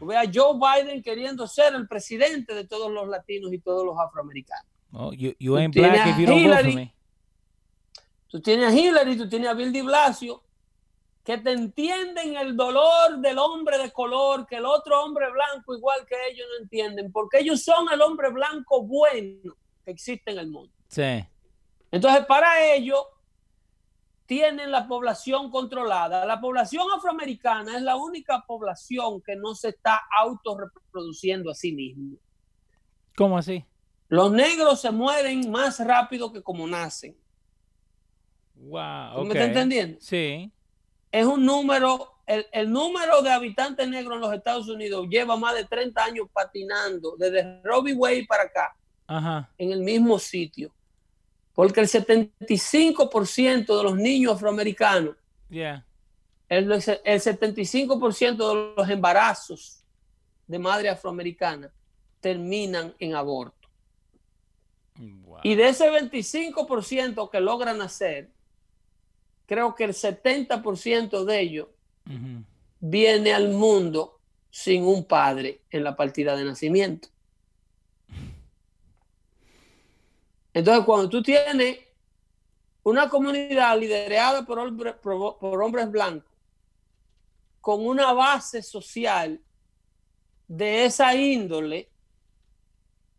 Ve 0.00 0.16
a 0.16 0.24
Joe 0.24 0.58
Biden 0.58 1.00
queriendo 1.00 1.46
ser 1.46 1.72
el 1.76 1.86
presidente 1.86 2.56
de 2.56 2.66
todos 2.66 2.90
los 2.90 3.08
latinos 3.08 3.52
y 3.52 3.60
todos 3.60 3.86
los 3.86 3.96
afroamericanos. 4.00 4.66
Oh, 4.92 5.12
you, 5.12 5.56
ain't 5.56 5.72
black 5.72 6.08
if 6.08 6.18
you 6.18 6.26
don't 6.26 6.44
vote 6.44 6.64
for 6.64 6.74
me. 6.74 6.92
Tú 8.26 8.40
tienes 8.40 8.66
a 8.66 8.76
Hillary, 8.76 9.16
tú 9.16 9.28
tienes 9.28 9.48
a 9.48 9.54
Bill 9.54 9.72
de 9.72 9.82
Blasio, 9.82 10.42
que 11.24 11.38
te 11.38 11.52
entienden 11.52 12.36
el 12.36 12.56
dolor 12.56 13.18
del 13.18 13.38
hombre 13.38 13.78
de 13.78 13.92
color, 13.92 14.46
que 14.46 14.56
el 14.56 14.66
otro 14.66 15.02
hombre 15.04 15.30
blanco, 15.30 15.76
igual 15.76 16.04
que 16.06 16.16
ellos, 16.30 16.46
no 16.50 16.62
entienden, 16.62 17.12
porque 17.12 17.38
ellos 17.38 17.62
son 17.62 17.86
el 17.92 18.00
hombre 18.02 18.30
blanco 18.30 18.82
bueno 18.82 19.54
que 19.84 19.92
existe 19.92 20.32
en 20.32 20.38
el 20.38 20.48
mundo. 20.48 20.72
Sí. 20.88 21.24
Entonces, 21.90 22.26
para 22.26 22.64
ellos, 22.74 23.04
tienen 24.26 24.70
la 24.70 24.88
población 24.88 25.50
controlada. 25.50 26.24
La 26.26 26.40
población 26.40 26.86
afroamericana 26.96 27.76
es 27.76 27.82
la 27.82 27.96
única 27.96 28.42
población 28.46 29.20
que 29.22 29.36
no 29.36 29.54
se 29.54 29.70
está 29.70 30.00
autorreproduciendo 30.18 31.50
a 31.50 31.54
sí 31.54 31.72
misma. 31.72 32.16
¿Cómo 33.16 33.38
así? 33.38 33.64
Los 34.08 34.32
negros 34.32 34.80
se 34.80 34.90
mueren 34.90 35.50
más 35.50 35.78
rápido 35.84 36.32
que 36.32 36.42
como 36.42 36.66
nacen. 36.66 37.16
Wow, 38.54 39.24
¿Me 39.24 39.34
está 39.34 39.44
entendiendo? 39.44 39.98
Sí. 40.00 40.52
Es 41.12 41.26
un 41.26 41.44
número, 41.44 42.14
el, 42.26 42.72
número 42.72 43.22
de 43.22 43.30
habitantes 43.30 43.86
negros 43.86 44.16
en 44.16 44.20
los 44.22 44.32
Estados 44.32 44.66
Unidos 44.68 45.06
lleva 45.08 45.36
más 45.36 45.54
de 45.54 45.64
30 45.64 46.02
años 46.02 46.26
patinando 46.32 47.14
desde 47.18 47.60
Robbie 47.62 47.94
Way 47.94 48.26
para 48.26 48.44
acá, 48.44 48.74
en 49.58 49.72
el 49.72 49.80
mismo 49.80 50.18
sitio. 50.18 50.74
Porque 51.52 51.80
el 51.80 51.88
75% 51.88 53.76
de 53.76 53.82
los 53.82 53.94
niños 53.94 54.36
afroamericanos, 54.36 55.14
yeah. 55.50 55.84
el, 56.48 56.72
el 56.72 56.80
75% 57.20 58.36
de 58.48 58.74
los 58.74 58.88
embarazos 58.88 59.84
de 60.46 60.58
madre 60.58 60.88
afroamericana 60.88 61.70
terminan 62.20 62.94
en 62.98 63.14
aborto. 63.14 63.68
Y 65.42 65.54
de 65.56 65.68
ese 65.68 65.90
25% 65.90 67.30
que 67.30 67.40
logran 67.40 67.78
nacer, 67.78 68.30
creo 69.46 69.74
que 69.74 69.84
el 69.84 69.92
70% 69.92 71.24
de 71.24 71.40
ellos 71.40 71.68
viene 72.80 73.32
al 73.32 73.50
mundo 73.50 74.20
sin 74.50 74.84
un 74.84 75.04
padre 75.04 75.62
en 75.70 75.84
la 75.84 75.96
partida 75.96 76.36
de 76.36 76.44
nacimiento. 76.44 77.08
Entonces, 80.52 80.84
cuando 80.84 81.08
tú 81.08 81.22
tienes 81.22 81.78
una 82.82 83.08
comunidad 83.08 83.78
liderada 83.78 84.44
por, 84.44 84.76
por 85.00 85.62
hombres 85.62 85.90
blancos, 85.90 86.30
con 87.60 87.86
una 87.86 88.12
base 88.12 88.60
social 88.60 89.40
de 90.48 90.84
esa 90.84 91.14
índole, 91.14 91.91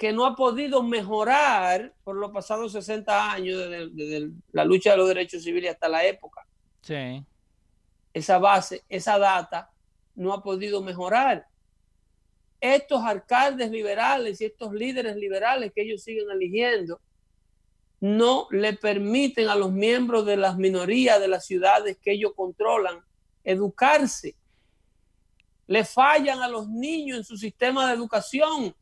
que 0.04 0.12
no 0.12 0.26
ha 0.26 0.36
podido 0.36 0.84
mejorar 0.84 1.94
por 2.04 2.18
los 2.18 2.30
pasados 2.32 2.74
60 2.74 3.32
años 3.32 3.58
desde, 3.58 4.32
la 4.52 4.66
lucha 4.66 4.92
de 4.92 4.98
los 4.98 5.08
derechos 5.08 5.44
civiles 5.44 5.72
hasta 5.72 5.88
la 5.88 6.04
época. 6.04 6.46
Sí. 6.82 7.24
Esa 8.14 8.38
base, 8.38 8.84
esa 8.90 9.18
data 9.18 9.72
no 10.16 10.34
ha 10.34 10.44
podido 10.44 10.82
mejorar. 10.82 11.48
Estos 12.60 13.02
alcaldes 13.02 13.72
liberales 13.72 14.42
y 14.42 14.44
estos 14.44 14.74
líderes 14.74 15.16
liberales 15.16 15.72
que 15.74 15.84
ellos 15.84 16.04
siguen 16.04 16.30
eligiendo 16.30 17.00
no 18.02 18.48
le 18.52 18.74
permiten 18.74 19.48
a 19.48 19.56
los 19.56 19.72
miembros 19.72 20.26
de 20.26 20.36
las 20.36 20.58
minorías 20.58 21.18
de 21.22 21.30
las 21.30 21.46
ciudades 21.46 21.98
que 22.02 22.12
ellos 22.12 22.34
controlan 22.36 23.00
educarse. 23.42 24.36
Le 25.66 25.86
fallan 25.86 26.42
a 26.42 26.50
los 26.50 26.68
niños 26.68 27.20
en 27.20 27.24
su 27.24 27.38
sistema 27.38 27.88
de 27.88 27.94
educación 27.94 28.76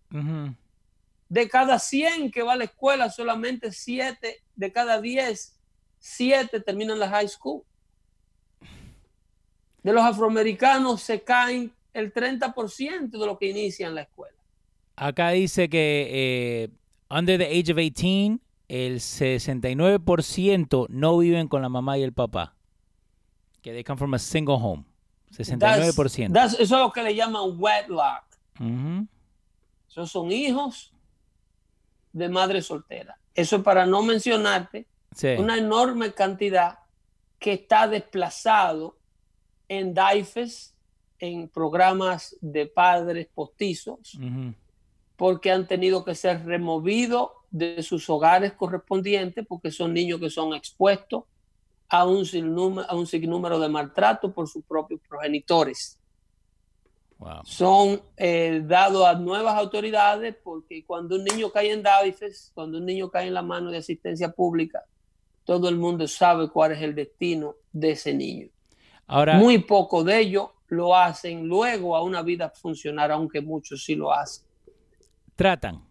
de 1.31 1.47
cada 1.47 1.79
100 1.79 2.29
que 2.29 2.43
va 2.43 2.53
a 2.53 2.55
la 2.57 2.65
escuela, 2.65 3.09
solamente 3.09 3.71
7 3.71 4.43
de 4.53 4.71
cada 4.73 4.99
10, 4.99 5.57
7 5.97 6.59
terminan 6.59 6.99
la 6.99 7.07
high 7.07 7.29
school. 7.29 7.63
De 9.81 9.93
los 9.93 10.03
afroamericanos 10.03 11.01
se 11.01 11.21
caen 11.21 11.71
el 11.93 12.13
30% 12.13 13.11
de 13.11 13.25
lo 13.25 13.37
que 13.37 13.49
inician 13.49 13.95
la 13.95 14.01
escuela. 14.01 14.35
Acá 14.97 15.29
dice 15.29 15.69
que 15.69 16.09
eh, 16.11 16.69
under 17.09 17.39
the 17.39 17.45
age 17.45 17.71
of 17.71 17.77
18, 17.77 18.41
el 18.67 18.99
69% 18.99 20.87
no 20.89 21.17
viven 21.17 21.47
con 21.47 21.61
la 21.61 21.69
mamá 21.69 21.97
y 21.97 22.03
el 22.03 22.11
papá. 22.11 22.57
Que 23.61 23.71
they 23.71 23.85
come 23.85 23.97
from 23.97 24.13
a 24.15 24.19
single 24.19 24.55
home. 24.55 24.83
69%. 25.31 26.45
eso 26.45 26.61
es 26.61 26.69
lo 26.69 26.91
que 26.91 27.03
le 27.03 27.15
llaman 27.15 27.55
wedlock. 27.57 28.25
Esos 29.87 30.11
son 30.11 30.29
hijos 30.29 30.91
de 32.13 32.29
madre 32.29 32.61
soltera. 32.61 33.17
Eso 33.33 33.57
es 33.57 33.63
para 33.63 33.85
no 33.85 34.01
mencionarte 34.03 34.85
una 35.37 35.57
enorme 35.57 36.13
cantidad 36.13 36.79
que 37.39 37.53
está 37.53 37.87
desplazado 37.87 38.97
en 39.67 39.93
DAIFES, 39.93 40.75
en 41.19 41.47
programas 41.49 42.35
de 42.41 42.65
padres 42.65 43.27
postizos, 43.33 44.17
porque 45.15 45.51
han 45.51 45.67
tenido 45.67 46.03
que 46.03 46.15
ser 46.15 46.45
removidos 46.45 47.29
de 47.51 47.83
sus 47.83 48.09
hogares 48.09 48.53
correspondientes, 48.53 49.45
porque 49.47 49.71
son 49.71 49.93
niños 49.93 50.19
que 50.19 50.29
son 50.29 50.53
expuestos 50.53 51.23
a 51.89 52.05
un 52.05 52.25
sinnúmero, 52.25 52.89
a 52.89 52.95
un 52.95 53.05
sinnúmero 53.05 53.59
de 53.59 53.69
maltrato 53.69 54.33
por 54.33 54.47
sus 54.47 54.63
propios 54.63 55.01
progenitores. 55.07 55.99
Son 57.43 58.01
eh, 58.17 58.61
dados 58.65 59.05
a 59.05 59.13
nuevas 59.13 59.55
autoridades 59.55 60.35
porque 60.43 60.83
cuando 60.85 61.15
un 61.15 61.23
niño 61.23 61.51
cae 61.51 61.71
en 61.71 61.83
DAIFES, 61.83 62.51
cuando 62.53 62.79
un 62.79 62.85
niño 62.85 63.09
cae 63.09 63.27
en 63.27 63.33
la 63.33 63.41
mano 63.43 63.69
de 63.69 63.77
asistencia 63.77 64.31
pública, 64.31 64.83
todo 65.43 65.69
el 65.69 65.77
mundo 65.77 66.07
sabe 66.07 66.49
cuál 66.49 66.71
es 66.71 66.81
el 66.81 66.95
destino 66.95 67.55
de 67.71 67.91
ese 67.91 68.13
niño. 68.13 68.47
Ahora, 69.07 69.37
Muy 69.37 69.59
poco 69.59 70.03
de 70.03 70.19
ellos 70.19 70.49
lo 70.69 70.95
hacen 70.95 71.47
luego 71.47 71.95
a 71.95 72.01
una 72.01 72.21
vida 72.21 72.49
funcional, 72.49 73.11
aunque 73.11 73.41
muchos 73.41 73.83
sí 73.83 73.95
lo 73.95 74.11
hacen. 74.11 74.45
Tratan. 75.35 75.85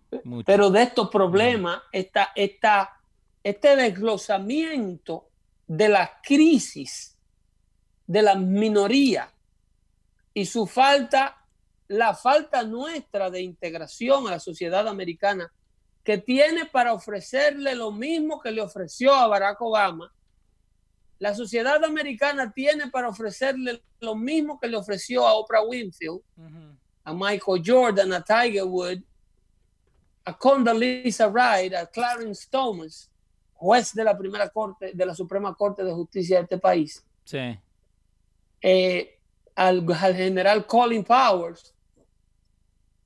Pero 0.45 0.71
de 0.71 0.83
estos 0.83 1.09
problemas, 1.11 1.83
está 1.93 2.31
este 2.35 3.77
desglosamiento 3.77 5.29
de 5.67 5.89
la 5.89 6.21
crisis 6.23 7.17
de 8.07 8.23
la 8.23 8.35
minoría 8.35 9.31
y 10.35 10.47
su 10.47 10.67
falta, 10.67 11.45
la 11.89 12.15
falta 12.15 12.63
nuestra 12.63 13.31
de 13.31 13.43
integración 13.43 14.27
a 14.29 14.33
la 14.33 14.41
sociedad 14.41 14.87
americana 14.87 15.53
que 16.05 16.19
tiene 16.19 16.67
para 16.67 16.93
ofrecerle 16.93 17.75
lo 17.75 17.93
mismo 17.93 18.41
que 18.41 18.51
le 18.51 18.63
ofreció 18.63 19.15
a 19.15 19.27
Barack 19.27 19.61
Obama. 19.61 20.13
La 21.19 21.35
sociedad 21.35 21.85
americana 21.85 22.53
tiene 22.53 22.89
para 22.89 23.09
ofrecerle 23.09 23.83
lo 24.01 24.15
mismo 24.15 24.59
que 24.59 24.69
le 24.69 24.77
ofreció 24.77 25.27
a 25.27 25.35
Oprah 25.35 25.63
Winfield, 25.63 26.23
a 27.05 27.13
Michael 27.13 27.63
Jordan, 27.65 28.13
a 28.15 28.23
Tiger 28.23 28.65
Woods, 28.65 29.05
a 30.25 30.37
Condoleezza 30.37 31.29
Rice, 31.29 31.77
a 31.77 31.87
Clarence 31.87 32.47
Thomas, 32.51 33.11
juez 33.53 33.93
de 33.93 34.05
la 34.05 34.17
primera 34.17 34.49
corte, 34.49 34.93
de 34.95 35.07
la 35.07 35.15
Suprema 35.15 35.55
Corte 35.55 35.85
de 35.85 35.93
Justicia 35.93 36.39
de 36.39 36.43
este 36.45 36.59
país. 36.59 37.05
Sí. 37.25 37.59
Eh, 38.63 39.20
al, 39.55 39.85
al 39.93 40.15
general 40.17 40.67
Colin 40.67 41.05
Powers, 41.05 41.75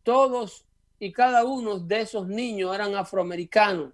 todos 0.02 0.64
y 0.98 1.12
cada 1.12 1.44
uno 1.44 1.78
de 1.78 2.00
esos 2.02 2.26
niños 2.26 2.74
eran 2.74 2.94
afroamericanos. 2.94 3.92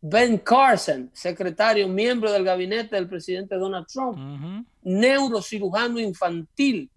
Ben 0.00 0.36
Carson, 0.36 1.10
secretario, 1.14 1.88
miembro 1.88 2.30
del 2.30 2.44
gabinete 2.44 2.94
del 2.96 3.08
presidente 3.08 3.56
Donald 3.56 3.86
Trump, 3.86 4.66
neurocirujano 4.82 5.98
infantil, 5.98 6.90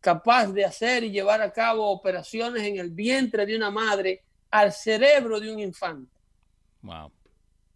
capaz 0.00 0.46
de 0.52 0.64
hacer 0.64 1.04
y 1.04 1.10
llevar 1.10 1.42
a 1.42 1.52
cabo 1.52 1.90
operaciones 1.90 2.62
en 2.62 2.78
el 2.78 2.90
vientre 2.90 3.44
de 3.44 3.56
una 3.56 3.70
madre 3.70 4.22
al 4.50 4.72
cerebro 4.72 5.38
de 5.38 5.52
un 5.52 5.60
infante. 5.60 6.10
Wow. 6.80 7.10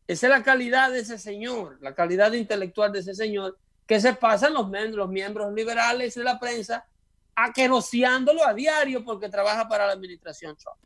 Esa 0.06 0.26
es 0.28 0.30
la 0.30 0.42
calidad 0.42 0.90
de 0.90 1.00
ese 1.00 1.18
señor, 1.18 1.76
la 1.82 1.94
calidad 1.94 2.32
intelectual 2.32 2.90
de 2.90 3.00
ese 3.00 3.14
señor, 3.14 3.58
que 3.88 3.98
se 4.00 4.12
pasan 4.12 4.52
los, 4.52 4.70
los 4.90 5.08
miembros 5.08 5.52
liberales 5.54 6.14
de 6.14 6.22
la 6.22 6.38
prensa 6.38 6.86
aqueroseándolo 7.34 8.46
a 8.46 8.52
diario 8.52 9.02
porque 9.02 9.30
trabaja 9.30 9.66
para 9.66 9.86
la 9.86 9.94
administración 9.94 10.54
Trump. 10.56 10.76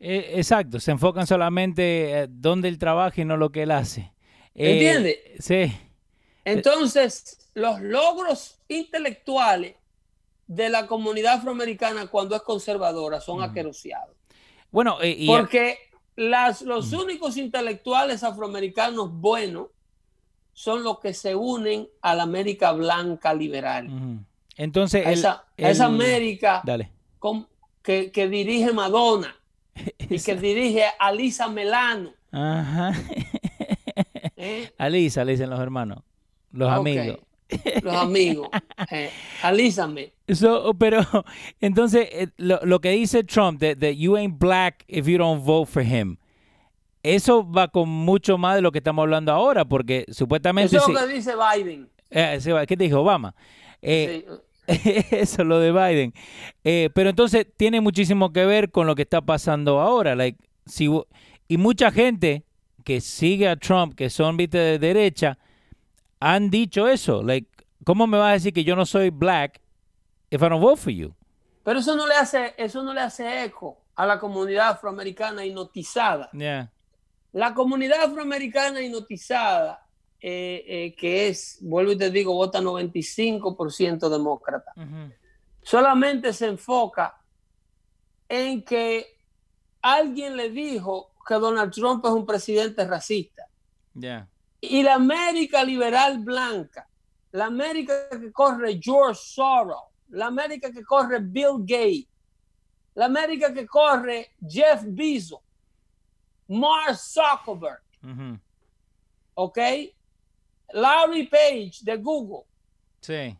Eh, 0.00 0.32
exacto, 0.34 0.80
se 0.80 0.90
enfocan 0.90 1.24
solamente 1.26 2.22
eh, 2.22 2.26
donde 2.28 2.68
él 2.68 2.76
trabaja 2.78 3.20
y 3.20 3.24
no 3.24 3.36
lo 3.36 3.52
que 3.52 3.62
él 3.62 3.70
hace. 3.70 4.12
Eh, 4.56 4.72
¿Entiende? 4.72 5.36
Sí. 5.38 5.72
Entonces, 6.44 7.48
los 7.54 7.80
logros 7.80 8.58
intelectuales 8.66 9.76
de 10.48 10.68
la 10.68 10.88
comunidad 10.88 11.34
afroamericana 11.34 12.08
cuando 12.08 12.34
es 12.34 12.42
conservadora 12.42 13.20
son 13.20 13.40
aqueroseados. 13.40 14.16
Bueno, 14.72 14.98
porque 15.28 15.78
las, 16.16 16.62
los 16.62 16.92
únicos 16.92 17.36
intelectuales 17.36 18.24
afroamericanos 18.24 19.12
buenos 19.12 19.68
son 20.58 20.82
los 20.82 20.98
que 20.98 21.14
se 21.14 21.36
unen 21.36 21.86
a 22.02 22.16
la 22.16 22.24
América 22.24 22.72
blanca 22.72 23.32
liberal. 23.32 23.88
Entonces, 24.56 25.06
esa, 25.06 25.44
esa 25.56 25.84
América 25.84 26.64
que, 27.80 28.10
que, 28.10 28.28
dirige 28.28 28.72
Madonna 28.72 29.36
y 30.00 30.18
que 30.18 30.34
dirige 30.40 30.82
Alisa 30.98 31.46
Melano. 31.46 32.12
Ajá. 32.32 32.92
¿Eh? 34.36 34.72
Alisa, 34.78 35.24
le 35.24 35.32
dicen 35.32 35.48
los 35.48 35.60
hermanos, 35.60 36.02
los 36.50 36.68
amigos. 36.72 37.20
Los 37.80 37.94
amigos. 37.94 38.48
Eh, 38.90 39.10
alísame. 39.42 40.12
pero 40.78 41.06
entonces, 41.60 42.08
eh, 42.10 42.28
lo, 42.36 42.58
lo, 42.64 42.80
que 42.80 42.90
dice 42.90 43.22
Trump, 43.22 43.60
de 43.60 43.96
you 43.96 44.16
ain't 44.16 44.38
black 44.38 44.84
if 44.88 45.06
you 45.06 45.18
don't 45.18 45.44
vote 45.44 45.70
for 45.70 45.84
him. 45.84 46.18
Eso 47.02 47.50
va 47.50 47.68
con 47.68 47.88
mucho 47.88 48.38
más 48.38 48.56
de 48.56 48.60
lo 48.60 48.72
que 48.72 48.78
estamos 48.78 49.02
hablando 49.02 49.32
ahora, 49.32 49.64
porque 49.64 50.04
supuestamente. 50.10 50.76
Eso 50.76 50.88
es 50.88 51.00
lo 51.00 51.06
que 51.06 51.14
dice 51.14 51.32
Biden. 51.34 51.88
Eh, 52.10 52.38
¿Qué 52.66 52.76
te 52.76 52.84
dijo 52.84 53.00
Obama? 53.00 53.34
Eh, 53.82 54.26
Eso, 54.66 55.44
lo 55.44 55.60
de 55.60 55.72
Biden. 55.72 56.12
Eh, 56.64 56.90
pero 56.94 57.10
entonces 57.10 57.46
tiene 57.56 57.80
muchísimo 57.80 58.32
que 58.32 58.44
ver 58.44 58.70
con 58.70 58.86
lo 58.86 58.94
que 58.94 59.02
está 59.02 59.20
pasando 59.22 59.80
ahora. 59.80 60.14
Like, 60.14 60.38
si, 60.66 60.90
y 61.48 61.56
mucha 61.56 61.90
gente 61.90 62.44
que 62.84 63.00
sigue 63.00 63.48
a 63.48 63.56
Trump, 63.56 63.94
que 63.94 64.10
son 64.10 64.36
¿viste, 64.36 64.58
de 64.58 64.78
derecha, 64.78 65.38
han 66.20 66.50
dicho 66.50 66.88
eso. 66.88 67.22
Like, 67.22 67.48
¿Cómo 67.88 68.06
me 68.06 68.18
vas 68.18 68.28
a 68.28 68.32
decir 68.32 68.52
que 68.52 68.64
yo 68.64 68.76
no 68.76 68.84
soy 68.84 69.08
black 69.08 69.62
if 70.30 70.42
I 70.42 70.48
don't 70.48 70.60
vote 70.60 70.78
for 70.78 70.92
you? 70.92 71.14
Pero 71.64 71.80
eso 71.80 71.96
no 71.96 72.06
le 72.06 72.14
hace, 72.14 72.54
eso 72.58 72.82
no 72.82 72.92
le 72.92 73.00
hace 73.00 73.44
eco 73.44 73.78
a 73.94 74.04
la 74.04 74.18
comunidad 74.18 74.68
afroamericana 74.68 75.46
hipnotizada. 75.46 76.28
La 77.32 77.54
comunidad 77.54 78.02
afroamericana 78.02 78.80
hipnotizada 78.80 79.88
eh, 80.20 80.64
eh, 80.66 80.96
que 80.96 81.28
es, 81.28 81.58
vuelvo 81.60 81.92
y 81.92 81.98
te 81.98 82.10
digo, 82.10 82.34
vota 82.34 82.60
95% 82.60 84.08
demócrata. 84.08 84.72
Solamente 85.62 86.32
se 86.32 86.46
enfoca 86.46 87.20
en 88.28 88.62
que 88.64 89.06
alguien 89.80 90.36
le 90.36 90.50
dijo 90.50 91.12
que 91.26 91.34
Donald 91.34 91.72
Trump 91.72 92.04
es 92.04 92.10
un 92.10 92.26
presidente 92.26 92.84
racista. 92.84 93.46
Y 94.60 94.82
la 94.82 94.94
América 94.94 95.62
liberal 95.62 96.18
blanca, 96.18 96.88
la 97.30 97.46
América 97.46 98.08
que 98.10 98.32
corre 98.32 98.80
George 98.82 99.20
Soros, 99.22 99.82
la 100.08 100.26
América 100.26 100.72
que 100.72 100.82
corre 100.82 101.20
Bill 101.20 101.58
Gates, 101.60 102.08
la 102.94 103.04
América 103.04 103.52
que 103.54 103.66
corre 103.66 104.32
Jeff 104.48 104.82
Bezos, 104.84 105.40
Mark 106.48 106.96
Zuckerberg, 106.96 107.82
¿ok? 109.34 109.58
Larry 110.72 111.26
Page 111.28 111.78
de 111.82 111.96
Google. 111.96 112.44
Sí. 113.00 113.36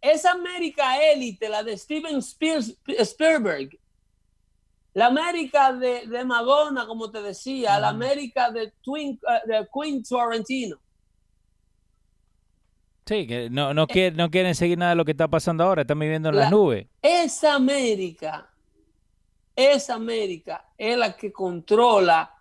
Esa 0.00 0.32
América 0.32 1.02
élite, 1.02 1.48
la 1.48 1.62
de 1.62 1.76
Steven 1.76 2.18
Spielberg, 2.18 3.78
la 4.92 5.06
América 5.06 5.72
de, 5.72 6.24
Madonna, 6.24 6.86
como 6.86 7.10
te 7.10 7.20
decía, 7.20 7.78
la 7.80 7.88
América 7.88 8.50
de, 8.50 8.72
Twin, 8.82 9.18
uh, 9.22 9.48
de 9.48 9.66
Queen 9.72 10.02
Torrentino. 10.04 10.76
Sí, 13.06 13.26
que 13.26 13.50
no, 13.50 13.74
no, 13.74 13.86
quieren, 13.86 14.16
no 14.16 14.30
quieren 14.30 14.54
seguir 14.54 14.78
nada 14.78 14.90
de 14.90 14.96
lo 14.96 15.04
que 15.04 15.10
está 15.10 15.28
pasando 15.28 15.64
ahora, 15.64 15.82
están 15.82 15.98
viviendo 15.98 16.28
en 16.28 16.36
las 16.36 16.50
nubes. 16.50 16.86
Esa 17.02 17.54
América, 17.54 18.50
esa 19.56 19.94
América 19.94 20.68
es 20.76 20.96
la 20.96 21.16
que 21.16 21.32
controla 21.32 22.34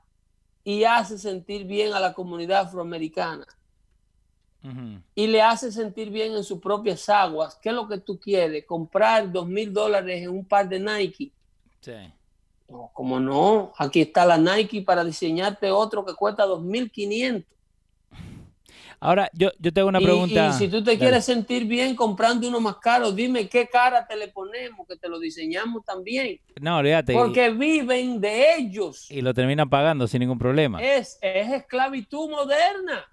y 0.63 0.83
hace 0.83 1.17
sentir 1.17 1.65
bien 1.65 1.93
a 1.93 1.99
la 1.99 2.13
comunidad 2.13 2.61
afroamericana. 2.61 3.45
Y 5.13 5.27
le 5.27 5.41
hace 5.41 5.73
sentir 5.73 6.09
bien 6.09 6.33
en 6.33 6.43
sus 6.43 6.61
propias 6.61 7.09
aguas. 7.09 7.55
¿Qué 7.61 7.67
es 7.67 7.75
lo 7.75 7.85
que 7.85 7.97
tú 7.97 8.17
quieres? 8.17 8.65
¿Comprar 8.65 9.29
dos 9.29 9.45
mil 9.45 9.73
dólares 9.73 10.21
en 10.21 10.29
un 10.29 10.45
par 10.45 10.69
de 10.69 10.79
Nike? 10.79 11.33
Sí. 11.81 12.13
No, 12.69 12.89
como 12.93 13.19
no. 13.19 13.73
Aquí 13.77 14.01
está 14.01 14.25
la 14.25 14.37
Nike 14.37 14.81
para 14.81 15.03
diseñarte 15.03 15.69
otro 15.69 16.05
que 16.05 16.13
cuesta 16.13 16.45
dos 16.45 16.61
mil 16.61 16.89
quinientos. 16.89 17.51
Ahora, 19.03 19.29
yo, 19.33 19.51
yo 19.59 19.73
tengo 19.73 19.89
una 19.89 19.99
pregunta. 19.99 20.47
Y, 20.47 20.53
si 20.53 20.67
tú 20.69 20.81
te 20.81 20.97
quieres 20.97 21.25
sentir 21.25 21.65
bien 21.65 21.93
comprando 21.93 22.47
uno 22.47 22.61
más 22.61 22.77
caro, 22.77 23.11
dime 23.11 23.49
qué 23.49 23.67
cara 23.67 24.07
te 24.07 24.15
le 24.15 24.29
ponemos, 24.29 24.87
que 24.87 24.95
te 24.95 25.09
lo 25.09 25.19
diseñamos 25.19 25.83
también. 25.83 26.39
No, 26.61 26.77
olvídate. 26.77 27.11
Porque 27.11 27.49
viven 27.49 28.21
de 28.21 28.55
ellos. 28.55 29.11
Y 29.11 29.21
lo 29.21 29.33
terminan 29.33 29.69
pagando 29.69 30.07
sin 30.07 30.21
ningún 30.21 30.39
problema. 30.39 30.81
Es, 30.81 31.19
es 31.21 31.51
esclavitud 31.51 32.29
moderna. 32.29 33.05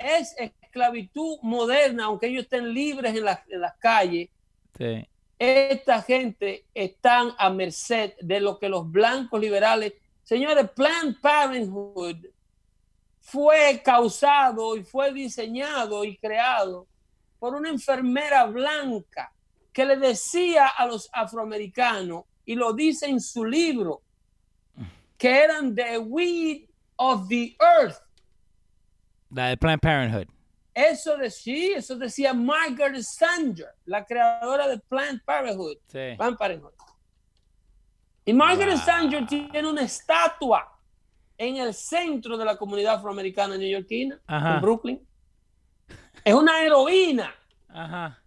Es 0.00 0.34
esclavitud 0.36 1.38
moderna, 1.42 2.06
aunque 2.06 2.26
ellos 2.26 2.42
estén 2.42 2.74
libres 2.74 3.14
en, 3.14 3.24
en 3.48 3.60
las 3.60 3.76
calles. 3.76 4.30
Sí. 4.76 5.06
esta 5.38 6.02
gente 6.02 6.64
están 6.74 7.30
a 7.38 7.50
merced 7.50 8.14
de 8.20 8.40
lo 8.40 8.58
que 8.58 8.68
los 8.68 8.90
blancos 8.90 9.40
liberales, 9.40 9.92
señores, 10.24 10.68
Planned 10.74 11.20
Parenthood 11.22 12.16
fue 13.26 13.82
causado 13.84 14.76
y 14.76 14.84
fue 14.84 15.12
diseñado 15.12 16.04
y 16.04 16.16
creado 16.16 16.86
por 17.40 17.56
una 17.56 17.70
enfermera 17.70 18.44
blanca 18.44 19.32
que 19.72 19.84
le 19.84 19.96
decía 19.96 20.68
a 20.68 20.86
los 20.86 21.10
afroamericanos, 21.12 22.24
y 22.44 22.54
lo 22.54 22.72
dice 22.72 23.06
en 23.06 23.20
su 23.20 23.44
libro, 23.44 24.00
que 25.18 25.42
eran 25.42 25.74
the 25.74 25.98
weed 25.98 26.68
of 26.94 27.26
the 27.28 27.56
earth. 27.60 27.98
La 29.30 29.48
de 29.48 29.56
Planned 29.56 29.80
Parenthood. 29.80 30.28
Eso 30.72 31.16
decía, 31.16 31.78
eso 31.78 31.96
decía 31.96 32.32
Margaret 32.32 33.02
Sanger, 33.02 33.74
la 33.86 34.04
creadora 34.04 34.68
de 34.68 34.78
Planned 34.78 35.20
Parenthood. 35.24 35.78
Planned 35.88 36.38
Parenthood. 36.38 36.72
Y 38.24 38.32
Margaret 38.32 38.78
Sanger 38.78 39.26
tiene 39.26 39.68
una 39.68 39.82
estatua 39.82 40.75
en 41.38 41.56
el 41.56 41.74
centro 41.74 42.36
de 42.36 42.44
la 42.44 42.56
comunidad 42.56 42.96
afroamericana 42.96 43.56
neoyorquina, 43.56 44.20
en 44.28 44.60
Brooklyn. 44.60 45.06
Es 46.24 46.34
una 46.34 46.62
heroína. 46.62 47.34
Ajá. 47.68 48.22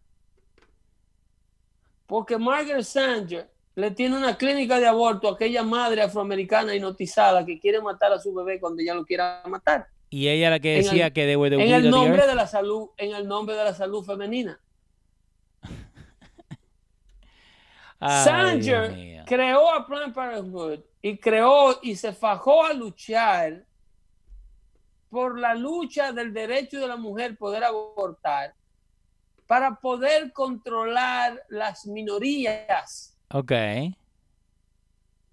Porque 2.05 2.37
Margaret 2.37 2.83
Sanger 2.83 3.49
le 3.75 3.91
tiene 3.91 4.17
una 4.17 4.37
clínica 4.37 4.79
de 4.79 4.87
aborto 4.87 5.29
a 5.29 5.33
aquella 5.33 5.63
madre 5.63 6.01
afroamericana 6.01 6.75
hipnotizada 6.75 7.45
que 7.45 7.59
quiere 7.59 7.81
matar 7.81 8.11
a 8.11 8.19
su 8.19 8.33
bebé 8.33 8.59
cuando 8.59 8.81
ella 8.81 8.93
lo 8.93 9.05
quiera 9.05 9.41
matar. 9.47 9.87
Y 10.09 10.27
ella 10.27 10.49
la 10.49 10.59
que 10.59 10.77
decía 10.77 11.11
que 11.11 11.25
debe 11.25 11.49
de 11.49 11.63
En 11.63 11.73
el 11.73 11.89
nombre 11.89 12.25
de 12.25 12.35
la 12.35 12.47
salud, 12.47 12.89
en 12.97 13.13
el 13.13 13.27
nombre 13.27 13.55
de 13.55 13.63
la 13.63 13.73
salud 13.73 14.03
femenina. 14.03 14.59
Sanger 17.99 19.23
creó 19.25 19.71
a 19.71 19.85
Planned 19.85 20.13
Parenthood 20.13 20.79
y 21.01 21.17
creó 21.17 21.79
y 21.81 21.95
se 21.95 22.13
fajó 22.13 22.65
a 22.65 22.73
luchar 22.73 23.65
por 25.09 25.39
la 25.39 25.55
lucha 25.55 26.11
del 26.11 26.33
derecho 26.33 26.79
de 26.79 26.87
la 26.87 26.97
mujer 26.97 27.37
poder 27.37 27.63
abortar 27.63 28.53
para 29.47 29.75
poder 29.75 30.31
controlar 30.31 31.43
las 31.49 31.87
minorías. 31.87 33.17
Ok. 33.31 33.51
En 33.51 33.95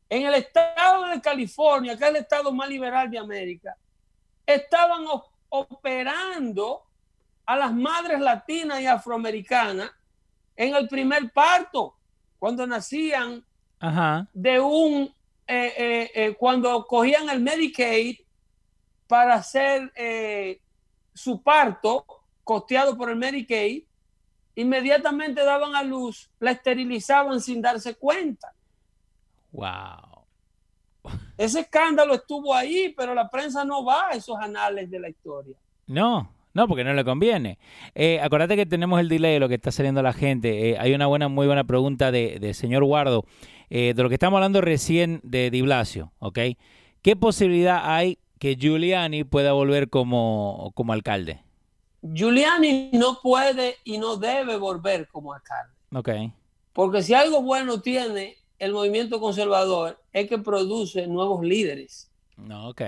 el 0.08 0.34
estado 0.34 1.04
de 1.06 1.20
California, 1.20 1.96
que 1.96 2.04
es 2.04 2.10
el 2.10 2.16
estado 2.16 2.52
más 2.52 2.68
liberal 2.68 3.10
de 3.10 3.18
América, 3.18 3.76
estaban 4.46 5.04
operando 5.48 6.82
a 7.44 7.56
las 7.56 7.74
madres 7.74 8.20
latinas 8.20 8.80
y 8.80 8.86
afroamericanas 8.86 9.90
en 10.56 10.74
el 10.74 10.88
primer 10.88 11.30
parto, 11.32 11.94
cuando 12.38 12.66
nacían 12.66 13.44
de 14.32 14.60
un, 14.60 15.14
eh, 15.46 15.72
eh, 15.76 16.10
eh, 16.14 16.36
cuando 16.36 16.84
cogían 16.86 17.30
el 17.30 17.40
Medicaid 17.40 18.18
para 19.06 19.34
hacer 19.34 19.92
su 21.14 21.42
parto 21.42 22.04
costeado 22.42 22.96
por 22.96 23.10
el 23.10 23.16
Medicaid, 23.16 23.84
inmediatamente 24.56 25.44
daban 25.44 25.76
a 25.76 25.82
luz, 25.82 26.30
la 26.40 26.50
esterilizaban 26.50 27.40
sin 27.40 27.62
darse 27.62 27.94
cuenta. 27.94 28.52
Wow. 29.52 30.24
Ese 31.38 31.60
escándalo 31.60 32.14
estuvo 32.14 32.52
ahí, 32.52 32.92
pero 32.96 33.14
la 33.14 33.30
prensa 33.30 33.64
no 33.64 33.84
va 33.84 34.08
a 34.08 34.12
esos 34.12 34.36
anales 34.38 34.90
de 34.90 34.98
la 34.98 35.08
historia. 35.08 35.56
No, 35.86 36.35
no, 36.56 36.66
porque 36.66 36.84
no 36.84 36.94
le 36.94 37.04
conviene. 37.04 37.58
Eh, 37.94 38.18
acuérdate 38.18 38.56
que 38.56 38.64
tenemos 38.64 38.98
el 38.98 39.10
delay 39.10 39.34
de 39.34 39.40
lo 39.40 39.48
que 39.48 39.56
está 39.56 39.70
saliendo 39.70 40.02
la 40.02 40.14
gente. 40.14 40.70
Eh, 40.70 40.78
hay 40.78 40.94
una 40.94 41.06
buena, 41.06 41.28
muy 41.28 41.46
buena 41.46 41.64
pregunta 41.64 42.10
de, 42.10 42.54
señor 42.54 42.82
Guardo, 42.82 43.26
eh, 43.68 43.92
de 43.94 44.02
lo 44.02 44.08
que 44.08 44.14
estamos 44.14 44.38
hablando 44.38 44.62
recién 44.62 45.20
de 45.22 45.50
Di 45.50 45.60
Blasio, 45.60 46.12
¿ok? 46.18 46.38
¿Qué 47.02 47.14
posibilidad 47.14 47.82
hay 47.94 48.18
que 48.38 48.56
Giuliani 48.56 49.24
pueda 49.24 49.52
volver 49.52 49.90
como, 49.90 50.72
como 50.74 50.94
alcalde? 50.94 51.42
Giuliani 52.00 52.88
no 52.94 53.20
puede 53.22 53.76
y 53.84 53.98
no 53.98 54.16
debe 54.16 54.56
volver 54.56 55.08
como 55.08 55.34
alcalde. 55.34 55.74
Ok. 55.92 56.08
Porque 56.72 57.02
si 57.02 57.12
algo 57.12 57.42
bueno 57.42 57.82
tiene 57.82 58.38
el 58.58 58.72
movimiento 58.72 59.20
conservador 59.20 60.02
es 60.14 60.26
que 60.26 60.38
produce 60.38 61.06
nuevos 61.06 61.44
líderes. 61.44 62.10
No, 62.38 62.70
ok. 62.70 62.82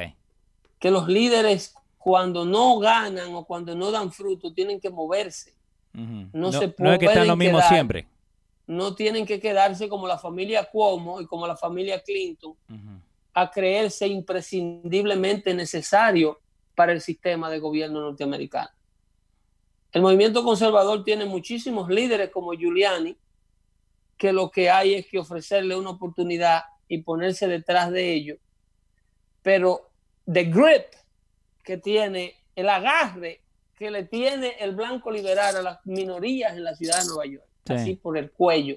Que 0.79 0.91
los 0.91 1.07
líderes 1.07 1.75
cuando 2.09 2.47
no 2.47 2.79
ganan 2.79 3.35
o 3.35 3.45
cuando 3.45 3.75
no 3.75 3.91
dan 3.91 4.11
fruto 4.11 4.51
tienen 4.55 4.81
que 4.81 4.89
moverse. 4.89 5.53
no, 5.93 6.51
se 6.51 6.69
pueden 6.69 6.77
no 6.79 6.93
es 6.93 6.99
que 6.99 7.05
están 7.05 7.27
lo 7.27 7.37
mismo 7.37 7.61
siempre. 7.61 8.09
No 8.67 8.95
tienen 8.95 9.27
que 9.27 9.39
quedarse 9.39 9.91
como 9.91 10.09
la 10.09 10.17
familia 10.17 10.65
Cuomo 10.65 11.21
y 11.21 11.27
como 11.27 11.47
la 11.47 11.55
familia 11.55 12.03
Clinton 12.03 12.55
a 13.35 13.51
creerse 13.51 14.07
imprescindiblemente 14.07 15.53
necesario 15.53 16.41
para 16.75 16.93
el 16.93 17.03
sistema 17.03 17.51
de 17.51 17.59
gobierno 17.59 18.01
norteamericano. 18.01 18.71
El 19.93 20.01
movimiento 20.01 20.43
conservador 20.43 21.05
tiene 21.05 21.27
muchísimos 21.27 21.91
líderes 21.91 22.31
como 22.31 22.55
Giuliani, 22.55 23.19
que 24.17 24.33
lo 24.33 24.51
que 24.51 24.71
hay 24.71 24.95
es 24.95 25.07
que 25.07 25.19
ofrecerle 25.19 25.77
una 25.77 25.91
oportunidad 25.91 26.63
y 26.89 27.03
ponerse 27.03 27.47
detrás 27.47 27.91
de 27.91 28.15
ellos. 28.15 28.39
Pero 29.43 29.91
the 30.25 30.45
grip 30.45 30.87
que 31.69 31.77
tiene, 31.77 32.35
el 32.57 32.67
agarre 32.71 33.43
que 33.77 33.91
le 33.91 34.05
tiene 34.05 34.55
el 34.59 34.75
blanco 34.75 35.11
liberal 35.11 35.55
a 35.55 35.61
las 35.61 35.85
minorías 35.85 36.57
en 36.57 36.65
la 36.65 36.75
ciudad 36.75 36.99
de 37.03 37.09
Nueva 37.09 37.27
York, 37.27 37.45
así 37.67 37.95
por 37.95 38.17
el 38.17 38.31
cuello, 38.31 38.77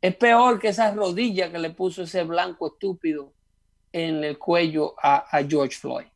es 0.00 0.14
peor 0.14 0.60
que 0.60 0.68
esa 0.68 0.94
rodilla 0.94 1.50
que 1.50 1.58
le 1.58 1.70
puso 1.70 2.04
ese 2.04 2.22
blanco 2.22 2.68
estúpido 2.68 3.32
en 3.92 4.22
el 4.22 4.38
cuello 4.38 4.94
a, 5.02 5.26
George 5.48 5.76
Floyd. 5.76 6.06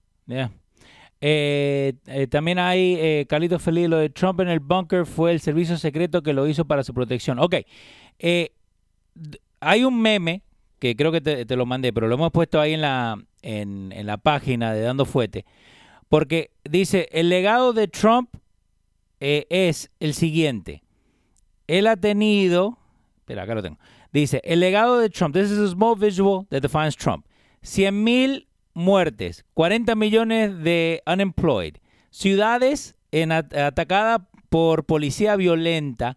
Eh, 1.20 1.94
eh, 2.06 2.26
también 2.28 2.60
hay, 2.60 2.94
eh, 3.00 3.26
Carlito 3.28 3.58
Feliz, 3.58 3.88
lo 3.88 3.98
de 3.98 4.08
Trump 4.08 4.38
en 4.38 4.50
el 4.50 4.60
bunker 4.60 5.04
fue 5.04 5.32
el 5.32 5.40
servicio 5.40 5.76
secreto 5.78 6.22
que 6.22 6.32
lo 6.32 6.46
hizo 6.46 6.64
para 6.64 6.84
su 6.84 6.94
protección. 6.94 7.40
Ok, 7.40 7.56
eh, 8.20 8.52
hay 9.58 9.82
un 9.82 10.00
meme 10.00 10.44
que 10.80 10.96
creo 10.96 11.12
que 11.12 11.20
te, 11.20 11.56
lo 11.56 11.66
mandé, 11.66 11.92
pero 11.92 12.08
lo 12.08 12.14
hemos 12.16 12.32
puesto 12.32 12.60
ahí 12.60 12.72
en 12.72 12.80
la, 12.80 13.22
en, 13.42 13.92
la 14.06 14.16
página 14.16 14.72
de 14.72 14.80
Dando 14.80 15.04
Fuete, 15.04 15.44
porque 16.08 16.50
dice, 16.64 17.08
el 17.12 17.28
legado 17.28 17.72
de 17.72 17.86
Trump 17.86 18.34
es 19.20 19.90
el 20.00 20.14
siguiente. 20.14 20.82
Él 21.68 21.86
ha 21.86 21.96
tenido, 21.96 22.78
espera, 23.18 23.44
acá 23.44 23.54
lo 23.54 23.62
tengo. 23.62 23.78
Dice, 24.12 24.40
el 24.42 24.58
legado 24.58 24.98
de 24.98 25.10
Trump, 25.10 25.34
this 25.34 25.50
is 25.50 25.58
a 25.58 25.68
small 25.68 25.94
visual 25.94 26.46
that 26.48 26.62
defines 26.62 26.96
Trump. 26.96 27.26
100 27.62 28.02
mil 28.02 28.48
muertes, 28.72 29.44
40 29.54 29.94
millones 29.94 30.64
de 30.64 31.02
unemployed, 31.06 31.76
ciudades 32.10 32.96
en 33.12 33.32
atacadas 33.32 34.22
por 34.48 34.84
policía 34.84 35.36
violenta. 35.36 36.16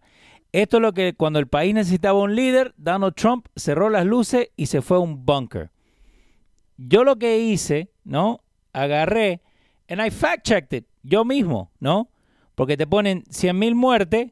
Esto 0.54 0.76
es 0.76 0.82
lo 0.82 0.92
que 0.92 1.14
cuando 1.14 1.40
el 1.40 1.48
país 1.48 1.74
necesitaba 1.74 2.20
un 2.20 2.36
líder, 2.36 2.74
Donald 2.76 3.16
Trump 3.16 3.48
cerró 3.56 3.90
las 3.90 4.06
luces 4.06 4.50
y 4.54 4.66
se 4.66 4.82
fue 4.82 4.98
a 4.98 5.00
un 5.00 5.26
bunker. 5.26 5.72
Yo 6.76 7.02
lo 7.02 7.16
que 7.16 7.40
hice, 7.40 7.90
¿no? 8.04 8.40
Agarré, 8.72 9.40
and 9.88 10.00
I 10.00 10.12
fact-checked 10.12 10.72
it, 10.72 10.86
yo 11.02 11.24
mismo, 11.24 11.72
¿no? 11.80 12.08
Porque 12.54 12.76
te 12.76 12.86
ponen 12.86 13.24
100 13.30 13.58
mil 13.58 13.74
muertes 13.74 14.30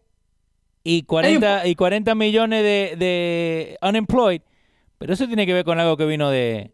y 0.84 1.02
40, 1.02 1.66
y 1.66 1.74
40 1.74 2.14
millones 2.14 2.62
de, 2.62 2.94
de 2.96 3.76
unemployed, 3.82 4.42
pero 4.98 5.14
eso 5.14 5.26
tiene 5.26 5.44
que 5.44 5.54
ver 5.54 5.64
con 5.64 5.80
algo 5.80 5.96
que 5.96 6.06
vino 6.06 6.30
de, 6.30 6.70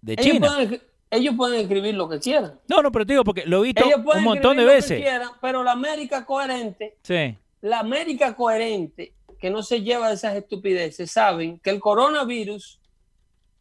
de 0.00 0.14
ellos 0.14 0.26
China. 0.26 0.48
Pueden, 0.48 0.82
ellos 1.12 1.34
pueden 1.36 1.60
escribir 1.60 1.94
lo 1.94 2.08
que 2.08 2.18
quieran. 2.18 2.58
No, 2.66 2.82
no, 2.82 2.90
pero 2.90 3.06
te 3.06 3.12
digo 3.12 3.22
porque 3.22 3.46
lo 3.46 3.60
he 3.60 3.68
visto 3.68 3.84
un 3.86 4.24
montón 4.24 4.56
de 4.56 4.64
veces. 4.64 5.00
pero 5.40 5.62
la 5.62 5.70
América 5.70 6.26
coherente, 6.26 6.98
sí. 7.02 7.36
La 7.64 7.78
América 7.78 8.36
coherente, 8.36 9.14
que 9.38 9.48
no 9.48 9.62
se 9.62 9.80
lleva 9.80 10.08
de 10.08 10.16
esas 10.16 10.36
estupideces, 10.36 11.10
saben 11.10 11.58
que 11.60 11.70
el 11.70 11.80
coronavirus 11.80 12.78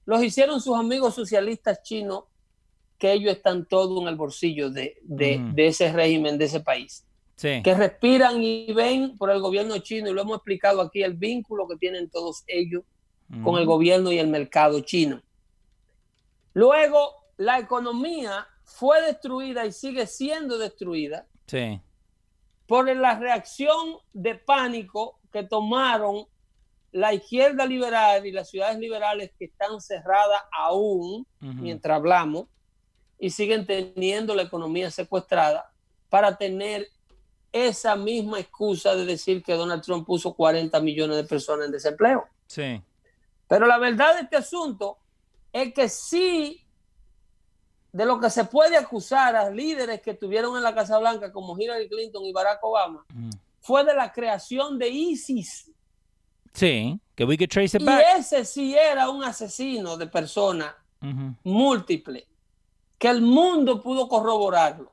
los 0.05 0.21
hicieron 0.21 0.59
sus 0.59 0.77
amigos 0.77 1.15
socialistas 1.15 1.81
chinos, 1.83 2.25
que 2.97 3.13
ellos 3.13 3.31
están 3.31 3.65
todos 3.65 4.01
en 4.01 4.09
el 4.09 4.17
bolsillo 4.17 4.69
de, 4.69 4.97
ese 5.55 5.93
régimen, 5.93 6.37
de 6.37 6.45
ese 6.45 6.59
país. 6.59 7.05
Sí. 7.37 7.61
Que 7.63 7.73
respiran 7.75 8.43
y 8.43 8.73
ven 8.73 9.17
por 9.17 9.29
el 9.31 9.39
gobierno 9.39 9.77
chino, 9.77 10.09
y 10.09 10.13
lo 10.13 10.21
hemos 10.21 10.35
explicado 10.35 10.81
aquí, 10.81 11.01
el 11.01 11.13
vínculo 11.13 11.65
que 11.65 11.77
tienen 11.77 12.09
todos 12.09 12.43
ellos 12.47 12.83
con 13.41 13.57
el 13.57 13.65
gobierno 13.65 14.11
y 14.11 14.19
el 14.19 14.27
mercado 14.27 14.81
chino. 14.81 15.21
Luego, 16.53 17.23
la 17.37 17.57
economía 17.57 18.47
fue 18.65 19.01
destruida 19.01 19.65
y 19.65 19.71
sigue 19.71 20.07
siendo 20.07 20.57
destruida 20.57 21.25
por 22.67 22.93
la 22.95 23.17
reacción 23.17 23.97
de 24.13 24.35
pánico 24.35 25.19
que 25.31 25.43
tomaron 25.43 26.27
la 26.91 27.13
izquierda 27.13 27.65
liberal 27.65 28.25
y 28.25 28.31
las 28.31 28.49
ciudades 28.49 28.77
liberales 28.77 29.31
que 29.37 29.45
están 29.45 29.81
cerradas 29.81 30.41
aún 30.51 31.25
mientras 31.39 31.95
hablamos 31.95 32.45
y 33.17 33.31
siguen 33.31 33.65
teniendo 33.65 34.35
la 34.35 34.43
economía 34.43 34.91
secuestrada 34.91 35.71
para 36.09 36.37
tener 36.37 36.87
esa 37.51 37.95
misma 37.95 38.39
excusa 38.39 38.95
de 38.95 39.05
decir 39.05 39.43
que 39.43 39.53
Donald 39.53 39.83
Trump 39.83 40.05
puso 40.05 40.33
40 40.33 40.79
millones 40.81 41.17
de 41.17 41.23
personas 41.23 41.67
en 41.67 41.71
desempleo. 41.71 42.25
Sí. 42.47 42.81
Pero 43.47 43.65
la 43.65 43.77
verdad 43.77 44.15
de 44.15 44.21
este 44.21 44.37
asunto 44.37 44.97
es 45.51 45.73
que 45.73 45.87
sí, 45.87 46.62
de 47.93 48.05
lo 48.05 48.19
que 48.19 48.29
se 48.29 48.43
puede 48.43 48.75
acusar 48.75 49.35
a 49.35 49.49
líderes 49.49 50.01
que 50.01 50.11
estuvieron 50.11 50.57
en 50.57 50.63
la 50.63 50.73
Casa 50.75 50.97
Blanca 50.99 51.31
como 51.31 51.57
Hillary 51.57 51.87
Clinton 51.87 52.25
y 52.25 52.33
Barack 52.33 52.61
Obama, 52.63 53.05
Mm. 53.13 53.29
fue 53.61 53.85
de 53.85 53.93
la 53.95 54.11
creación 54.11 54.77
de 54.77 54.89
ISIS. 54.89 55.71
Sí, 56.53 56.99
que 57.15 57.23
we 57.23 57.37
could 57.37 57.49
trace 57.49 57.77
it 57.77 57.81
Y 57.81 57.85
back. 57.85 58.03
ese 58.17 58.43
sí 58.45 58.75
era 58.75 59.09
un 59.09 59.23
asesino 59.23 59.95
de 59.95 60.07
personas 60.07 60.73
múltiple, 61.43 62.27
que 62.97 63.09
el 63.09 63.21
mundo 63.21 63.81
pudo 63.81 64.07
corroborarlo. 64.07 64.91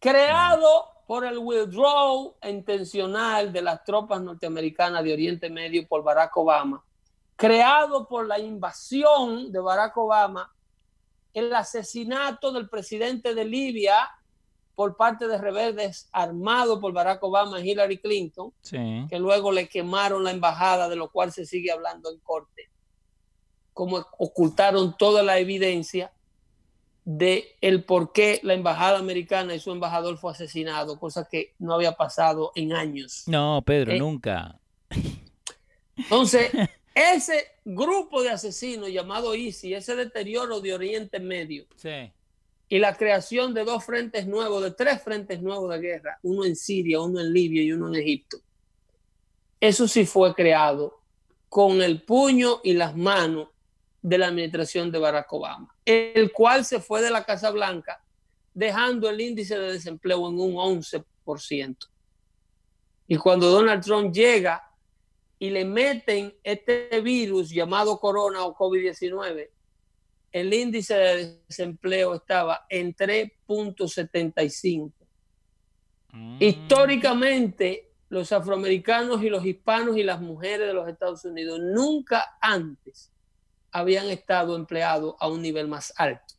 Creado 0.00 0.86
por 1.06 1.24
el 1.24 1.38
withdrawal 1.38 2.32
intencional 2.42 3.52
de 3.52 3.62
las 3.62 3.84
tropas 3.84 4.20
norteamericanas 4.20 5.02
de 5.04 5.12
Oriente 5.12 5.48
Medio 5.50 5.86
por 5.86 6.02
Barack 6.02 6.36
Obama, 6.36 6.82
creado 7.36 8.06
por 8.08 8.26
la 8.26 8.38
invasión 8.38 9.50
de 9.52 9.60
Barack 9.60 9.96
Obama, 9.96 10.53
el 11.34 11.54
asesinato 11.54 12.52
del 12.52 12.68
presidente 12.68 13.34
de 13.34 13.44
Libia 13.44 14.08
por 14.74 14.96
parte 14.96 15.28
de 15.28 15.38
rebeldes 15.38 16.08
armados 16.12 16.80
por 16.80 16.92
Barack 16.92 17.22
Obama 17.22 17.60
y 17.60 17.70
Hillary 17.70 17.98
Clinton, 17.98 18.52
Sí. 18.62 19.06
que 19.08 19.18
luego 19.20 19.52
le 19.52 19.68
quemaron 19.68 20.24
la 20.24 20.30
embajada, 20.32 20.88
de 20.88 20.96
lo 20.96 21.10
cual 21.10 21.30
se 21.32 21.44
sigue 21.46 21.70
hablando 21.70 22.10
en 22.10 22.18
corte, 22.20 22.70
como 23.72 24.04
ocultaron 24.18 24.96
toda 24.96 25.22
la 25.22 25.38
evidencia 25.38 26.12
de 27.04 27.54
el 27.60 27.84
por 27.84 28.12
qué 28.12 28.40
la 28.42 28.54
embajada 28.54 28.98
americana 28.98 29.54
y 29.54 29.60
su 29.60 29.70
embajador 29.72 30.16
fue 30.18 30.32
asesinado, 30.32 30.98
cosa 30.98 31.28
que 31.30 31.54
no 31.58 31.74
había 31.74 31.92
pasado 31.92 32.50
en 32.54 32.72
años. 32.72 33.24
No, 33.26 33.62
Pedro, 33.64 33.92
Eh, 33.92 33.98
nunca. 33.98 34.58
Entonces, 35.96 36.50
ese 36.94 37.46
grupo 37.64 38.22
de 38.22 38.30
asesinos 38.30 38.88
llamado 38.90 39.34
ISIS, 39.34 39.76
ese 39.76 39.96
deterioro 39.96 40.60
de 40.60 40.74
Oriente 40.74 41.18
Medio 41.18 41.66
Sí. 41.76 42.12
y 42.68 42.78
la 42.78 42.94
creación 42.96 43.52
de 43.52 43.64
dos 43.64 43.84
frentes 43.84 44.26
nuevos, 44.26 44.62
de 44.62 44.70
tres 44.70 45.02
frentes 45.02 45.42
nuevos 45.42 45.70
de 45.70 45.80
guerra, 45.80 46.18
uno 46.22 46.44
en 46.44 46.54
Siria, 46.56 47.00
uno 47.00 47.20
en 47.20 47.32
Libia 47.32 47.62
y 47.62 47.72
uno 47.72 47.88
en 47.88 47.96
Egipto. 47.96 48.38
Eso 49.60 49.88
sí 49.88 50.06
fue 50.06 50.34
creado 50.34 51.00
con 51.48 51.82
el 51.82 52.02
puño 52.02 52.60
y 52.62 52.74
las 52.74 52.96
manos 52.96 53.48
de 54.02 54.18
la 54.18 54.26
administración 54.26 54.90
de 54.92 54.98
Barack 54.98 55.32
Obama, 55.32 55.74
el 55.84 56.30
cual 56.32 56.64
se 56.64 56.80
fue 56.80 57.00
de 57.00 57.10
la 57.10 57.24
Casa 57.24 57.50
Blanca 57.50 58.00
dejando 58.52 59.08
el 59.08 59.20
índice 59.20 59.58
de 59.58 59.72
desempleo 59.72 60.28
en 60.28 60.38
un 60.38 60.54
11%. 60.54 61.88
Y 63.08 63.16
cuando 63.16 63.50
Donald 63.50 63.82
Trump 63.82 64.12
llega 64.14 64.70
y 65.44 65.50
le 65.50 65.66
meten 65.66 66.34
este 66.42 66.88
virus 67.02 67.50
llamado 67.50 68.00
corona 68.00 68.46
o 68.46 68.56
COVID-19, 68.56 69.50
el 70.32 70.54
índice 70.54 70.94
de 70.94 71.38
desempleo 71.46 72.14
estaba 72.14 72.64
en 72.70 72.96
3.75. 72.96 74.90
Mm. 76.12 76.38
Históricamente, 76.40 77.90
los 78.08 78.32
afroamericanos 78.32 79.22
y 79.22 79.28
los 79.28 79.44
hispanos 79.44 79.98
y 79.98 80.02
las 80.02 80.18
mujeres 80.18 80.66
de 80.66 80.72
los 80.72 80.88
Estados 80.88 81.22
Unidos 81.26 81.60
nunca 81.60 82.38
antes 82.40 83.12
habían 83.70 84.06
estado 84.06 84.56
empleados 84.56 85.14
a 85.20 85.28
un 85.28 85.42
nivel 85.42 85.68
más 85.68 85.92
alto. 85.98 86.33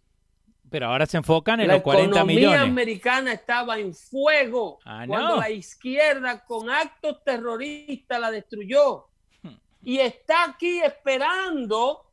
Pero 0.76 0.88
ahora 0.88 1.06
se 1.06 1.16
enfocan 1.16 1.62
en 1.62 1.70
La 1.70 1.76
los 1.76 1.84
40 1.84 2.08
economía 2.18 2.36
millones. 2.36 2.60
americana 2.60 3.32
estaba 3.32 3.80
en 3.80 3.94
fuego 3.94 4.80
Ah, 4.84 5.06
cuando 5.08 5.36
no. 5.36 5.38
la 5.38 5.50
izquierda 5.50 6.44
con 6.44 6.70
actos 6.70 7.24
terroristas 7.24 8.20
la 8.20 8.30
destruyó. 8.30 9.08
Hmm. 9.42 9.54
Y 9.84 10.00
está 10.00 10.44
aquí 10.44 10.82
esperando, 10.82 12.12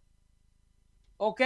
¿ok? 1.16 1.40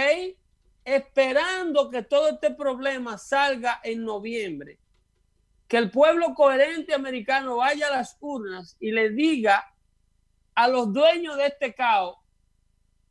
Esperando 0.85 1.89
que 1.89 2.03
todo 2.03 2.29
este 2.29 2.51
problema 2.51 3.17
salga 3.17 3.81
en 3.83 4.05
noviembre. 4.05 4.77
Que 5.67 5.77
el 5.77 5.89
pueblo 5.89 6.35
coherente 6.35 6.93
americano 6.93 7.55
vaya 7.55 7.87
a 7.87 7.97
las 7.97 8.15
urnas 8.19 8.77
y 8.79 8.91
le 8.91 9.09
diga 9.09 9.73
a 10.53 10.67
los 10.67 10.93
dueños 10.93 11.35
de 11.37 11.47
este 11.47 11.73
caos, 11.73 12.17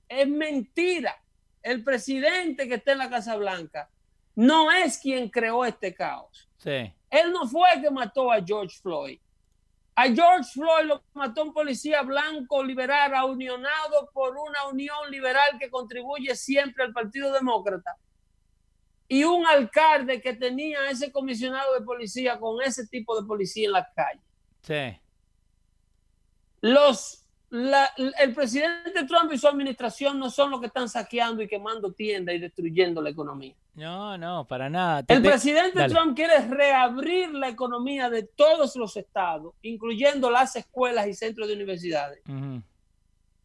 es 0.08 0.28
mentira. 0.28 1.20
El 1.60 1.82
presidente 1.82 2.68
que 2.68 2.74
está 2.74 2.92
en 2.92 2.98
la 2.98 3.10
Casa 3.10 3.34
Blanca 3.34 3.90
no 4.36 4.70
es 4.70 4.98
quien 4.98 5.28
creó 5.28 5.64
este 5.64 5.92
caos. 5.92 6.48
Sí. 6.58 6.92
Él 7.10 7.32
no 7.32 7.48
fue 7.48 7.68
el 7.74 7.82
que 7.82 7.90
mató 7.90 8.30
a 8.30 8.40
George 8.44 8.76
Floyd. 8.80 9.18
A 9.94 10.04
George 10.08 10.50
Floyd 10.52 10.84
lo 10.84 11.02
mató 11.14 11.42
un 11.42 11.52
policía 11.54 12.02
blanco 12.02 12.62
liberal 12.62 13.24
unionado 13.30 14.10
por 14.12 14.36
una 14.36 14.66
unión 14.70 15.10
liberal 15.10 15.58
que 15.58 15.70
contribuye 15.70 16.36
siempre 16.36 16.84
al 16.84 16.92
Partido 16.92 17.32
Demócrata. 17.32 17.96
Y 19.08 19.24
un 19.24 19.46
alcalde 19.46 20.20
que 20.20 20.34
tenía 20.34 20.80
a 20.80 20.90
ese 20.90 21.10
comisionado 21.10 21.72
de 21.74 21.80
policía 21.82 22.38
con 22.38 22.60
ese 22.62 22.86
tipo 22.88 23.18
de 23.20 23.26
policía 23.26 23.66
en 23.66 23.72
la 23.72 23.90
calle. 23.94 24.20
Sí. 24.62 25.00
Los, 26.60 27.24
la- 27.50 27.90
el 28.18 28.34
presidente 28.34 29.04
Trump 29.04 29.32
y 29.32 29.38
su 29.38 29.46
administración 29.46 30.18
no 30.18 30.30
son 30.30 30.50
los 30.50 30.60
que 30.60 30.66
están 30.66 30.88
saqueando 30.88 31.42
y 31.42 31.48
quemando 31.48 31.92
tiendas 31.92 32.34
y 32.34 32.38
destruyendo 32.38 33.00
la 33.00 33.10
economía. 33.10 33.54
No, 33.76 34.16
no, 34.16 34.46
para 34.46 34.68
nada. 34.70 35.02
Te- 35.02 35.14
El 35.14 35.22
te- 35.22 35.28
presidente. 35.28 35.86
Trump 35.88 36.16
quiere 36.16 36.38
reabrir 36.48 37.30
la 37.34 37.48
economía 37.48 38.08
de 38.10 38.22
todos 38.24 38.74
los 38.76 38.96
estados, 38.96 39.54
incluyendo 39.62 40.30
las 40.30 40.56
escuelas 40.56 41.06
y 41.06 41.14
centros 41.14 41.46
de 41.46 41.54
universidades, 41.54 42.22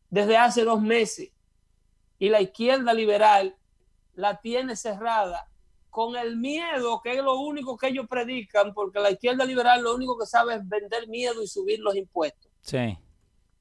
desde 0.09 0.37
hace 0.37 0.63
dos 0.63 0.81
meses. 0.81 1.29
Y 2.17 2.29
la 2.29 2.39
izquierda 2.41 2.93
liberal 2.93 3.55
la 4.15 4.39
tiene 4.39 4.75
cerrada 4.75 5.47
con 5.89 6.15
el 6.15 6.37
miedo, 6.37 7.01
que 7.03 7.11
es 7.17 7.23
lo 7.23 7.35
único 7.39 7.75
que 7.77 7.87
ellos 7.89 8.07
predican, 8.09 8.73
porque 8.73 8.99
la 8.99 9.11
izquierda 9.11 9.43
liberal 9.43 9.81
lo 9.81 9.93
único 9.95 10.17
que 10.17 10.25
sabe 10.25 10.55
es 10.55 10.67
vender 10.67 11.07
miedo 11.09 11.43
y 11.43 11.47
subir 11.47 11.79
los 11.79 11.95
impuestos. 11.95 12.49
Sí. 12.61 12.97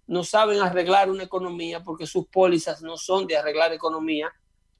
No 0.06 0.22
saben 0.22 0.60
arreglar 0.60 1.10
una 1.10 1.24
economía 1.24 1.82
porque 1.82 2.06
sus 2.06 2.26
pólizas 2.28 2.82
no 2.82 2.96
son 2.96 3.26
de 3.26 3.36
arreglar 3.36 3.72
economía. 3.72 4.30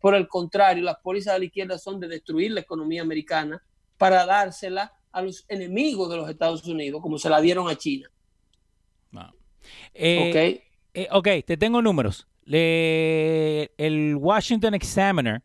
Por 0.01 0.15
el 0.15 0.27
contrario, 0.29 0.83
las 0.83 0.97
pólizas 0.99 1.35
de 1.35 1.41
la 1.41 1.45
izquierda 1.45 1.79
son 1.79 2.01
de 2.01 2.09
destruir 2.09 2.53
la 2.53 2.61
economía 2.61 3.03
americana 3.03 3.63
para 3.99 4.25
dársela 4.27 4.93
a 5.13 5.23
los 5.23 5.45
enemigos 5.49 6.09
de 6.11 6.17
los 6.17 6.31
Estados 6.31 6.65
Unidos, 6.67 7.03
como 7.03 7.19
se 7.19 7.29
la 7.29 7.41
dieron 7.41 7.69
a 7.69 7.77
China. 7.77 8.09
No. 9.11 9.33
Eh, 9.93 10.31
¿Ok? 10.31 10.63
eh, 10.95 11.09
ok, 11.11 11.29
te 11.47 11.57
tengo 11.57 11.83
números. 11.83 12.27
Le- 12.45 13.71
el 13.77 14.17
Washington 14.17 14.75
Examiner 14.75 15.43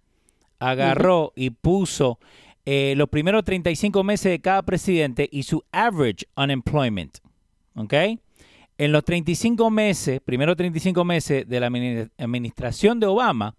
agarró 0.60 1.34
y 1.36 1.50
puso 1.50 2.20
eh, 2.66 2.94
los 2.98 3.10
primeros 3.10 3.44
35 3.44 4.04
meses 4.04 4.32
de 4.32 4.40
cada 4.42 4.64
presidente 4.64 5.28
y 5.32 5.44
su 5.44 5.64
average 5.72 6.26
unemployment. 6.38 7.18
¿Ok? 7.76 7.94
En 8.78 8.92
los 8.92 9.04
35 9.04 9.70
meses, 9.70 10.20
primeros 10.22 10.56
35 10.58 11.04
meses 11.06 11.48
de 11.48 11.60
la 11.60 11.70
admini- 11.70 12.10
administración 12.18 13.00
de 13.00 13.06
Obama, 13.08 13.56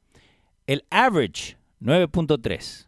el 0.66 0.84
average 0.90 1.56
9.3. 1.80 2.86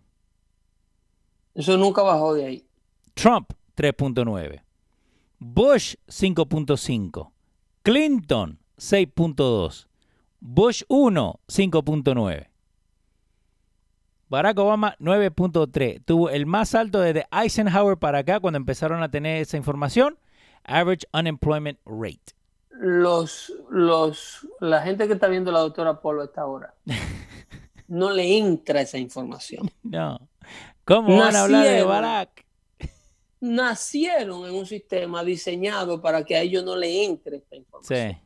Eso 1.55 1.77
nunca 1.77 2.03
bajó 2.03 2.35
de 2.35 2.47
ahí. 2.47 2.67
Trump 3.15 3.53
3.9. 3.77 4.63
Bush 5.39 5.95
5.5. 6.07 7.31
Clinton 7.83 8.59
6.2. 8.79 9.87
Bush 10.41 10.83
1 10.89 11.41
5.9. 11.49 12.49
Barack 14.29 14.59
Obama 14.59 14.95
9.3. 15.01 16.05
Tuvo 16.05 16.31
el 16.31 16.47
más 16.47 16.75
alto 16.75 17.01
desde 17.01 17.27
Eisenhower 17.33 17.97
para 17.97 18.19
acá 18.19 18.41
cuando 18.41 18.59
empezaron 18.59 19.03
a 19.03 19.11
tener 19.11 19.43
esa 19.43 19.57
información. 19.57 20.19
Average 20.65 21.07
unemployment 21.13 21.79
rate. 21.87 22.35
Los, 22.71 23.53
los, 23.71 24.47
la 24.61 24.83
gente 24.83 25.07
que 25.09 25.15
está 25.15 25.27
viendo 25.27 25.51
la 25.51 25.61
doctora 25.61 26.01
Polo 26.01 26.23
a 26.23 26.27
esta 26.27 26.47
hora 26.47 26.75
no 27.89 28.11
le 28.11 28.39
entra 28.39 28.83
esa 28.83 28.99
información. 28.99 29.71
No. 29.83 30.21
¿Cómo 30.85 31.19
van 31.19 31.37
a 31.37 31.43
hablar 31.43 31.65
de. 31.67 31.83
Barack? 31.83 32.47
Nacieron 33.41 34.47
en 34.47 34.55
un 34.55 34.65
sistema 34.65 35.23
diseñado 35.23 36.01
para 36.01 36.25
que 36.25 36.35
a 36.35 36.41
ellos 36.41 36.65
no 36.65 36.77
le 36.77 37.05
entre 37.05 37.37
esta 37.39 37.57
información. 37.57 38.13
Sí. 38.13 38.19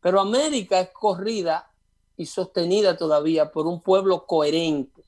Pero 0.00 0.20
América 0.20 0.80
es 0.80 0.90
corrida 0.90 1.70
y 2.16 2.26
sostenida 2.26 2.96
todavía 2.96 3.50
por 3.50 3.66
un 3.66 3.80
pueblo 3.80 4.26
coherente. 4.26 5.02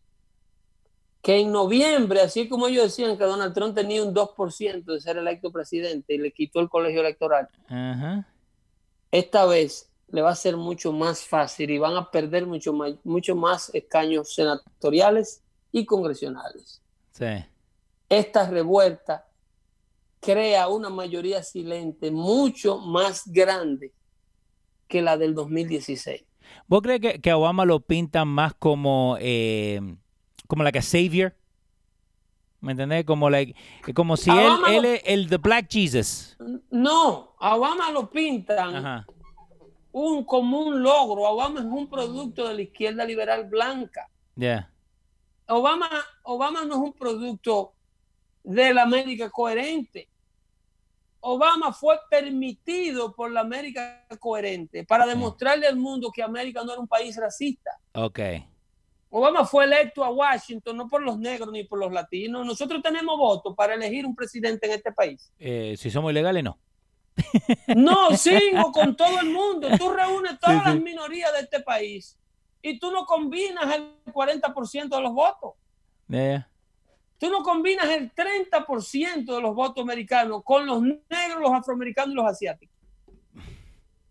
Que 1.20 1.40
en 1.40 1.50
noviembre, 1.50 2.20
así 2.20 2.48
como 2.48 2.68
ellos 2.68 2.84
decían 2.84 3.18
que 3.18 3.24
Donald 3.24 3.52
Trump 3.52 3.74
tenía 3.74 4.02
un 4.02 4.14
2% 4.14 4.84
de 4.84 5.00
ser 5.00 5.16
electo 5.16 5.50
presidente 5.50 6.14
y 6.14 6.18
le 6.18 6.32
quitó 6.32 6.60
el 6.60 6.68
colegio 6.68 7.00
electoral, 7.00 7.48
esta 9.10 9.44
vez 9.44 9.85
le 10.08 10.22
va 10.22 10.30
a 10.30 10.36
ser 10.36 10.56
mucho 10.56 10.92
más 10.92 11.24
fácil 11.24 11.70
y 11.70 11.78
van 11.78 11.96
a 11.96 12.10
perder 12.10 12.46
mucho 12.46 12.72
más, 12.72 12.94
mucho 13.04 13.34
más 13.34 13.70
escaños 13.74 14.32
senatoriales 14.34 15.42
y 15.72 15.84
congresionales. 15.84 16.80
Sí. 17.12 17.26
Esta 18.08 18.48
revuelta 18.48 19.26
crea 20.20 20.68
una 20.68 20.90
mayoría 20.90 21.42
silente 21.42 22.10
mucho 22.10 22.78
más 22.78 23.22
grande 23.26 23.92
que 24.88 25.02
la 25.02 25.16
del 25.16 25.34
2016. 25.34 26.24
¿Vos 26.68 26.82
crees 26.82 27.00
que, 27.00 27.20
que 27.20 27.32
Obama 27.32 27.64
lo 27.64 27.80
pintan 27.80 28.28
más 28.28 28.54
como, 28.54 29.16
eh, 29.20 29.80
como 30.46 30.62
like 30.62 30.78
a 30.78 30.82
savior? 30.82 31.34
¿Me 32.60 32.72
entendés? 32.72 33.04
Como, 33.04 33.28
like, 33.28 33.54
como 33.94 34.16
si 34.16 34.30
él, 34.30 34.36
Obama 34.36 34.68
él 34.76 34.82
lo- 34.82 34.88
es 34.88 35.02
el 35.04 35.28
The 35.28 35.36
Black 35.38 35.66
Jesus. 35.70 36.36
No, 36.70 37.34
a 37.38 37.56
Obama 37.56 37.90
lo 37.90 38.08
pintan 38.10 38.76
Ajá. 38.76 39.06
Un, 39.98 40.24
como 40.24 40.60
un 40.60 40.82
logro. 40.82 41.22
Obama 41.22 41.60
es 41.60 41.66
un 41.66 41.88
producto 41.88 42.46
de 42.46 42.54
la 42.54 42.62
izquierda 42.62 43.04
liberal 43.04 43.48
blanca. 43.48 44.06
Yeah. 44.36 44.70
Obama, 45.48 45.88
Obama 46.22 46.66
no 46.66 46.74
es 46.74 46.80
un 46.80 46.92
producto 46.92 47.72
de 48.42 48.74
la 48.74 48.82
América 48.82 49.30
coherente. 49.30 50.10
Obama 51.20 51.72
fue 51.72 51.98
permitido 52.10 53.14
por 53.14 53.30
la 53.30 53.40
América 53.40 54.06
coherente 54.20 54.84
para 54.84 55.06
demostrarle 55.06 55.66
al 55.66 55.76
mundo 55.76 56.12
que 56.14 56.22
América 56.22 56.62
no 56.62 56.72
era 56.72 56.80
un 56.80 56.88
país 56.88 57.16
racista. 57.16 57.70
Ok. 57.94 58.20
Obama 59.08 59.46
fue 59.46 59.64
electo 59.64 60.04
a 60.04 60.10
Washington 60.10 60.76
no 60.76 60.88
por 60.88 61.00
los 61.00 61.18
negros 61.18 61.50
ni 61.50 61.64
por 61.64 61.78
los 61.78 61.90
latinos. 61.90 62.44
Nosotros 62.44 62.82
tenemos 62.82 63.18
votos 63.18 63.54
para 63.56 63.74
elegir 63.74 64.04
un 64.04 64.14
presidente 64.14 64.66
en 64.66 64.72
este 64.72 64.92
país. 64.92 65.32
Eh, 65.38 65.74
si 65.78 65.90
somos 65.90 66.10
ilegales, 66.10 66.44
no. 66.44 66.58
No, 67.74 68.16
sigo 68.16 68.72
con 68.72 68.96
todo 68.96 69.18
el 69.20 69.30
mundo. 69.30 69.68
Tú 69.78 69.90
reúnes 69.90 70.38
todas 70.38 70.56
Sí, 70.56 70.62
sí. 70.64 70.70
las 70.74 70.80
minorías 70.82 71.32
de 71.32 71.40
este 71.40 71.60
país 71.60 72.18
y 72.62 72.78
tú 72.78 72.90
no 72.90 73.04
combinas 73.06 73.74
el 73.74 73.96
40% 74.12 74.88
de 74.96 75.00
los 75.02 75.12
votos. 75.12 75.54
Yeah. 76.08 76.48
Tú 77.18 77.30
no 77.30 77.42
combinas 77.42 77.86
el 77.88 78.12
30% 78.14 79.34
de 79.34 79.40
los 79.40 79.54
votos 79.54 79.82
americanos 79.82 80.42
con 80.44 80.66
los 80.66 80.82
negros, 80.82 81.40
los 81.40 81.52
afroamericanos 81.52 82.12
y 82.12 82.14
los 82.16 82.26
asiáticos. 82.26 82.76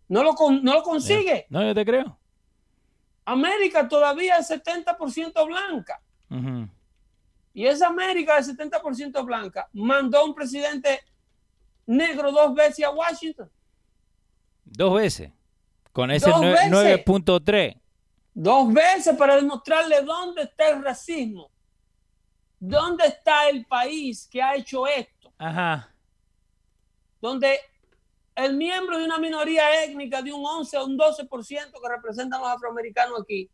No 0.08 0.22
lo, 0.22 0.34
con- 0.34 0.62
no 0.62 0.74
lo 0.74 0.82
consigue. 0.82 1.46
No, 1.48 1.64
yo 1.64 1.74
te 1.74 1.84
creo. 1.84 2.18
América 3.24 3.88
todavía 3.88 4.36
es 4.36 4.50
70% 4.50 5.46
blanca. 5.46 6.00
Y 7.54 7.66
esa 7.66 7.88
América 7.88 8.36
de 8.36 8.42
70% 8.42 9.24
blanca 9.24 9.68
mandó 9.72 10.24
un 10.24 10.34
presidente 10.34 11.00
negro 11.86 12.32
dos 12.32 12.54
veces 12.54 12.84
a 12.84 12.90
Washington. 12.90 13.50
Dos 14.64 14.94
veces. 14.94 15.30
Con 15.92 16.10
ese 16.10 16.28
Dos 16.28 16.40
nue- 16.40 16.52
veces. 16.52 16.70
9.3. 16.70 17.80
Dos 18.34 18.72
veces 18.72 19.16
para 19.16 19.36
demostrarle 19.36 20.02
dónde 20.02 20.42
está 20.42 20.68
el 20.70 20.82
racismo. 20.82 21.50
¿Dónde 22.58 23.06
está 23.06 23.48
el 23.48 23.64
país 23.66 24.28
que 24.30 24.42
ha 24.42 24.56
hecho 24.56 24.86
esto? 24.86 25.32
Ajá. 25.38 25.94
Donde 27.20 27.58
el 28.34 28.54
miembro 28.56 28.98
de 28.98 29.04
una 29.04 29.18
minoría 29.18 29.84
étnica 29.84 30.20
de 30.20 30.32
un 30.32 30.44
11 30.44 30.76
o 30.78 30.84
un 30.84 30.98
12% 30.98 31.28
que 31.80 31.88
representan 31.88 32.40
los 32.40 32.50
afroamericanos 32.50 33.20
aquí 33.22 33.50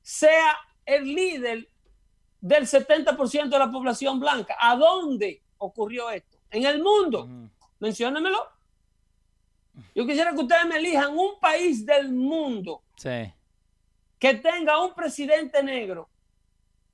sea 0.00 0.56
el 0.86 1.04
líder 1.14 1.68
del 2.40 2.66
70% 2.66 3.48
de 3.50 3.58
la 3.58 3.70
población 3.70 4.18
blanca. 4.18 4.56
¿A 4.60 4.74
dónde 4.76 5.42
ocurrió 5.58 6.10
esto? 6.10 6.31
En 6.52 6.64
el 6.66 6.82
mundo. 6.82 7.28
Menciónenmelo. 7.80 8.38
Yo 9.94 10.06
quisiera 10.06 10.32
que 10.32 10.40
ustedes 10.40 10.66
me 10.66 10.76
elijan 10.76 11.16
un 11.16 11.40
país 11.40 11.84
del 11.86 12.12
mundo 12.12 12.82
Sí. 12.96 13.32
que 14.18 14.34
tenga 14.34 14.78
un 14.84 14.94
presidente 14.94 15.62
negro 15.62 16.08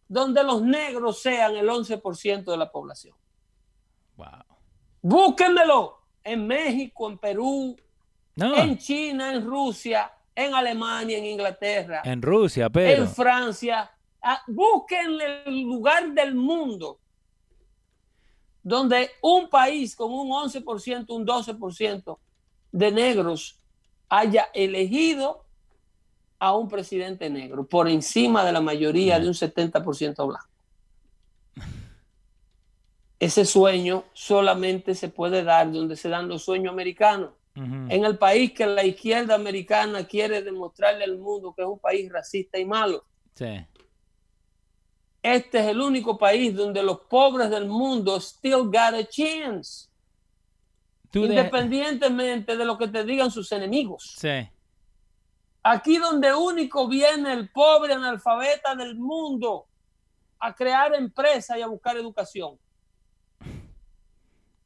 donde 0.06 0.42
los 0.44 0.62
negros 0.62 1.20
sean 1.20 1.56
el 1.56 1.68
11% 1.68 2.50
de 2.52 2.56
la 2.56 2.70
población. 2.70 3.14
Wow. 4.16 4.26
Búsquenmelo 5.02 5.98
en 6.24 6.46
México, 6.46 7.08
en 7.10 7.18
Perú, 7.18 7.76
No. 8.36 8.56
en 8.56 8.78
China, 8.78 9.32
en 9.34 9.44
Rusia, 9.44 10.12
en 10.34 10.54
Alemania, 10.54 11.18
en 11.18 11.26
Inglaterra, 11.26 12.00
en, 12.04 12.12
En 12.12 12.22
Rusia, 12.22 12.70
pero. 12.70 13.06
Francia. 13.08 13.90
Ah, 14.22 14.40
Busquen 14.46 15.20
el 15.20 15.60
lugar 15.62 16.12
del 16.12 16.34
mundo 16.34 17.00
donde 18.68 19.10
un 19.22 19.48
país 19.48 19.96
con 19.96 20.12
un 20.12 20.28
11%, 20.28 21.06
un 21.08 21.26
12% 21.26 22.18
de 22.70 22.92
negros 22.92 23.58
haya 24.08 24.48
elegido 24.52 25.44
a 26.38 26.54
un 26.54 26.68
presidente 26.68 27.30
negro 27.30 27.66
por 27.66 27.88
encima 27.88 28.44
de 28.44 28.52
la 28.52 28.60
mayoría 28.60 29.18
de 29.18 29.26
un 29.26 29.34
70% 29.34 30.26
blanco. 30.26 30.48
Ese 33.18 33.44
sueño 33.44 34.04
solamente 34.12 34.94
se 34.94 35.08
puede 35.08 35.42
dar 35.42 35.72
donde 35.72 35.96
se 35.96 36.08
dan 36.08 36.28
los 36.28 36.44
sueños 36.44 36.72
americanos. 36.72 37.30
En 37.56 38.04
el 38.04 38.16
país 38.18 38.52
que 38.52 38.66
la 38.66 38.84
izquierda 38.84 39.34
americana 39.34 40.06
quiere 40.06 40.42
demostrarle 40.42 41.02
al 41.02 41.18
mundo 41.18 41.52
que 41.56 41.62
es 41.62 41.68
un 41.68 41.80
país 41.80 42.08
racista 42.12 42.56
y 42.56 42.64
malo. 42.64 43.02
Sí. 43.34 43.66
Este 45.34 45.58
es 45.60 45.66
el 45.66 45.80
único 45.80 46.16
país 46.16 46.54
donde 46.56 46.82
los 46.82 47.00
pobres 47.00 47.50
del 47.50 47.66
mundo 47.66 48.16
still 48.20 48.64
got 48.64 48.94
a 48.94 49.04
chance, 49.06 49.88
Tú 51.10 51.24
independientemente 51.26 52.56
de 52.56 52.64
lo 52.64 52.78
que 52.78 52.88
te 52.88 53.04
digan 53.04 53.30
sus 53.30 53.50
enemigos. 53.52 54.14
Sí. 54.18 54.48
Aquí 55.62 55.98
donde 55.98 56.32
único 56.34 56.88
viene 56.88 57.32
el 57.32 57.50
pobre 57.50 57.92
analfabeta 57.94 58.74
del 58.74 58.96
mundo 58.96 59.66
a 60.38 60.54
crear 60.54 60.94
empresa 60.94 61.58
y 61.58 61.62
a 61.62 61.66
buscar 61.66 61.96
educación. 61.96 62.58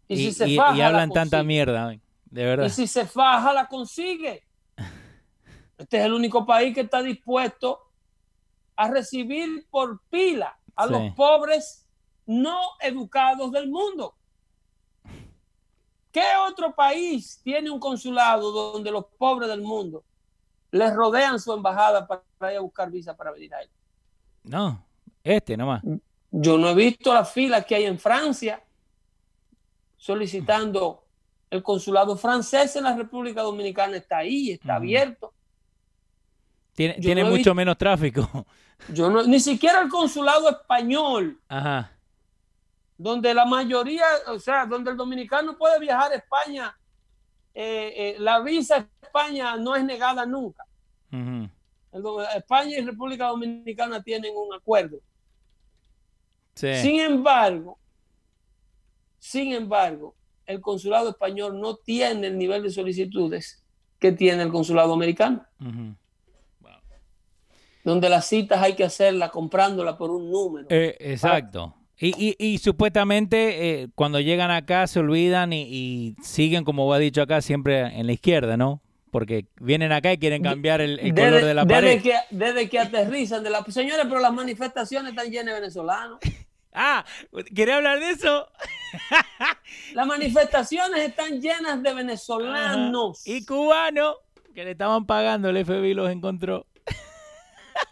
Y, 0.06 0.14
Y, 0.14 0.16
si 0.16 0.32
se 0.32 0.48
y- 0.48 0.56
faja, 0.56 0.74
y 0.74 0.78
la 0.78 0.86
hablan 0.88 1.10
tanta 1.10 1.42
mierda, 1.42 1.88
de 2.26 2.44
verdad. 2.44 2.66
Y 2.66 2.70
si 2.70 2.86
se 2.86 3.06
faja, 3.06 3.52
la 3.52 3.66
consigue. 3.66 4.44
Este 5.78 5.98
es 5.98 6.04
el 6.04 6.12
único 6.12 6.46
país 6.46 6.72
que 6.72 6.82
está 6.82 7.02
dispuesto 7.02 7.80
a 8.76 8.88
recibir 8.88 9.66
por 9.70 10.00
pila 10.10 10.58
a 10.76 10.86
Sí. 10.86 10.92
los 10.92 11.14
pobres 11.14 11.86
no 12.26 12.58
educados 12.80 13.50
del 13.52 13.68
mundo. 13.68 14.14
¿Qué 16.10 16.24
otro 16.48 16.74
país 16.74 17.40
tiene 17.42 17.70
un 17.70 17.80
consulado 17.80 18.50
donde 18.52 18.90
los 18.90 19.06
pobres 19.18 19.48
del 19.48 19.62
mundo 19.62 20.04
les 20.70 20.94
rodean 20.94 21.40
su 21.40 21.52
embajada 21.52 22.06
para 22.06 22.52
ir 22.52 22.58
a 22.58 22.60
buscar 22.60 22.90
visa 22.90 23.16
para 23.16 23.30
venir 23.32 23.54
ahí? 23.54 23.66
No, 24.44 24.84
este 25.24 25.56
nomás. 25.56 25.82
Yo 26.30 26.58
no 26.58 26.68
he 26.68 26.74
visto 26.74 27.12
las 27.12 27.30
filas 27.32 27.64
que 27.64 27.74
hay 27.74 27.84
en 27.84 27.98
Francia 27.98 28.62
solicitando 29.96 31.04
el 31.50 31.62
consulado 31.62 32.16
francés 32.16 32.74
en 32.76 32.84
la 32.84 32.96
República 32.96 33.42
Dominicana. 33.42 33.96
Está 33.96 34.18
ahí, 34.18 34.50
está 34.52 34.76
abierto. 34.76 35.32
Tiene, 36.74 36.94
tiene 36.94 37.22
no 37.22 37.28
mucho 37.28 37.36
visto- 37.38 37.54
menos 37.54 37.76
tráfico. 37.78 38.46
Yo 38.92 39.10
no, 39.10 39.22
ni 39.22 39.38
siquiera 39.38 39.80
el 39.80 39.88
consulado 39.88 40.48
español, 40.50 41.38
Ajá. 41.48 41.92
donde 42.98 43.32
la 43.32 43.44
mayoría, 43.46 44.04
o 44.28 44.38
sea, 44.40 44.66
donde 44.66 44.90
el 44.90 44.96
dominicano 44.96 45.56
puede 45.56 45.78
viajar 45.78 46.10
a 46.12 46.16
España, 46.16 46.76
eh, 47.54 47.92
eh, 47.96 48.16
la 48.18 48.40
visa 48.40 48.76
a 48.76 48.88
España 49.06 49.56
no 49.56 49.76
es 49.76 49.84
negada 49.84 50.26
nunca. 50.26 50.64
España 52.34 52.78
y 52.78 52.80
República 52.80 53.26
Dominicana 53.28 54.02
tienen 54.02 54.32
un 54.34 54.52
acuerdo. 54.54 54.98
Sí. 56.54 56.74
Sin 56.76 57.00
embargo, 57.00 57.78
sin 59.18 59.52
embargo, 59.52 60.14
el 60.46 60.60
consulado 60.60 61.10
español 61.10 61.60
no 61.60 61.76
tiene 61.76 62.26
el 62.28 62.38
nivel 62.38 62.62
de 62.62 62.70
solicitudes 62.70 63.62
que 63.98 64.10
tiene 64.12 64.42
el 64.42 64.50
consulado 64.50 64.92
americano. 64.94 65.44
Donde 67.84 68.08
las 68.08 68.26
citas 68.26 68.62
hay 68.62 68.74
que 68.74 68.84
hacerlas 68.84 69.30
comprándolas 69.30 69.96
por 69.96 70.10
un 70.10 70.30
número. 70.30 70.66
Eh, 70.70 70.96
exacto. 71.00 71.74
Y, 71.98 72.14
y, 72.18 72.36
y 72.38 72.58
supuestamente 72.58 73.82
eh, 73.82 73.88
cuando 73.94 74.18
llegan 74.20 74.50
acá 74.50 74.86
se 74.86 74.98
olvidan 74.98 75.52
y, 75.52 75.62
y 75.62 76.16
siguen, 76.22 76.64
como 76.64 76.92
has 76.92 77.00
dicho 77.00 77.22
acá, 77.22 77.40
siempre 77.40 77.80
en 77.80 78.06
la 78.06 78.12
izquierda, 78.12 78.56
¿no? 78.56 78.82
Porque 79.10 79.46
vienen 79.60 79.92
acá 79.92 80.12
y 80.12 80.18
quieren 80.18 80.42
cambiar 80.42 80.80
el, 80.80 80.98
el 80.98 81.14
desde, 81.14 81.28
color 81.28 81.44
de 81.44 81.54
la 81.54 81.64
desde 81.64 81.80
pared. 81.80 82.02
que, 82.02 82.14
desde 82.30 82.68
que 82.68 82.78
aterrizan 82.78 83.44
de 83.44 83.50
la 83.50 83.62
señores, 83.68 84.06
pero 84.08 84.20
las 84.20 84.32
manifestaciones 84.32 85.10
están 85.10 85.30
llenas 85.30 85.54
de 85.54 85.60
venezolanos. 85.60 86.18
Ah, 86.74 87.04
¿querés 87.54 87.74
hablar 87.74 88.00
de 88.00 88.12
eso? 88.12 88.48
Las 89.94 90.06
manifestaciones 90.06 91.06
están 91.06 91.38
llenas 91.38 91.82
de 91.82 91.92
venezolanos. 91.92 93.20
Ajá. 93.26 93.36
Y 93.36 93.44
cubano, 93.44 94.14
que 94.54 94.64
le 94.64 94.70
estaban 94.70 95.04
pagando, 95.04 95.50
el 95.50 95.64
FBI 95.66 95.92
los 95.92 96.10
encontró. 96.10 96.66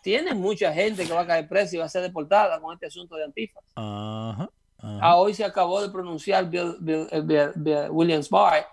Tiene 0.03 0.35
mucha 0.35 0.73
gente 0.73 1.07
que 1.07 1.13
va 1.13 1.21
a 1.21 1.27
caer 1.27 1.49
presa 1.49 1.77
y 1.77 1.79
va 1.79 1.85
a 1.85 1.89
ser 1.89 2.03
deportada 2.03 2.61
con 2.61 2.73
este 2.75 2.87
asunto 2.87 3.17
de 3.17 3.25
Antifa. 3.25 3.61
Ajá. 3.75 4.49
ajá. 4.79 4.99
Ah, 5.03 5.17
hoy 5.17 5.35
se 5.35 5.45
acabó 5.45 5.83
de 5.83 5.91
pronunciar 5.91 6.49
Bill- 6.49 6.77
Bill- 6.81 7.09
eh, 7.11 7.21
Bill- 7.55 7.89
Williams 7.91 8.31
Barr 8.31 8.67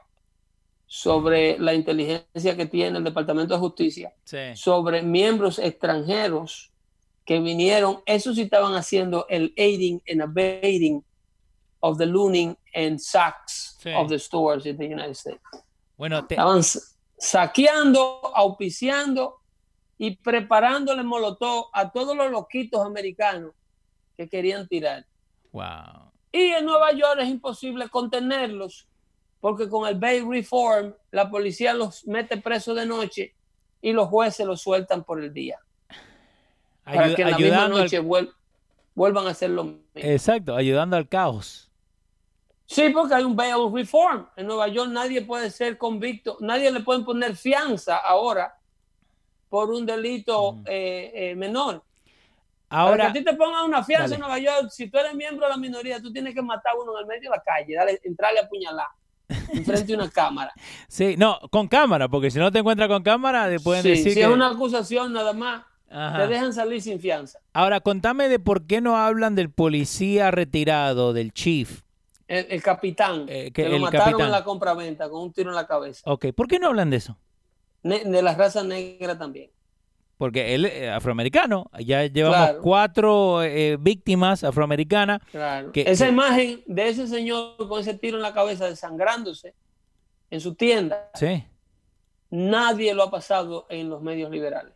sobre 0.85 1.59
la 1.59 1.73
inteligencia 1.73 2.55
que 2.55 2.65
tiene 2.65 2.97
el 2.97 3.03
Departamento 3.03 3.53
de 3.53 3.59
Justicia 3.59 4.13
Sí. 4.23 4.55
sobre 4.55 5.01
miembros 5.01 5.59
extranjeros 5.59 6.71
que 7.25 7.41
vinieron, 7.41 8.01
esos 8.05 8.35
sí 8.35 8.43
estaban 8.43 8.73
haciendo 8.73 9.25
el 9.27 9.53
aiding 9.57 10.01
and 10.09 10.21
abetting 10.21 11.03
of 11.81 11.97
the 11.97 12.05
looting 12.05 12.55
and 12.73 12.99
sacks 12.99 13.75
Sí. 13.81 13.89
of 13.93 14.07
the 14.07 14.17
stores 14.17 14.65
in 14.65 14.77
the 14.77 14.85
United 14.85 15.11
States. 15.11 15.41
Bueno, 15.97 16.25
te- 16.25 16.35
Estaban 16.35 16.61
saqueando, 17.17 18.21
auspiciando 18.33 19.41
y 19.97 20.15
preparándole 20.17 21.03
molotov 21.03 21.65
a 21.73 21.91
todos 21.91 22.15
los 22.15 22.29
loquitos 22.31 22.85
americanos 22.85 23.53
que 24.15 24.27
querían 24.29 24.67
tirar. 24.67 25.05
wow. 25.51 26.11
Y 26.31 26.49
en 26.51 26.65
Nueva 26.65 26.91
York 26.91 27.19
es 27.21 27.29
imposible 27.29 27.87
contenerlos 27.89 28.87
porque 29.39 29.67
con 29.69 29.87
el 29.87 29.95
Bay 29.97 30.21
Reform 30.21 30.93
la 31.11 31.29
policía 31.29 31.73
los 31.73 32.05
mete 32.05 32.37
presos 32.37 32.75
de 32.75 32.85
noche 32.85 33.33
y 33.81 33.91
los 33.93 34.07
jueces 34.09 34.45
los 34.45 34.61
sueltan 34.61 35.03
por 35.03 35.23
el 35.23 35.33
día. 35.33 35.57
Para 36.83 37.15
que 37.15 37.21
en 37.21 37.31
la 37.31 37.37
misma 37.37 37.65
al- 37.65 37.71
noche 37.71 38.01
vuel- 38.01 38.31
vuelvan 38.93 39.27
a 39.27 39.31
hacer 39.31 39.49
lo 39.51 39.63
mismo. 39.63 39.83
Exacto, 39.95 40.55
ayudando 40.55 40.95
al 40.95 41.07
caos. 41.07 41.71
Sí, 42.65 42.89
porque 42.89 43.13
hay 43.15 43.23
un 43.23 43.35
bail 43.35 43.71
reform. 43.73 44.27
En 44.35 44.47
Nueva 44.47 44.67
York 44.67 44.89
nadie 44.91 45.21
puede 45.21 45.49
ser 45.49 45.77
convicto, 45.77 46.37
nadie 46.41 46.69
le 46.71 46.81
pueden 46.81 47.05
poner 47.05 47.35
fianza 47.35 47.97
ahora 47.97 48.56
por 49.49 49.69
un 49.71 49.85
delito 49.85 50.57
eh, 50.65 51.11
eh, 51.13 51.35
menor. 51.35 51.83
Para 52.69 52.81
Ahora, 52.81 53.03
que 53.05 53.09
a 53.09 53.13
ti 53.13 53.23
te 53.23 53.33
pongan 53.33 53.63
una 53.65 53.83
fianza 53.83 54.03
Dale. 54.09 54.15
en 54.15 54.21
Nueva 54.21 54.39
York, 54.39 54.69
si 54.71 54.89
tú 54.89 54.97
eres 54.97 55.13
miembro 55.15 55.45
de 55.45 55.51
la 55.51 55.57
minoría, 55.57 56.01
tú 56.01 56.11
tienes 56.11 56.33
que 56.33 56.41
matar 56.41 56.73
a 56.73 56.81
uno 56.81 56.93
en 56.97 57.01
el 57.01 57.05
medio 57.07 57.29
de 57.31 57.37
la 57.37 57.41
calle, 57.41 57.75
dale, 57.75 57.99
entrarle 58.03 58.39
a 58.39 58.43
apuñalar 58.43 58.87
enfrente 59.53 59.85
de 59.87 59.93
una 59.95 60.09
cámara. 60.09 60.51
sí, 60.89 61.15
no, 61.17 61.39
con 61.49 61.67
cámara, 61.69 62.09
porque 62.09 62.29
si 62.29 62.39
no 62.39 62.51
te 62.51 62.59
encuentras 62.59 62.89
con 62.89 63.03
cámara, 63.03 63.49
te 63.49 63.59
pueden 63.61 63.83
Sí, 63.83 63.89
decir 63.89 64.09
si 64.09 64.13
que... 64.15 64.21
es 64.23 64.27
una 64.27 64.49
acusación 64.49 65.13
nada 65.13 65.31
más, 65.31 65.63
Ajá. 65.89 66.17
te 66.19 66.27
dejan 66.27 66.53
salir 66.53 66.81
sin 66.81 66.99
fianza. 66.99 67.39
Ahora, 67.53 67.79
contame 67.79 68.27
de 68.27 68.39
por 68.39 68.67
qué 68.67 68.81
no 68.81 68.97
hablan 68.97 69.35
del 69.35 69.49
policía 69.49 70.31
retirado, 70.31 71.13
del 71.13 71.31
chief. 71.31 71.83
El, 72.27 72.47
el 72.49 72.61
capitán, 72.61 73.25
Eh, 73.29 73.51
que 73.53 73.63
que, 73.63 73.69
lo 73.69 73.79
mataron 73.79 74.05
capitán. 74.07 74.25
en 74.25 74.31
la 74.33 74.43
compraventa 74.43 75.09
con 75.09 75.21
un 75.23 75.31
tiro 75.31 75.49
en 75.51 75.55
la 75.55 75.65
cabeza. 75.65 76.01
Ok, 76.05 76.27
¿por 76.35 76.49
qué 76.49 76.59
no 76.59 76.67
hablan 76.67 76.89
de 76.89 76.97
eso? 76.97 77.17
De 77.87 78.21
la 78.21 78.35
raza 78.35 78.63
negra 78.63 79.17
también. 79.17 79.49
Porque 80.17 80.55
él 80.55 80.65
es 80.65 80.89
afroamericano, 80.89 81.69
ya 81.79 82.03
llevamos 82.07 82.37
Claro. 82.37 82.61
cuatro 82.63 83.43
eh, 83.43 83.77
víctimas 83.79 84.43
afroamericanas. 84.43 85.21
Claro. 85.29 85.71
Que- 85.71 85.83
Esa 85.87 86.05
que- 86.05 86.11
imagen 86.11 86.63
de 86.65 86.89
ese 86.89 87.07
señor 87.07 87.55
con 87.67 87.79
ese 87.79 87.93
tiro 87.93 88.17
en 88.17 88.23
la 88.23 88.33
cabeza 88.33 88.65
desangrándose 88.67 89.53
en 90.31 90.41
su 90.41 90.55
tienda, 90.55 91.11
Sí, 91.13 91.43
nadie 92.29 92.93
lo 92.93 93.03
ha 93.03 93.11
pasado 93.11 93.65
en 93.69 93.89
los 93.89 94.01
medios 94.01 94.29
liberales. 94.31 94.73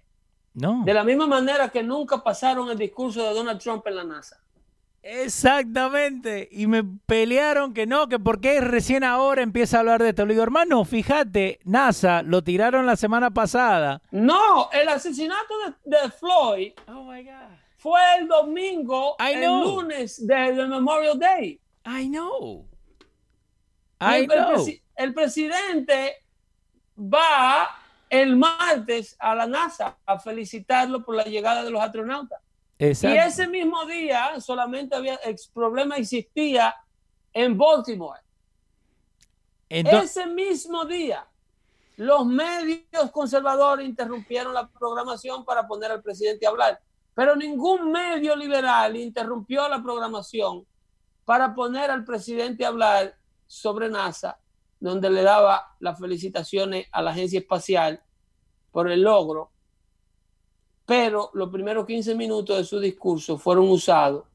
no. 0.54 0.84
De 0.86 0.94
la 0.94 1.04
misma 1.04 1.26
manera 1.28 1.70
que 1.70 1.82
nunca 1.82 2.22
pasaron 2.24 2.70
el 2.70 2.78
discurso 2.78 3.24
de 3.24 3.34
Donald 3.34 3.60
Trump 3.60 3.86
en 3.88 3.96
la 3.96 4.04
NASA. 4.04 4.38
Exactamente. 5.04 6.48
Y 6.52 6.68
me 6.68 6.84
pelearon 6.84 7.74
que 7.74 7.86
no, 7.88 8.08
que 8.08 8.20
por 8.20 8.40
qué 8.40 8.62
recién 8.62 9.04
ahora 9.04 9.42
empieza 9.42 9.78
a 9.78 9.80
hablar 9.82 10.02
de 10.02 10.10
esto. 10.10 10.26
Le 10.26 10.34
digo, 10.34 10.44
hermano, 10.44 10.86
fíjate, 10.86 11.60
NASA 11.64 12.22
lo 12.22 12.44
tiraron 12.44 12.86
la 12.86 12.96
semana 12.96 13.32
pasada. 13.32 14.02
No, 14.12 14.70
el 14.72 14.88
asesinato 14.90 15.54
de, 15.84 15.98
de 15.98 16.12
Floyd 16.12 16.74
Oh 16.88 17.04
my 17.04 17.24
God. 17.24 17.32
fue 17.78 18.00
el 18.20 18.28
domingo, 18.28 19.16
el 19.20 19.42
lunes 19.46 20.26
de- 20.26 20.54
del 20.54 20.68
Memorial 20.70 21.18
Day. 21.20 21.60
I 21.86 22.08
know. 22.08 22.68
I 24.00 24.16
el, 24.16 24.22
el 24.24 24.28
know. 24.28 24.52
presi- 24.54 24.82
el 24.96 25.14
presidente 25.14 26.16
va 26.98 27.70
el 28.10 28.36
martes 28.36 29.16
a 29.20 29.34
la 29.36 29.48
NASA 29.48 29.98
a 30.06 30.20
felicitarlo 30.20 31.04
por 31.04 31.16
la 31.16 31.24
llegada 31.24 31.64
de 31.64 31.72
los 31.72 31.82
astronautas. 31.82 32.40
Y 32.82 33.18
ese 33.18 33.48
mismo 33.48 33.86
día 33.86 34.42
solamente 34.42 34.96
había, 34.96 35.16
el 35.18 35.36
problema 35.54 35.98
existía 35.98 36.76
en 37.32 37.56
Baltimore. 37.56 38.20
Entonces, 39.70 40.18
ese 40.18 40.26
mismo 40.26 40.84
día, 40.86 41.28
los 41.98 42.26
medios 42.26 43.12
conservadores 43.12 43.88
interrumpieron 43.88 44.56
la 44.56 44.68
programación 44.68 45.46
para 45.46 45.68
poner 45.68 45.92
al 45.92 46.02
presidente 46.02 46.48
a 46.48 46.50
hablar. 46.50 46.82
Pero 47.14 47.36
ningún 47.36 47.92
medio 47.92 48.36
liberal 48.36 48.96
interrumpió 48.96 49.70
la 49.70 49.84
programación 49.84 50.66
para 51.24 51.54
poner 51.54 51.92
al 51.92 52.04
presidente 52.04 52.66
a 52.66 52.70
hablar 52.70 53.16
sobre 53.46 53.90
NASA, 53.90 54.40
donde 54.80 55.08
le 55.12 55.22
daba 55.22 55.76
las 55.80 56.00
felicitaciones 56.00 56.88
a 56.92 57.04
la 57.04 57.12
agencia 57.12 57.40
espacial 57.40 58.02
por 58.72 58.90
el 58.90 59.04
logro. 59.04 59.52
Pero 60.86 61.30
los 61.34 61.50
primeros 61.50 61.86
15 61.86 62.16
minutos 62.16 62.58
de 62.58 62.64
su 62.64 62.80
discurso 62.80 63.38
fueron 63.38 63.70
usados 63.70 64.26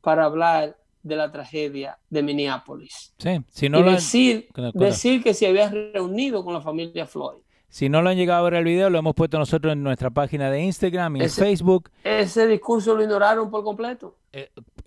para 0.00 0.24
hablar 0.24 0.76
de 1.02 1.16
la 1.16 1.30
tragedia 1.30 1.98
de 2.10 2.22
Minneapolis 2.22 3.14
sí, 3.16 3.40
si 3.50 3.68
no, 3.68 3.78
y 3.78 3.82
han, 3.82 3.94
decir, 4.74 5.22
que 5.22 5.34
se 5.34 5.46
había 5.46 5.68
reunido 5.68 6.44
con 6.44 6.52
la 6.52 6.60
familia 6.60 7.06
Floyd. 7.06 7.38
si 7.68 7.88
no 7.88 8.02
lo 8.02 8.10
han 8.10 8.16
llegado 8.16 8.40
a 8.40 8.50
ver 8.50 8.54
el 8.54 8.64
video, 8.64 8.90
lo 8.90 8.98
hemos 8.98 9.14
puesto 9.14 9.38
nosotros 9.38 9.72
en 9.72 9.84
nuestra 9.84 10.10
página 10.10 10.50
de 10.50 10.62
Instagram 10.62 11.16
y 11.16 11.22
en 11.22 11.30
Facebook. 11.30 11.90
Ese 12.02 12.46
discurso 12.48 12.94
lo 12.94 13.02
ignoraron 13.02 13.50
por 13.50 13.62
completo. 13.62 14.16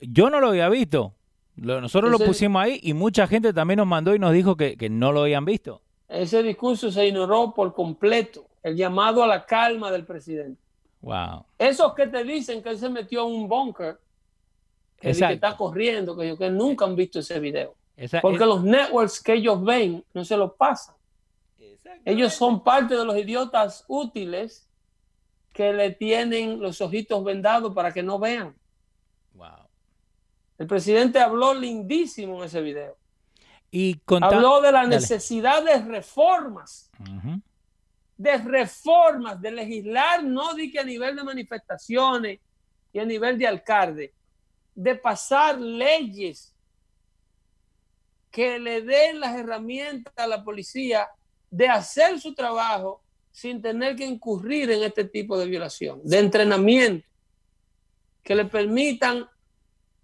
Yo 0.01 0.29
no 0.29 0.39
lo 0.39 0.49
había 0.49 0.67
visto. 0.69 1.13
Nosotros 1.55 2.11
lo 2.11 2.19
pusimos 2.19 2.61
ahí 2.61 2.79
y 2.83 2.93
mucha 2.93 3.27
gente 3.27 3.53
también 3.53 3.77
nos 3.77 3.87
mandó 3.87 4.13
y 4.15 4.19
nos 4.19 4.33
dijo 4.33 4.55
que, 4.55 4.77
que 4.77 4.89
no 4.89 5.11
lo 5.11 5.21
habían 5.21 5.45
visto. 5.45 5.81
Ese 6.07 6.41
discurso 6.43 6.91
se 6.91 7.07
ignoró 7.07 7.53
por 7.53 7.73
completo. 7.73 8.48
El 8.69 8.75
llamado 8.77 9.23
a 9.23 9.27
la 9.27 9.45
calma 9.45 9.91
del 9.91 10.05
presidente. 10.05 10.61
Wow. 11.01 11.45
Esos 11.57 11.93
que 11.93 12.07
te 12.07 12.23
dicen 12.23 12.61
que 12.63 12.69
él 12.69 12.77
se 12.77 12.89
metió 12.89 13.27
en 13.27 13.33
un 13.33 13.47
bunker, 13.47 13.99
que, 14.99 15.09
está 15.11 15.55
corriendo, 15.55 16.15
que, 16.17 16.37
que 16.37 16.49
nunca 16.49 16.85
han 16.85 16.95
visto 16.95 17.19
ese 17.19 17.39
video. 17.39 17.75
Esa- 17.95 18.21
Porque 18.21 18.43
es- 18.43 18.47
los 18.47 18.63
networks 18.63 19.21
que 19.21 19.33
ellos 19.33 19.63
ven 19.63 20.03
no 20.13 20.23
se 20.25 20.35
los 20.37 20.53
pasan. 20.53 20.95
Ellos 22.05 22.33
son 22.33 22.63
parte 22.63 22.95
de 22.95 23.03
los 23.05 23.15
idiotas 23.17 23.83
útiles 23.87 24.69
que 25.53 25.73
le 25.73 25.91
tienen 25.91 26.59
los 26.61 26.79
ojitos 26.81 27.23
vendados 27.23 27.73
para 27.73 27.91
que 27.91 28.01
no 28.03 28.19
vean. 28.19 28.55
Wow. 29.33 29.67
El 30.57 30.67
presidente 30.67 31.19
habló 31.19 31.53
lindísimo 31.53 32.39
en 32.39 32.43
ese 32.45 32.61
video. 32.61 32.97
Y 33.71 33.99
Habló 34.21 34.61
de 34.61 34.71
la 34.71 34.79
Dale. 34.79 34.95
necesidad 34.95 35.63
de 35.63 35.79
reformas, 35.83 36.89
Ujú. 36.99 37.39
De 38.19 38.37
reformas, 38.37 39.41
de 39.41 39.49
legislar, 39.49 40.21
no 40.21 40.53
di 40.53 40.69
que 40.69 40.79
a 40.79 40.83
nivel 40.83 41.15
de 41.15 41.23
manifestaciones 41.23 42.39
y 42.91 42.99
a 42.99 43.05
nivel 43.05 43.37
de 43.37 43.47
alcalde, 43.47 44.13
de 44.75 44.93
pasar 44.95 45.57
leyes 45.57 46.53
que 48.29 48.59
le 48.59 48.81
den 48.81 49.21
las 49.21 49.37
herramientas 49.37 50.13
a 50.17 50.27
la 50.27 50.43
policía 50.43 51.07
de 51.49 51.69
hacer 51.69 52.19
su 52.19 52.35
trabajo 52.35 53.01
sin 53.31 53.61
tener 53.61 53.95
que 53.95 54.05
incurrir 54.05 54.69
en 54.69 54.83
este 54.83 55.05
tipo 55.05 55.37
de 55.37 55.45
violación, 55.45 56.01
de 56.03 56.19
entrenamiento, 56.19 57.07
que 58.21 58.35
le 58.35 58.43
permitan 58.43 59.29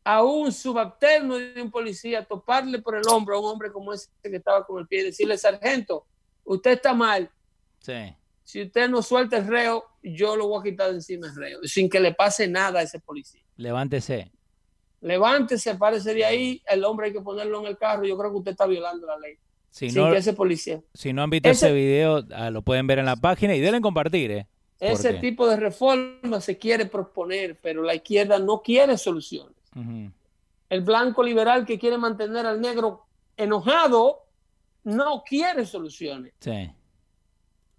a 0.05 0.23
un 0.23 0.53
subalterno 0.53 1.35
de 1.35 1.61
un 1.61 1.69
policía 1.69 2.23
toparle 2.23 2.79
por 2.79 2.95
el 2.95 3.05
hombro 3.09 3.35
a 3.35 3.39
un 3.41 3.47
hombre 3.47 3.73
como 3.73 3.91
ese 3.91 4.07
que 4.23 4.37
estaba 4.37 4.65
con 4.65 4.79
el 4.79 4.87
pie 4.87 5.01
y 5.01 5.05
decirle, 5.05 5.37
sargento, 5.37 6.05
usted 6.45 6.71
está 6.71 6.93
mal, 6.93 7.29
Sí. 7.85 8.15
si 8.43 8.61
usted 8.63 8.89
no 8.89 9.01
suelta 9.01 9.37
el 9.37 9.47
reo, 9.47 9.83
yo 10.03 10.35
lo 10.35 10.47
voy 10.47 10.59
a 10.59 10.63
quitar 10.63 10.89
de 10.89 10.95
encima 10.95 11.27
el 11.27 11.35
reo, 11.35 11.59
sin 11.63 11.89
que 11.89 11.99
le 11.99 12.13
pase 12.13 12.47
nada 12.47 12.79
a 12.79 12.83
ese 12.83 12.99
policía. 12.99 13.41
Levántese. 13.57 14.31
Levántese, 15.01 15.75
párese 15.75 16.13
de 16.13 16.25
ahí, 16.25 16.61
el 16.67 16.83
hombre 16.83 17.07
hay 17.07 17.13
que 17.13 17.21
ponerlo 17.21 17.59
en 17.61 17.67
el 17.67 17.77
carro, 17.77 18.05
yo 18.05 18.17
creo 18.17 18.31
que 18.31 18.37
usted 18.37 18.51
está 18.51 18.65
violando 18.65 19.05
la 19.05 19.17
ley. 19.19 19.35
Si 19.69 19.89
sin 19.89 20.01
no, 20.03 20.11
que 20.11 20.17
ese 20.17 20.33
policía. 20.33 20.81
si 20.93 21.11
no 21.13 21.21
han 21.23 21.29
visto 21.29 21.49
Ese- 21.49 21.67
ese 21.67 21.75
video, 21.75 22.23
ah, 22.33 22.49
lo 22.49 22.61
pueden 22.61 22.87
ver 22.87 22.99
en 22.99 23.05
la 23.05 23.15
página 23.17 23.55
y 23.55 23.59
denle 23.59 23.81
compartir, 23.81 24.31
¿eh? 24.31 24.47
Ese 24.79 25.15
qué? 25.15 25.19
tipo 25.19 25.47
de 25.47 25.57
reforma 25.57 26.39
se 26.41 26.57
quiere 26.57 26.85
proponer, 26.85 27.57
pero 27.61 27.81
la 27.83 27.93
izquierda 27.95 28.39
no 28.39 28.61
quiere 28.61 28.97
soluciones. 28.97 29.55
El 30.69 30.81
blanco 30.81 31.21
liberal 31.23 31.65
que 31.65 31.77
quiere 31.77 31.97
mantener 31.97 32.45
al 32.45 32.59
negro 32.61 33.05
enojado 33.37 34.23
no 34.83 35.23
quiere 35.27 35.65
soluciones. 35.65 36.33
Sí. 36.39 36.71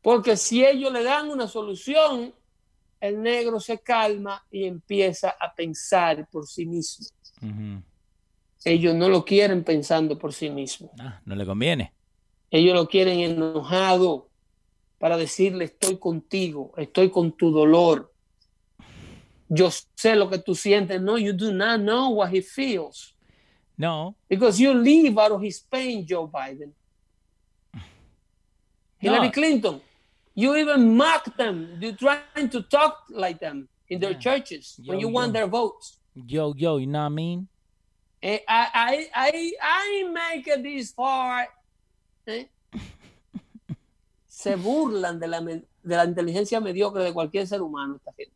Porque 0.07 0.37
si 0.37 0.65
ellos 0.65 0.93
le 0.93 1.03
dan 1.03 1.31
una 1.31 1.49
solución, 1.49 2.33
el 3.01 3.21
negro 3.21 3.59
se 3.59 3.81
calma 3.81 4.47
y 4.53 4.65
empieza 4.65 5.31
a 5.31 5.53
pensar 5.53 6.29
por 6.31 6.47
sí 6.47 6.65
mismo. 6.65 7.09
Ellos 8.65 8.95
no 8.95 9.09
lo 9.09 9.25
quieren 9.25 9.65
pensando 9.65 10.17
por 10.17 10.33
sí 10.33 10.49
mismo. 10.49 10.93
Ah, 11.01 11.21
no 11.25 11.35
le 11.35 11.45
conviene. 11.45 11.93
Ellos 12.53 12.77
lo 12.77 12.87
quieren 12.87 13.19
enojado 13.19 14.31
para 14.99 15.17
decirle 15.17 15.65
estoy 15.65 15.99
contigo, 15.99 16.73
estoy 16.77 17.11
con 17.11 17.33
tu 17.33 17.51
dolor. 17.51 18.15
Yo 19.49 19.71
sé 19.97 20.15
lo 20.15 20.31
que 20.31 20.39
tú 20.39 20.55
sientes. 20.55 21.03
No, 21.03 21.19
you 21.19 21.33
do 21.33 21.51
not 21.51 21.81
know 21.81 22.11
what 22.11 22.33
he 22.33 22.43
feels. 22.43 23.17
No. 23.77 24.15
Because 24.29 24.63
you 24.63 24.73
live 24.73 25.19
out 25.19 25.33
of 25.33 25.43
his 25.43 25.61
pain, 25.69 26.07
Joe 26.09 26.29
Biden. 26.29 26.73
Hillary 29.01 29.27
No. 29.27 29.33
Clinton, 29.33 29.83
you 30.37 30.55
even 30.55 30.97
mock 30.97 31.35
them. 31.37 31.79
You're 31.81 31.97
trying 31.97 32.51
to 32.51 32.61
talk 32.63 33.05
like 33.09 33.41
them 33.41 33.69
in 33.89 34.01
their 34.01 34.13
Yeah. 34.13 34.19
churches 34.21 34.79
when 34.85 35.01
Yo, 35.01 35.09
you 35.09 35.13
want 35.13 35.33
their 35.33 35.49
votes. 35.49 35.99
Yo, 36.15 36.55
yo, 36.55 36.77
you 36.77 36.87
know 36.87 37.01
what 37.01 37.07
I 37.07 37.15
mean? 37.15 37.49
Eh, 38.23 38.41
I, 38.47 39.09
I, 39.15 39.53
I, 39.63 40.05
make 40.13 40.47
it 40.47 40.63
this 40.63 40.93
far. 40.93 41.49
¿eh? 42.27 42.49
Se 44.29 44.57
burlan 44.57 45.19
de 45.19 45.27
la, 45.27 45.41
de 45.41 45.63
la 45.97 46.05
inteligencia 46.05 46.61
mediocre 46.61 47.03
de 47.03 47.13
cualquier 47.13 47.47
ser 47.47 47.63
humano, 47.63 47.97
esta 47.97 48.13
gente. 48.13 48.35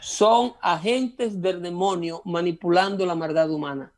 Son 0.00 0.54
agentes 0.62 1.40
del 1.42 1.60
demonio 1.60 2.22
manipulando 2.24 3.04
la 3.04 3.14
maldad 3.14 3.50
humana. 3.50 3.92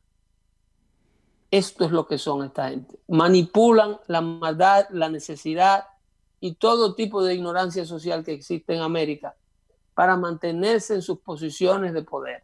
Esto 1.51 1.85
es 1.85 1.93
lo 1.93 2.07
que 2.09 2.19
son 2.19 2.45
esta 2.45 2.71
gente. 2.71 2.99
Manipulan 3.09 3.99
la 4.09 4.21
maldad, 4.21 4.87
la 4.91 5.09
necesidad 5.09 5.85
y 6.45 6.55
todo 6.55 6.95
tipo 6.97 7.23
de 7.23 7.35
ignorancia 7.37 7.85
social 7.85 8.25
que 8.25 8.33
existe 8.33 8.75
en 8.75 8.81
América 8.83 9.37
para 9.95 10.17
mantenerse 10.17 10.93
en 10.95 11.01
sus 11.03 11.21
posiciones 11.21 11.95
de 11.95 12.03
poder, 12.03 12.43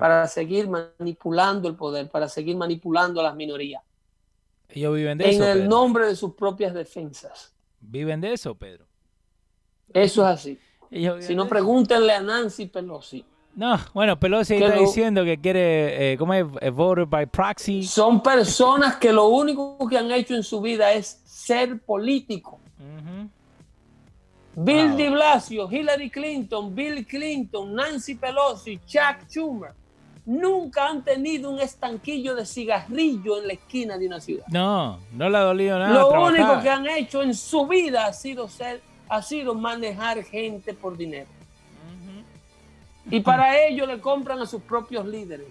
para 0.00 0.26
seguir 0.26 0.68
manipulando 0.68 1.68
el 1.68 1.76
poder, 1.76 2.10
para 2.10 2.28
seguir 2.28 2.56
manipulando 2.56 3.20
a 3.20 3.22
las 3.24 3.36
minorías. 3.36 3.80
Ellos 4.68 4.94
viven 4.96 5.18
de 5.18 5.24
en 5.24 5.30
eso. 5.30 5.44
En 5.44 5.50
el 5.50 5.56
Pedro. 5.58 5.70
nombre 5.70 6.06
de 6.06 6.16
sus 6.16 6.34
propias 6.34 6.74
defensas. 6.74 7.54
Viven 7.80 8.20
de 8.20 8.32
eso, 8.32 8.56
Pedro. 8.56 8.86
Eso 9.92 10.22
es 10.22 10.28
así. 10.28 10.58
Ellos 10.90 11.24
Si 11.24 11.34
no, 11.36 11.46
pregúntenle 11.48 12.12
a 12.12 12.20
Nancy 12.20 12.66
Pelosi. 12.66 13.24
No, 13.54 13.76
bueno, 13.94 14.18
Pelosi 14.18 14.54
está 14.54 14.74
lo- 14.74 14.80
diciendo 14.80 15.24
que 15.24 15.40
quiere, 15.40 16.12
eh, 16.12 16.18
¿cómo 16.18 16.34
es? 16.34 16.44
Eh, 16.60 16.70
Voter 16.70 17.06
by 17.06 17.26
proxy. 17.26 17.84
Son 17.84 18.20
personas 18.22 18.96
que 18.96 19.12
lo 19.12 19.28
único 19.28 19.76
que 19.88 19.96
han 19.98 20.10
hecho 20.10 20.34
en 20.34 20.42
su 20.42 20.60
vida 20.60 20.92
es 20.92 21.20
ser 21.24 21.80
político. 21.80 22.60
Bill 24.54 24.88
Wow. 24.88 24.96
de 24.96 25.10
Blasio, 25.10 25.70
Hillary 25.70 26.10
Clinton, 26.10 26.74
Bill 26.74 27.06
Clinton, 27.06 27.72
Nancy 27.74 28.16
Pelosi, 28.16 28.80
Chuck 28.84 29.28
Schumer, 29.28 29.72
nunca 30.26 30.88
han 30.88 31.02
tenido 31.04 31.50
un 31.50 31.60
estanquillo 31.60 32.34
de 32.34 32.44
cigarrillo 32.44 33.38
en 33.38 33.46
la 33.46 33.52
esquina 33.54 33.96
de 33.96 34.06
una 34.06 34.20
ciudad. 34.20 34.44
No, 34.48 34.98
no 35.12 35.28
le 35.30 35.36
ha 35.38 35.40
dolido 35.42 35.78
nada. 35.78 35.90
Lo 35.94 36.08
trabajar. 36.08 36.32
único 36.32 36.62
que 36.62 36.68
han 36.70 36.86
hecho 36.88 37.22
en 37.22 37.34
su 37.34 37.66
vida 37.66 38.06
ha 38.06 38.12
sido 38.12 38.48
ser, 38.48 38.80
ha 39.08 39.22
sido 39.22 39.54
manejar 39.54 40.22
gente 40.24 40.74
por 40.74 40.96
dinero. 40.96 41.28
Y 43.10 43.20
para 43.20 43.58
ello 43.66 43.86
le 43.86 44.00
compran 44.00 44.40
a 44.40 44.46
sus 44.46 44.62
propios 44.62 45.06
líderes. 45.06 45.46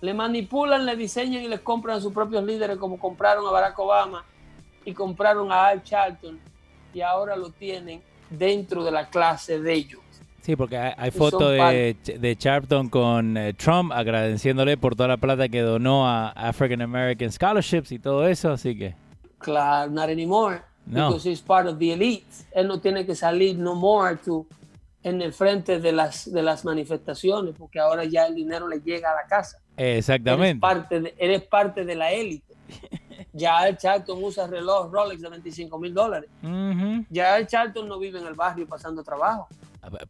Le 0.00 0.14
manipulan, 0.14 0.86
le 0.86 0.96
diseñan 0.96 1.42
y 1.42 1.48
les 1.48 1.60
compran 1.60 1.98
a 1.98 2.00
sus 2.00 2.12
propios 2.12 2.42
líderes, 2.42 2.78
como 2.78 2.98
compraron 2.98 3.46
a 3.46 3.50
Barack 3.50 3.78
Obama 3.78 4.24
y 4.84 4.94
compraron 4.94 5.52
a 5.52 5.66
Al 5.66 5.82
Charlton, 5.82 6.40
y 6.92 7.00
ahora 7.00 7.36
lo 7.36 7.50
tienen 7.50 8.02
dentro 8.30 8.84
de 8.84 8.90
la 8.90 9.08
clase 9.08 9.60
de 9.60 9.72
ellos. 9.72 10.00
Sí, 10.42 10.56
porque 10.56 10.78
hay, 10.78 11.10
fotos 11.10 11.52
de, 11.52 11.96
de 12.18 12.34
Sharpton 12.34 12.88
con 12.88 13.36
eh, 13.36 13.52
Trump 13.54 13.92
agradeciéndole 13.92 14.78
por 14.78 14.96
toda 14.96 15.08
la 15.08 15.16
plata 15.18 15.48
que 15.48 15.60
donó 15.60 16.08
a 16.08 16.30
African 16.30 16.80
American 16.80 17.30
Scholarships 17.30 17.92
y 17.92 17.98
todo 17.98 18.26
eso, 18.26 18.50
así 18.52 18.76
que 18.76 18.94
Claro, 19.38 19.90
not 19.90 20.08
anymore, 20.08 20.62
No. 20.86 21.08
because 21.08 21.28
he's 21.28 21.40
part 21.40 21.66
of 21.66 21.78
the 21.78 21.92
elite. 21.92 22.26
Él 22.52 22.68
no 22.68 22.80
tiene 22.80 23.04
que 23.06 23.14
salir 23.14 23.58
no 23.58 23.74
more 23.74 24.16
to, 24.16 24.46
en 25.02 25.22
el 25.22 25.32
frente 25.32 25.78
de 25.78 25.92
las, 25.92 26.30
de 26.30 26.42
las 26.42 26.64
manifestaciones, 26.64 27.54
porque 27.58 27.78
ahora 27.78 28.04
ya 28.04 28.26
el 28.26 28.34
dinero 28.34 28.68
le 28.68 28.80
llega 28.80 29.10
a 29.12 29.14
la 29.14 29.26
casa. 29.26 29.58
Eres 29.76 30.08
exactamente. 30.08 30.60
parte 30.60 31.00
de, 31.00 31.14
eres 31.18 31.42
parte 31.42 31.84
de 31.84 31.94
la 31.94 32.12
élite. 32.12 32.54
Ya 33.32 33.66
el 33.68 33.76
Charlton 33.76 34.22
usa 34.22 34.46
reloj 34.46 34.90
Rolex 34.92 35.20
de 35.22 35.28
25 35.28 35.78
mil 35.78 35.92
dólares. 35.94 36.30
Ujú. 36.42 37.04
Ya 37.10 37.36
el 37.38 37.46
Charlton 37.46 37.88
no 37.88 37.98
vive 37.98 38.18
en 38.20 38.26
el 38.26 38.34
barrio 38.34 38.66
pasando 38.66 39.02
trabajo. 39.02 39.48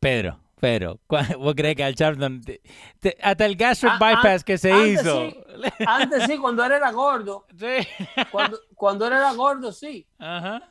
Pedro, 0.01 0.37
Pedro, 0.59 0.99
¿cu- 1.07 1.17
¿vos 1.39 1.55
crees 1.55 1.77
que 1.77 1.85
al 1.85 1.95
te- 1.95 2.61
te- 2.99 3.17
hasta 3.23 3.47
el 3.47 3.57
gastric 3.57 3.93
Ah, 3.93 3.99
ah, 4.01 4.09
bypass 4.17 4.45
que 4.45 4.59
se 4.59 4.73
antes 4.73 5.01
hizo? 5.03 5.21
sí. 5.31 5.37
Antes 5.87 6.25
sí, 6.25 6.39
cuando 6.39 6.65
él 6.65 6.73
era 6.73 6.91
gordo, 6.91 7.47
Sí. 7.59 7.87
cuando, 8.33 8.59
cuando 8.75 9.07
él 9.07 9.13
era 9.15 9.33
gordo 9.33 9.71
sí, 9.73 10.07
Ajá. 10.19 10.63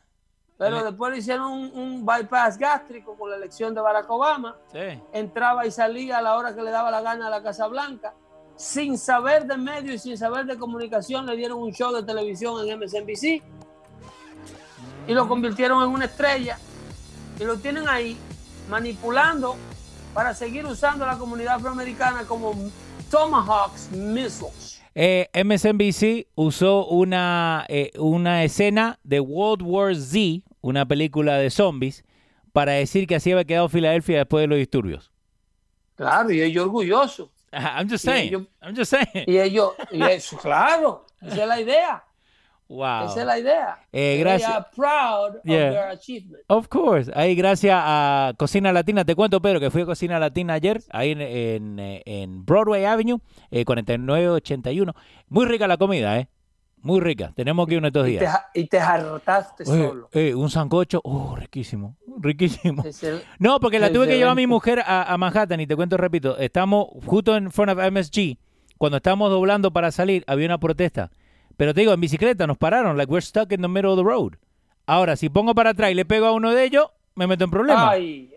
pero 0.57 0.83
después 0.83 1.13
le 1.13 1.19
hicieron 1.19 1.51
un, 1.51 1.71
un 1.73 2.05
bypass 2.05 2.57
gástrico 2.57 3.15
con 3.17 3.29
la 3.31 3.37
elección 3.37 3.73
de 3.73 3.81
Barack 3.81 4.09
Obama, 4.11 4.57
Sí. 4.71 5.01
entraba 5.13 5.65
y 5.65 5.71
salía 5.71 6.17
a 6.17 6.21
la 6.21 6.35
hora 6.35 6.53
que 6.53 6.61
le 6.61 6.71
daba 6.71 6.91
la 6.91 7.01
gana 7.01 7.27
a 7.27 7.29
la 7.29 7.41
Casa 7.41 7.65
Blanca, 7.67 8.13
sin 8.59 8.97
saber 8.97 9.45
de 9.45 9.57
medio 9.57 9.93
y 9.93 9.97
sin 9.97 10.17
saber 10.17 10.45
de 10.45 10.57
comunicación, 10.57 11.25
le 11.25 11.37
dieron 11.37 11.59
un 11.59 11.71
show 11.71 11.95
de 11.95 12.03
televisión 12.03 12.67
en 12.67 12.77
MSNBC 12.77 13.41
y 15.07 15.13
lo 15.13 15.29
convirtieron 15.29 15.81
en 15.81 15.89
una 15.89 16.05
estrella 16.05 16.59
y 17.39 17.45
lo 17.45 17.57
tienen 17.57 17.87
ahí 17.87 18.17
manipulando 18.69 19.55
para 20.13 20.33
seguir 20.33 20.65
usando 20.65 21.05
a 21.05 21.07
la 21.07 21.17
comunidad 21.17 21.55
afroamericana 21.55 22.25
como 22.25 22.53
Tomahawks 23.09 23.91
missiles. 23.91 24.81
Eh, 24.93 25.29
MSNBC 25.33 26.27
usó 26.35 26.85
una, 26.87 27.65
eh, 27.69 27.91
una 27.97 28.43
escena 28.43 28.99
de 29.05 29.21
World 29.21 29.61
War 29.63 29.95
Z, 29.95 30.45
una 30.59 30.85
película 30.85 31.37
de 31.37 31.49
zombies, 31.49 32.03
para 32.51 32.73
decir 32.73 33.07
que 33.07 33.15
así 33.15 33.31
había 33.31 33.45
quedado 33.45 33.69
Filadelfia 33.69 34.17
después 34.17 34.43
de 34.43 34.47
los 34.47 34.57
disturbios. 34.57 35.13
Claro, 35.95 36.29
y 36.31 36.41
ellos 36.41 36.65
orgullosos. 36.65 37.38
I'm 37.79 37.89
just 37.89 38.03
saying. 38.05 38.29
ellos- 38.29 38.47
I'm 38.61 38.75
just 38.75 38.91
saying. 38.91 39.25
Y 39.27 39.37
ellos, 39.39 39.73
y 39.91 40.01
eso, 40.03 40.37
claro, 40.41 41.05
esa 41.21 41.41
es 41.43 41.47
la 41.47 41.59
idea. 41.61 42.03
Wow. 42.71 43.05
Esa 43.07 43.21
es 43.21 43.25
la 43.25 43.39
idea. 43.39 43.79
Eh, 43.91 44.13
They 44.13 44.19
gracias. 44.19 44.51
are 44.51 44.65
proud 44.75 45.37
of 45.37 45.41
Yeah. 45.43 45.71
their 45.71 45.87
achievement. 45.89 46.43
Of 46.49 46.67
course. 46.67 47.11
Ahí 47.15 47.33
gracias 47.33 47.73
a 47.83 48.33
Cocina 48.37 48.71
Latina. 48.71 49.03
Te 49.03 49.15
cuento, 49.15 49.41
Pedro, 49.41 49.59
que 49.59 49.71
fui 49.71 49.81
a 49.81 49.85
Cocina 49.87 50.19
Latina 50.19 50.53
ayer, 50.53 50.79
ahí 50.91 51.11
en, 51.13 51.21
en, 51.21 51.79
eh, 51.79 52.03
en 52.05 52.45
Broadway 52.45 52.85
Avenue, 52.85 53.17
eh, 53.49 53.65
4981. 53.65 54.93
Muy 55.29 55.45
rica 55.47 55.67
la 55.67 55.77
comida, 55.77 56.19
¿eh? 56.19 56.27
Muy 56.81 57.01
rica. 57.01 57.33
Tenemos 57.35 57.67
que 57.67 57.73
ir 57.73 57.79
uno 57.79 57.87
estos 57.87 58.07
Y 58.07 58.13
te, 58.13 58.19
días. 58.19 58.39
y 58.53 58.65
te 58.67 58.79
hartaste 58.79 59.63
Oye, 59.69 59.87
solo. 59.87 60.09
eh, 60.13 60.33
un 60.33 60.49
sancocho, 60.49 61.01
oh, 61.03 61.35
riquísimo, 61.35 61.97
riquísimo. 62.19 62.83
El- 63.01 63.21
No, 63.37 63.59
porque 63.59 63.79
la 63.79 63.91
tuve 63.91 64.07
que 64.07 64.15
llevar 64.17 64.31
a 64.31 64.35
mi 64.35 64.47
mujer 64.47 64.79
a, 64.85 65.03
a 65.11 65.17
Manhattan 65.17 65.59
y 65.59 65.67
te 65.67 65.75
cuento, 65.75 65.97
repito, 65.97 66.37
estamos 66.37 66.87
justo 67.05 67.35
en 67.35 67.51
front 67.51 67.71
of 67.71 67.79
MSG. 67.91 68.37
Cuando 68.77 68.97
estábamos 68.97 69.29
doblando 69.29 69.71
para 69.71 69.91
salir, 69.91 70.23
había 70.25 70.45
una 70.45 70.57
protesta. 70.57 71.11
Pero 71.57 71.73
te 71.73 71.81
digo, 71.81 71.91
en 71.91 71.99
bicicleta 71.99 72.47
nos 72.47 72.57
pararon, 72.57 72.95
like 72.97 73.11
we're 73.11 73.21
stuck 73.25 73.51
in 73.51 73.61
the 73.61 73.67
middle 73.67 73.91
of 73.91 73.97
the 73.97 74.03
road. 74.03 74.35
Ahora, 74.85 75.17
si 75.17 75.27
pongo 75.29 75.53
para 75.53 75.71
atrás 75.71 75.91
y 75.91 75.95
le 75.95 76.05
pego 76.05 76.27
a 76.27 76.31
uno 76.31 76.51
de 76.53 76.63
ellos, 76.63 76.85
me 77.15 77.27
meto 77.27 77.43
en 77.43 77.51
problemas. 77.51 77.89
Ay, 77.91 78.33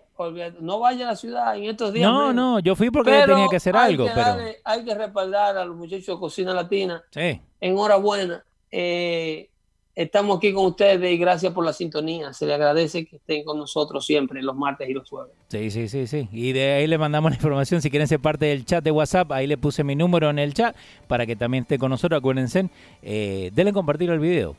no 0.60 0.78
vaya 0.78 1.06
a 1.08 1.10
la 1.12 1.16
ciudad 1.16 1.56
en 1.56 1.64
estos 1.64 1.92
días. 1.92 2.10
no, 2.10 2.18
menos. 2.28 2.34
no, 2.34 2.58
yo 2.60 2.74
fui 2.76 2.90
porque 2.90 3.10
Pero 3.10 3.34
tenía 3.34 3.48
que 3.48 3.56
hacer 3.56 3.76
hay 3.76 3.92
algo, 3.92 4.04
que 4.06 4.10
pero 4.14 4.26
darle- 4.26 4.56
hay 4.64 4.84
que 4.84 4.94
respaldar 4.94 5.56
a 5.56 5.64
los 5.64 5.76
muchachos 5.76 6.06
de 6.06 6.18
Cocina 6.18 6.54
Latina. 6.54 7.02
sí. 7.10 7.40
Enhorabuena. 7.60 8.44
Eh, 8.70 9.48
estamos 9.94 10.38
aquí 10.38 10.52
con 10.52 10.66
ustedes 10.66 11.12
y 11.12 11.16
gracias 11.18 11.52
por 11.52 11.64
la 11.64 11.72
sintonía. 11.72 12.32
Se 12.32 12.44
le 12.46 12.54
agradece 12.54 13.04
que 13.06 13.16
estén 13.16 13.44
con 13.44 13.58
nosotros 13.58 14.04
siempre 14.04 14.42
los 14.42 14.56
martes 14.56 14.88
y 14.88 14.92
los 14.94 15.08
jueves. 15.08 15.32
Sí, 15.48 15.70
sí, 15.70 15.88
sí, 15.88 16.06
sí. 16.06 16.28
Y 16.32 16.52
de 16.52 16.72
ahí 16.72 16.86
le 16.86 16.98
mandamos 16.98 17.30
la 17.30 17.36
información. 17.36 17.80
Si 17.82 17.90
quieren 17.90 18.08
ser 18.08 18.18
parte 18.20 18.46
del 18.46 18.64
chat 18.64 18.82
de 18.82 18.90
WhatsApp, 18.90 19.30
ahí 19.32 19.46
le 19.46 19.58
puse 19.58 19.84
mi 19.84 19.94
número 19.94 20.30
en 20.30 20.38
el 20.38 20.54
chat 20.54 20.74
para 21.06 21.24
que 21.26 21.36
también 21.36 21.62
esté 21.62 21.78
con 21.78 21.90
nosotros. 21.90 22.18
Acuérdense, 22.18 22.68
eh, 23.02 23.50
denle 23.54 23.72
compartir 23.72 24.10
el 24.10 24.18
video. 24.18 24.56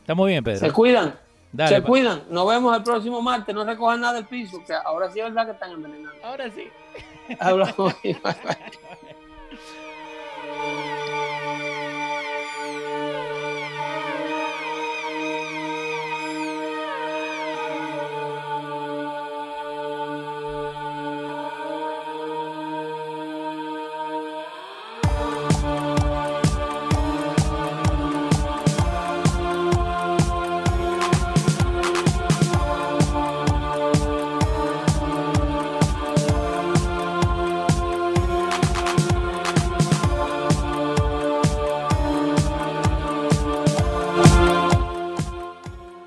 Estamos 0.00 0.28
bien, 0.28 0.42
Pedro. 0.44 0.60
Se 0.60 0.70
cuidan. 0.72 1.14
Dale, 1.56 1.76
se 1.76 1.82
cuidan. 1.82 2.24
Nos 2.28 2.46
vemos 2.46 2.76
el 2.76 2.82
próximo 2.82 3.22
martes. 3.22 3.54
No 3.54 3.64
recojan 3.64 4.00
nada 4.00 4.14
del 4.14 4.26
piso. 4.26 4.62
Que 4.66 4.74
ahora 4.74 5.10
sí 5.10 5.20
es 5.20 5.24
verdad 5.24 5.46
que 5.46 5.52
están 5.52 5.70
envenenando. 5.70 6.22
Ahora 6.22 6.50
sí. 6.50 6.68
Hablamos. 7.40 7.94